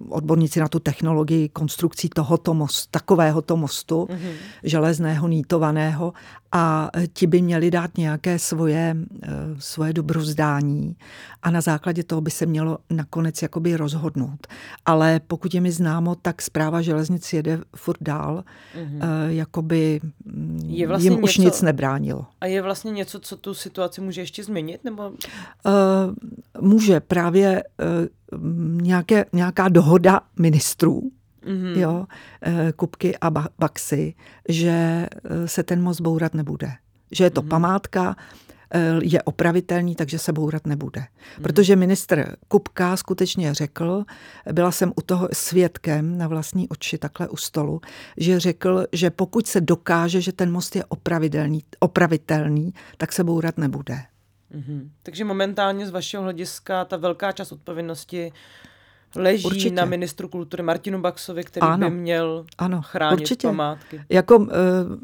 odborníci 0.09 0.59
na 0.59 0.67
tu 0.67 0.80
technologii 0.80 1.49
konstrukcí 1.49 2.09
tohoto 2.09 2.53
mostu, 2.53 2.88
takovéhoto 2.91 3.57
mostu, 3.57 4.07
Mhm. 4.11 4.30
železného, 4.63 5.28
nítovaného 5.28 6.13
a 6.51 6.89
ti 7.13 7.28
by 7.28 7.41
měli 7.41 7.71
dát 7.71 7.97
nějaké 7.97 8.39
svoje, 8.39 8.97
eh, 9.23 9.30
svoje 9.59 9.93
dobrozdání 9.93 10.95
a 11.43 11.51
na 11.51 11.61
základě 11.61 12.03
toho 12.03 12.21
by 12.21 12.32
se 12.32 12.45
mělo 12.45 12.78
nakonec 12.89 13.41
jakoby 13.41 13.78
rozhodnout. 13.78 14.47
Ale 14.86 15.19
pokud 15.28 15.53
je 15.53 15.61
mi 15.61 15.71
známo, 15.71 16.15
tak 16.15 16.41
zpráva 16.41 16.82
železnic 16.82 17.34
jede 17.34 17.59
furt 17.75 17.97
dál, 18.01 18.43
Mhm. 18.84 18.99
eh, 19.01 19.34
jakoby 19.34 19.99
mm, 20.25 20.59
Je 20.67 20.88
vlastně 20.88 21.09
jim 21.09 21.23
už 21.23 21.38
něco- 21.38 21.47
nic 21.47 21.61
nebránilo. 21.61 22.25
A 22.41 22.45
je 22.45 22.61
vlastně 22.61 22.91
něco, 22.91 23.19
co 23.19 23.38
tu 23.38 23.53
situaci 23.53 24.01
může 24.01 24.21
ještě 24.21 24.43
změnit? 24.43 24.84
Nebo 24.84 25.11
Eh, 25.65 25.71
Může 26.61 26.99
právě 26.99 27.63
eh, 27.80 27.84
nějaké, 28.82 29.25
nějaká 29.34 29.69
dohoda 29.69 30.21
ministrů, 30.39 31.01
Mhm. 31.45 31.80
jo, 31.80 32.05
eh, 32.41 32.71
Kupky 32.75 33.17
a 33.17 33.30
Ba- 33.30 33.47
Baxy, 33.59 34.13
že 34.49 34.69
eh, 34.69 35.47
se 35.47 35.63
ten 35.63 35.82
most 35.84 36.01
bourat 36.01 36.34
nebude. 36.34 36.71
Že 37.11 37.23
je 37.23 37.30
to 37.30 37.41
Mhm. 37.41 37.49
památka, 37.49 38.15
eh, 38.73 38.99
je 39.03 39.21
opravitelný, 39.23 39.95
takže 39.95 40.19
se 40.19 40.34
bourat 40.34 40.67
nebude. 40.67 40.99
Mhm. 41.01 41.43
Protože 41.43 41.75
ministr 41.75 42.36
Kupka 42.47 42.97
skutečně 42.97 43.53
řekl, 43.53 44.03
byla 44.53 44.71
jsem 44.71 44.91
u 44.95 45.01
toho 45.01 45.30
svědkem 45.34 46.17
na 46.17 46.28
vlastní 46.28 46.69
oči 46.69 46.97
takhle 46.97 47.28
u 47.30 47.38
stolu, 47.38 47.82
že 48.17 48.39
řekl, 48.39 48.86
že 48.93 49.09
pokud 49.09 49.47
se 49.47 49.61
dokáže, 49.61 50.21
že 50.21 50.32
ten 50.32 50.51
most 50.51 50.75
je 50.75 50.86
opravitelný, 50.86 51.63
opravitelný 51.80 52.73
tak 52.97 53.13
se 53.13 53.23
bourat 53.23 53.57
nebude. 53.57 53.99
Mhm. 54.54 54.91
Takže 55.04 55.26
momentálně 55.26 55.88
z 55.88 55.89
vašeho 55.89 56.24
hlediska 56.24 56.86
ta 56.86 56.98
velká 56.98 57.32
část 57.32 57.52
odpovědnosti 57.52 58.32
leží 59.16 59.45
Určitě. 59.45 59.76
na 59.76 59.86
ministru 59.86 60.28
kultury 60.30 60.64
Martinu 60.64 61.02
Baxovi, 61.02 61.43
který 61.43 61.62
Ano. 61.68 61.89
by 61.89 61.95
měl 61.95 62.45
Ano, 62.58 62.82
chránit 62.82 63.20
určitě. 63.22 63.48
památky. 63.48 64.02
Jako 64.10 64.48
e, 64.52 64.56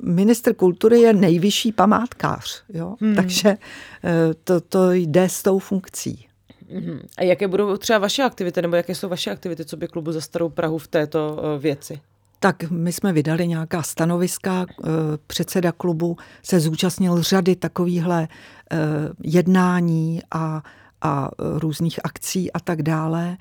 ministr 0.03 0.53
kultury 0.53 0.99
je 1.01 1.13
nejvyšší 1.13 1.71
památkář, 1.71 2.63
jo? 2.69 2.95
Hmm. 3.01 3.15
takže 3.15 3.49
e, 3.49 3.57
to, 4.43 4.61
to 4.61 4.91
jde 4.91 5.29
s 5.29 5.43
tou 5.43 5.59
funkcí. 5.59 6.27
Mhm. 6.69 7.07
A 7.17 7.23
jaké 7.23 7.47
budou 7.47 7.77
třeba 7.77 7.99
vaše 7.99 8.23
aktivity, 8.23 8.61
nebo 8.61 8.75
jaké 8.75 8.95
jsou 8.95 9.09
vaše 9.09 9.31
aktivity, 9.31 9.65
co 9.65 9.77
by 9.77 9.87
klubu 9.87 10.11
za 10.11 10.21
Starou 10.21 10.49
Prahu 10.49 10.77
v 10.77 10.87
této 10.87 11.39
eh, 11.55 11.59
věci? 11.59 11.99
Tak 12.43 12.69
my 12.69 12.91
jsme 12.91 13.13
vydali 13.13 13.47
nějaká 13.47 13.83
stanoviska, 13.83 14.61
e, 14.61 14.87
předseda 15.27 15.71
klubu 15.71 16.17
se 16.45 16.59
zúčastnil 16.59 17.21
řady 17.21 17.55
takovýchhle 17.55 18.23
e, 18.23 18.27
jednání 19.23 20.21
a, 20.31 20.63
a 21.01 21.29
různých 21.39 21.99
akcí 22.03 22.51
a 22.51 22.59
tak 22.59 22.81
dále. 22.83 23.37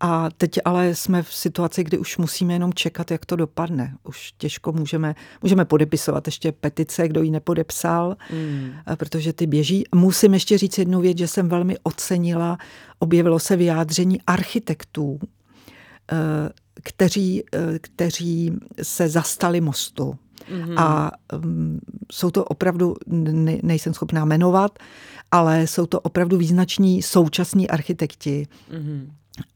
A 0.00 0.28
teď 0.36 0.58
ale 0.64 0.94
jsme 0.94 1.22
v 1.22 1.34
situaci, 1.34 1.84
kdy 1.84 1.98
už 1.98 2.18
musíme 2.18 2.52
jenom 2.52 2.72
čekat, 2.72 3.10
jak 3.10 3.26
to 3.26 3.36
dopadne. 3.36 3.94
Už 4.04 4.32
těžko 4.38 4.72
můžeme, 4.72 5.14
můžeme 5.42 5.64
podepisovat 5.64 6.26
ještě 6.28 6.52
petice, 6.52 7.08
kdo 7.08 7.22
ji 7.22 7.30
nepodepsal, 7.30 8.16
Mm. 8.32 8.70
protože 8.94 9.32
ty 9.32 9.46
běží. 9.46 9.84
Musím 9.94 10.34
ještě 10.34 10.58
říct 10.58 10.78
jednu 10.78 11.00
věc, 11.00 11.18
že 11.18 11.28
jsem 11.28 11.48
velmi 11.48 11.76
ocenila, 11.82 12.58
objevilo 12.98 13.38
se 13.38 13.56
vyjádření 13.56 14.20
architektů, 14.26 15.18
eh, 15.22 15.26
kteří, 16.82 17.44
eh, 17.54 17.78
kteří 17.78 18.52
se 18.82 19.08
zastali 19.08 19.60
mostu. 19.60 20.14
Mhm. 20.50 20.78
A 20.78 21.10
um, 21.44 21.80
jsou 22.12 22.30
to 22.30 22.44
opravdu, 22.44 22.96
ne, 23.06 23.58
nejsem 23.62 23.94
schopná 23.94 24.24
jmenovat, 24.24 24.78
ale 25.30 25.66
jsou 25.66 25.86
to 25.86 26.00
opravdu 26.00 26.36
význační 26.36 27.02
současní 27.02 27.70
architekti. 27.70 28.46
Mhm. 28.72 29.12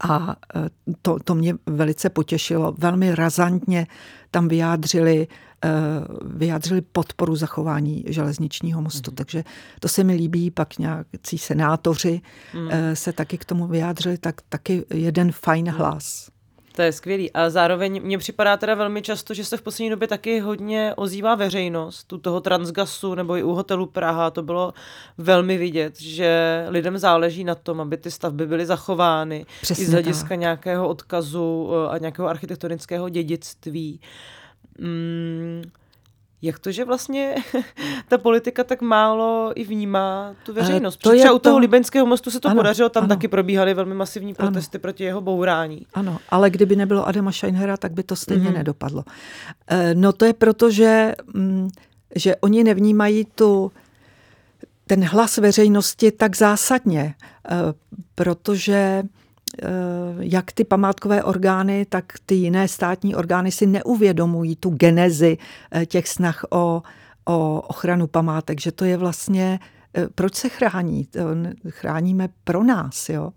A 0.09 0.37
eh, 0.57 0.69
to, 1.03 1.17
to 1.25 1.35
mě 1.35 1.55
velice 1.67 2.11
potěšilo. 2.11 2.75
Velmi 2.79 3.15
razantně 3.15 3.87
tam 4.31 4.49
vyjádřili, 4.49 5.29
eh, 5.65 5.69
vyjádřili 6.25 6.81
podporu 6.81 7.37
zachování 7.37 8.05
železničního 8.09 8.83
mostu. 8.83 9.11
Mhm. 9.11 9.17
Takže 9.17 9.45
to 9.81 9.89
se 9.89 10.05
mi 10.05 10.15
líbí. 10.15 10.51
Pak 10.51 10.79
nějakí 10.79 11.39
senátoři 11.39 12.21
Mhm. 12.55 12.69
eh, 12.71 12.97
se 12.97 13.13
taky 13.13 13.39
k 13.39 13.45
tomu 13.45 13.67
vyjádřili, 13.67 14.19
tak 14.19 14.41
taky 14.49 14.85
jeden 14.95 15.33
fajn 15.33 15.71
hlas. 15.71 16.29
To 16.81 16.85
je 16.85 16.93
skvělý. 16.93 17.33
A 17.33 17.51
zároveň 17.51 18.03
mně 18.03 18.19
připadá 18.19 18.57
teda 18.57 18.75
velmi 18.75 19.03
často, 19.03 19.35
že 19.35 19.45
se 19.45 19.57
v 19.57 19.63
poslední 19.63 19.91
době 19.91 20.09
taky 20.09 20.41
hodně 20.41 20.93
ozývá 20.97 21.35
veřejnost. 21.35 22.13
U 22.13 22.19
toho 22.19 22.41
Transgasu 22.41 23.15
nebo 23.15 23.37
i 23.37 23.43
u 23.43 23.53
hotelu 23.53 23.87
Praha 23.87 24.31
to 24.31 24.43
bylo 24.43 24.75
velmi 25.19 25.59
vidět, 25.59 26.01
že 26.01 26.65
lidem 26.69 26.99
záleží 26.99 27.45
na 27.45 27.55
tom, 27.55 27.81
aby 27.81 27.97
ty 27.97 28.11
stavby 28.11 28.47
byly 28.47 28.67
zachovány. 28.67 29.47
Přesně 29.63 29.85
I 29.85 29.87
z 29.87 29.91
hlediska 29.93 30.29
tak. 30.29 30.39
nějakého 30.39 30.89
odkazu 30.89 31.71
eh, 31.73 31.89
a 31.89 31.99
nějakého 31.99 32.29
architektonického 32.29 33.09
dědictví. 33.09 34.01
Mm, 34.79 35.63
jak 36.43 36.59
to, 36.59 36.73
že 36.73 36.85
vlastně 36.85 37.35
ta 38.09 38.19
politika 38.19 38.65
tak 38.65 38.83
málo 38.83 39.53
i 39.55 39.65
vnímá 39.65 40.35
tu 40.47 40.53
veřejnost? 40.53 40.97
to 40.97 41.11
třeba 41.11 41.33
u 41.35 41.39
toho 41.39 41.55
to- 41.57 41.59
Libeňského 41.59 42.07
mostu 42.07 42.31
se 42.31 42.41
to 42.41 42.49
Ano, 42.49 42.57
podařilo, 42.57 42.89
tam 42.89 43.05
ano. 43.05 43.09
taky 43.09 43.29
probíhaly 43.29 43.75
velmi 43.75 43.95
masivní 43.95 44.37
Ano. 44.39 44.49
protesty 44.51 44.79
proti 44.79 45.05
jeho 45.05 45.21
bourání. 45.21 45.87
Ano, 45.95 46.19
ale 46.29 46.51
kdyby 46.51 46.77
nebylo 46.77 47.09
Adama 47.09 47.33
Scheinhera, 47.33 47.77
tak 47.77 47.93
by 47.93 48.03
to 48.03 48.17
stejně 48.17 48.49
mm. 48.49 48.55
nedopadlo. 48.55 49.05
Eh, 49.69 49.95
No 49.95 50.13
to 50.13 50.25
je 50.25 50.33
proto, 50.33 50.71
že, 50.71 51.15
mm, 51.35 51.69
že 52.17 52.37
oni 52.37 52.65
nevnímají 52.65 53.25
tu, 53.25 53.73
ten 54.87 55.05
hlas 55.05 55.37
veřejnosti 55.39 56.13
tak 56.13 56.37
zásadně, 56.37 57.15
eh, 57.51 57.57
protože 58.15 59.03
jak 60.21 60.53
ty 60.53 60.65
památkové 60.65 61.25
orgány, 61.25 61.87
tak 61.89 62.05
ty 62.27 62.35
jiné 62.35 62.69
státní 62.69 63.15
orgány 63.15 63.53
si 63.53 63.67
neuvědomují 63.67 64.57
tu 64.57 64.71
genezi 64.71 65.39
eh, 65.73 65.87
těch 65.87 66.09
snah 66.09 66.45
o, 66.51 66.83
o 67.25 67.61
ochranu 67.61 68.07
památek, 68.07 68.61
že 68.61 68.73
to 68.73 68.85
je 68.85 68.97
vlastně 68.97 69.61
eh, 69.97 70.09
proč 70.15 70.35
se 70.35 70.49
chrání? 70.49 71.09
Chráníme 71.69 72.29
pro 72.45 72.65
nás, 72.65 73.09
jo? 73.09 73.33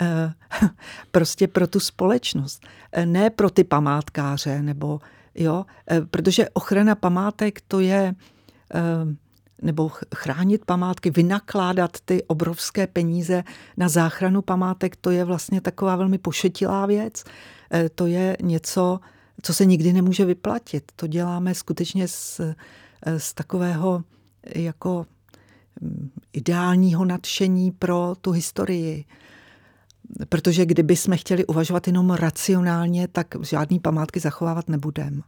Eh, 0.00 0.32
Prostě 1.10 1.48
pro 1.48 1.66
tu 1.66 1.80
společnost, 1.80 2.66
Eh, 2.92 3.06
ne 3.06 3.30
pro 3.30 3.50
ty 3.50 3.64
památkáře, 3.64 4.62
nebo 4.62 5.00
jo, 5.34 5.64
Eh, 5.90 6.00
protože 6.00 6.48
ochrana 6.48 6.94
památek 6.94 7.60
to 7.68 7.80
je 7.80 8.14
eh, 8.74 8.80
nebo 9.62 9.88
ch- 9.88 10.02
chránit 10.14 10.64
památky, 10.64 11.10
vynakládat 11.10 11.90
ty 12.04 12.22
obrovské 12.24 12.86
peníze 12.86 13.44
na 13.76 13.88
záchranu 13.88 14.42
památek, 14.42 14.96
to 14.96 15.10
je 15.10 15.24
vlastně 15.24 15.60
taková 15.60 15.96
velmi 15.96 16.18
pošetilá 16.18 16.86
věc. 16.86 17.24
Eh, 17.72 17.88
To 17.88 18.06
je 18.06 18.36
něco, 18.42 19.00
co 19.42 19.54
se 19.54 19.64
nikdy 19.64 19.92
nemůže 19.92 20.24
vyplatit. 20.24 20.92
To 20.96 21.06
děláme 21.06 21.54
skutečně 21.54 22.08
z, 22.08 22.40
eh, 22.40 23.20
z 23.20 23.34
takového 23.34 24.04
eh, 24.46 24.60
jako 24.60 25.06
mm, 25.80 26.10
ideálního 26.32 27.04
nadšení 27.04 27.70
pro 27.70 28.14
tu 28.20 28.30
historii. 28.30 29.04
Protože 30.28 30.66
kdyby 30.66 30.96
jsme 30.96 31.16
chtěli 31.16 31.46
uvažovat 31.46 31.86
jenom 31.86 32.10
racionálně, 32.10 33.08
tak 33.08 33.34
žádný 33.42 33.80
památky 33.80 34.20
zachovávat 34.20 34.68
nebudeme. 34.68 35.20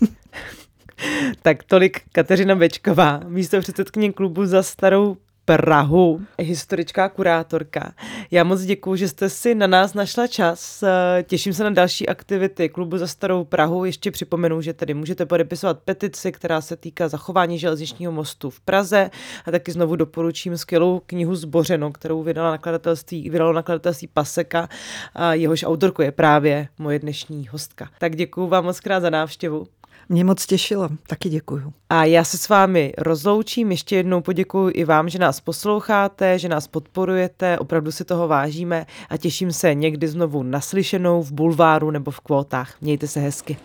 Tak 1.42 1.62
tolik 1.62 2.00
Kateřina 2.12 2.54
Bečková, 2.54 3.20
místo 3.28 3.60
předsedkyně 3.60 4.12
klubu 4.12 4.46
za 4.46 4.62
starou 4.62 5.16
Prahu, 5.46 6.20
historička 6.38 7.08
kurátorka. 7.08 7.92
Já 8.30 8.44
moc 8.44 8.62
děkuji, 8.62 8.96
že 8.96 9.08
jste 9.08 9.30
si 9.30 9.54
na 9.54 9.66
nás 9.66 9.94
našla 9.94 10.26
čas. 10.26 10.84
Těším 11.22 11.52
se 11.52 11.64
na 11.64 11.70
další 11.70 12.08
aktivity 12.08 12.68
klubu 12.68 12.98
za 12.98 13.06
starou 13.06 13.44
Prahu. 13.44 13.84
Ještě 13.84 14.10
připomenu, 14.10 14.60
že 14.60 14.72
tedy 14.72 14.94
můžete 14.94 15.26
podepisovat 15.26 15.78
petici, 15.84 16.32
která 16.32 16.60
se 16.60 16.76
týká 16.76 17.08
zachování 17.08 17.58
železničního 17.58 18.12
mostu 18.12 18.50
v 18.50 18.60
Praze 18.60 19.10
a 19.44 19.50
taky 19.50 19.72
znovu 19.72 19.96
doporučím 19.96 20.58
skvělou 20.58 21.02
knihu 21.06 21.34
Zbořeno, 21.34 21.92
kterou 21.92 22.22
vydala 22.22 22.50
nakladatelství, 22.50 23.30
vydalo 23.30 23.52
nakladatelství 23.52 24.08
Paseka 24.08 24.68
a 25.14 25.34
jehož 25.34 25.64
autorkou 25.64 26.02
je 26.02 26.12
právě 26.12 26.68
moje 26.78 26.98
dnešní 26.98 27.48
hostka. 27.48 27.88
Tak 27.98 28.16
děkuji 28.16 28.48
vám 28.48 28.64
moc 28.64 28.80
krát 28.80 29.00
za 29.00 29.10
návštěvu. 29.10 29.66
Mě 30.08 30.24
moc 30.24 30.46
těšilo, 30.46 30.88
taky 31.06 31.28
děkuju. 31.28 31.72
A 31.90 32.04
já 32.04 32.24
se 32.24 32.38
s 32.38 32.48
vámi 32.48 32.92
rozloučím, 32.98 33.70
ještě 33.70 33.96
jednou 33.96 34.20
poděkuji 34.20 34.74
i 34.74 34.84
vám, 34.84 35.08
že 35.08 35.18
nás 35.18 35.40
posloucháte, 35.40 36.38
že 36.38 36.48
nás 36.48 36.66
podporujete, 36.66 37.58
opravdu 37.58 37.92
si 37.92 38.04
toho 38.04 38.28
vážíme 38.28 38.86
a 39.08 39.16
těším 39.16 39.52
se 39.52 39.74
někdy 39.74 40.08
znovu 40.08 40.42
naslyšenou 40.42 41.22
v 41.22 41.32
bulváru 41.32 41.90
nebo 41.90 42.10
v 42.10 42.20
kvótách. 42.20 42.80
Mějte 42.80 43.08
se 43.08 43.20
hezky. 43.20 43.56